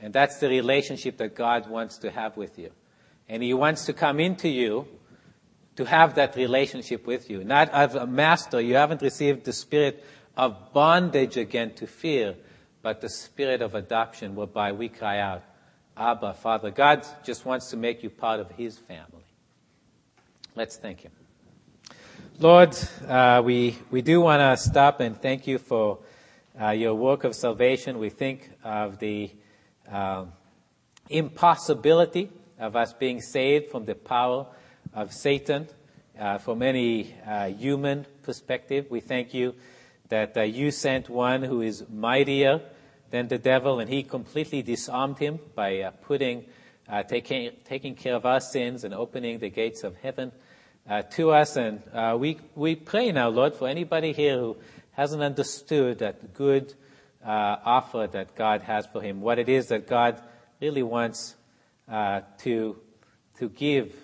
And 0.00 0.14
that's 0.14 0.38
the 0.38 0.48
relationship 0.48 1.18
that 1.18 1.34
God 1.34 1.68
wants 1.68 1.98
to 1.98 2.10
have 2.10 2.38
with 2.38 2.58
you. 2.58 2.70
And 3.28 3.42
He 3.42 3.54
wants 3.54 3.86
to 3.86 3.92
come 3.92 4.20
into 4.20 4.48
you 4.48 4.86
to 5.76 5.84
have 5.84 6.14
that 6.14 6.36
relationship 6.36 7.06
with 7.06 7.30
you. 7.30 7.42
Not 7.44 7.70
as 7.70 7.94
a 7.94 8.06
master, 8.06 8.60
you 8.60 8.74
haven't 8.74 9.02
received 9.02 9.44
the 9.44 9.52
spirit 9.52 10.04
of 10.36 10.72
bondage 10.72 11.36
again 11.36 11.74
to 11.74 11.86
fear, 11.86 12.36
but 12.82 13.00
the 13.00 13.08
spirit 13.08 13.62
of 13.62 13.74
adoption 13.74 14.34
whereby 14.34 14.72
we 14.72 14.88
cry 14.88 15.18
out, 15.18 15.42
Abba, 15.96 16.34
Father. 16.34 16.70
God 16.70 17.06
just 17.24 17.44
wants 17.44 17.70
to 17.70 17.76
make 17.76 18.02
you 18.02 18.10
part 18.10 18.40
of 18.40 18.50
His 18.52 18.78
family. 18.78 19.24
Let's 20.54 20.76
thank 20.76 21.00
Him. 21.00 21.12
Lord, 22.38 22.76
uh, 23.06 23.42
we, 23.44 23.78
we 23.90 24.02
do 24.02 24.20
want 24.20 24.40
to 24.40 24.56
stop 24.62 25.00
and 25.00 25.16
thank 25.16 25.46
you 25.46 25.58
for 25.58 26.00
uh, 26.60 26.70
your 26.70 26.94
work 26.94 27.24
of 27.24 27.34
salvation. 27.34 27.98
We 27.98 28.10
think 28.10 28.50
of 28.64 28.98
the 28.98 29.30
uh, 29.90 30.26
impossibility 31.08 32.30
of 32.64 32.76
us 32.76 32.92
being 32.92 33.20
saved 33.20 33.70
from 33.70 33.84
the 33.84 33.94
power 33.94 34.46
of 34.92 35.12
Satan. 35.12 35.68
uh, 36.18 36.38
from 36.38 36.62
any 36.62 37.14
uh, 37.26 37.48
human 37.48 38.06
perspective. 38.22 38.86
We 38.90 39.00
thank 39.00 39.34
you 39.34 39.54
that 40.08 40.36
uh, 40.36 40.42
you 40.42 40.70
sent 40.70 41.08
one 41.08 41.42
who 41.42 41.62
is 41.62 41.84
mightier 41.88 42.60
than 43.10 43.28
the 43.28 43.38
devil, 43.38 43.80
and 43.80 43.90
he 43.90 44.02
completely 44.02 44.62
disarmed 44.62 45.18
him 45.18 45.38
by 45.54 45.80
uh, 45.80 45.90
putting, 45.90 46.44
uh, 46.88 47.02
taking, 47.02 47.50
taking 47.64 47.94
care 47.94 48.14
of 48.14 48.26
our 48.26 48.40
sins 48.40 48.84
and 48.84 48.94
opening 48.94 49.38
the 49.38 49.50
gates 49.50 49.84
of 49.84 49.96
heaven 49.96 50.32
uh, 50.88 51.02
to 51.02 51.30
us. 51.30 51.56
And 51.56 51.82
we, 52.20 52.38
we 52.54 52.76
pray 52.76 53.12
now, 53.12 53.28
Lord, 53.28 53.54
for 53.54 53.68
anybody 53.68 54.12
here 54.12 54.38
who 54.38 54.56
hasn't 54.92 55.22
understood 55.22 55.98
that 55.98 56.34
good 56.34 56.74
offer 57.24 58.06
that 58.12 58.34
God 58.34 58.62
has 58.62 58.86
for 58.86 59.00
him, 59.00 59.20
what 59.20 59.38
it 59.38 59.48
is 59.48 59.68
that 59.68 59.88
God 59.88 60.20
really 60.60 60.82
wants 60.82 61.34
to, 61.88 62.76
to 63.38 63.48
give 63.48 63.94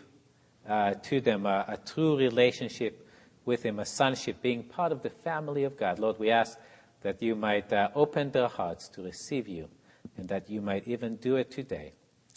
uh, 0.69 0.95
to 0.95 1.21
them 1.21 1.47
a, 1.47 1.65
a, 1.69 1.77
true 1.77 2.17
relationship 2.17 3.09
with 3.45 3.63
Him, 3.63 3.79
a 3.79 3.85
sonship, 3.85 4.43
being 4.43 4.63
part 4.63 4.93
of 4.93 5.03
the 5.03 5.11
family 5.11 5.65
of 5.65 5.77
God. 5.77 5.99
Lord, 5.99 6.19
we 6.19 6.31
ask 6.31 6.59
that 7.03 7.23
you 7.23 7.35
might 7.35 7.73
uh, 7.73 7.89
open 7.95 8.31
their 8.31 8.49
hearts 8.49 8.89
to 8.91 9.03
receive 9.03 9.49
you 9.49 9.69
and 10.17 10.29
that 10.29 10.51
you 10.51 10.61
might 10.61 10.87
even 10.87 11.17
do 11.17 11.37
it 11.37 11.51
today. 11.51 11.95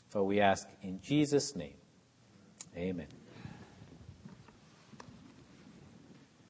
For 0.09 0.23
we 0.23 0.39
ask 0.39 0.67
in 0.81 1.01
Jesus' 1.01 1.55
name. 1.55 1.75
Amen. 2.77 3.22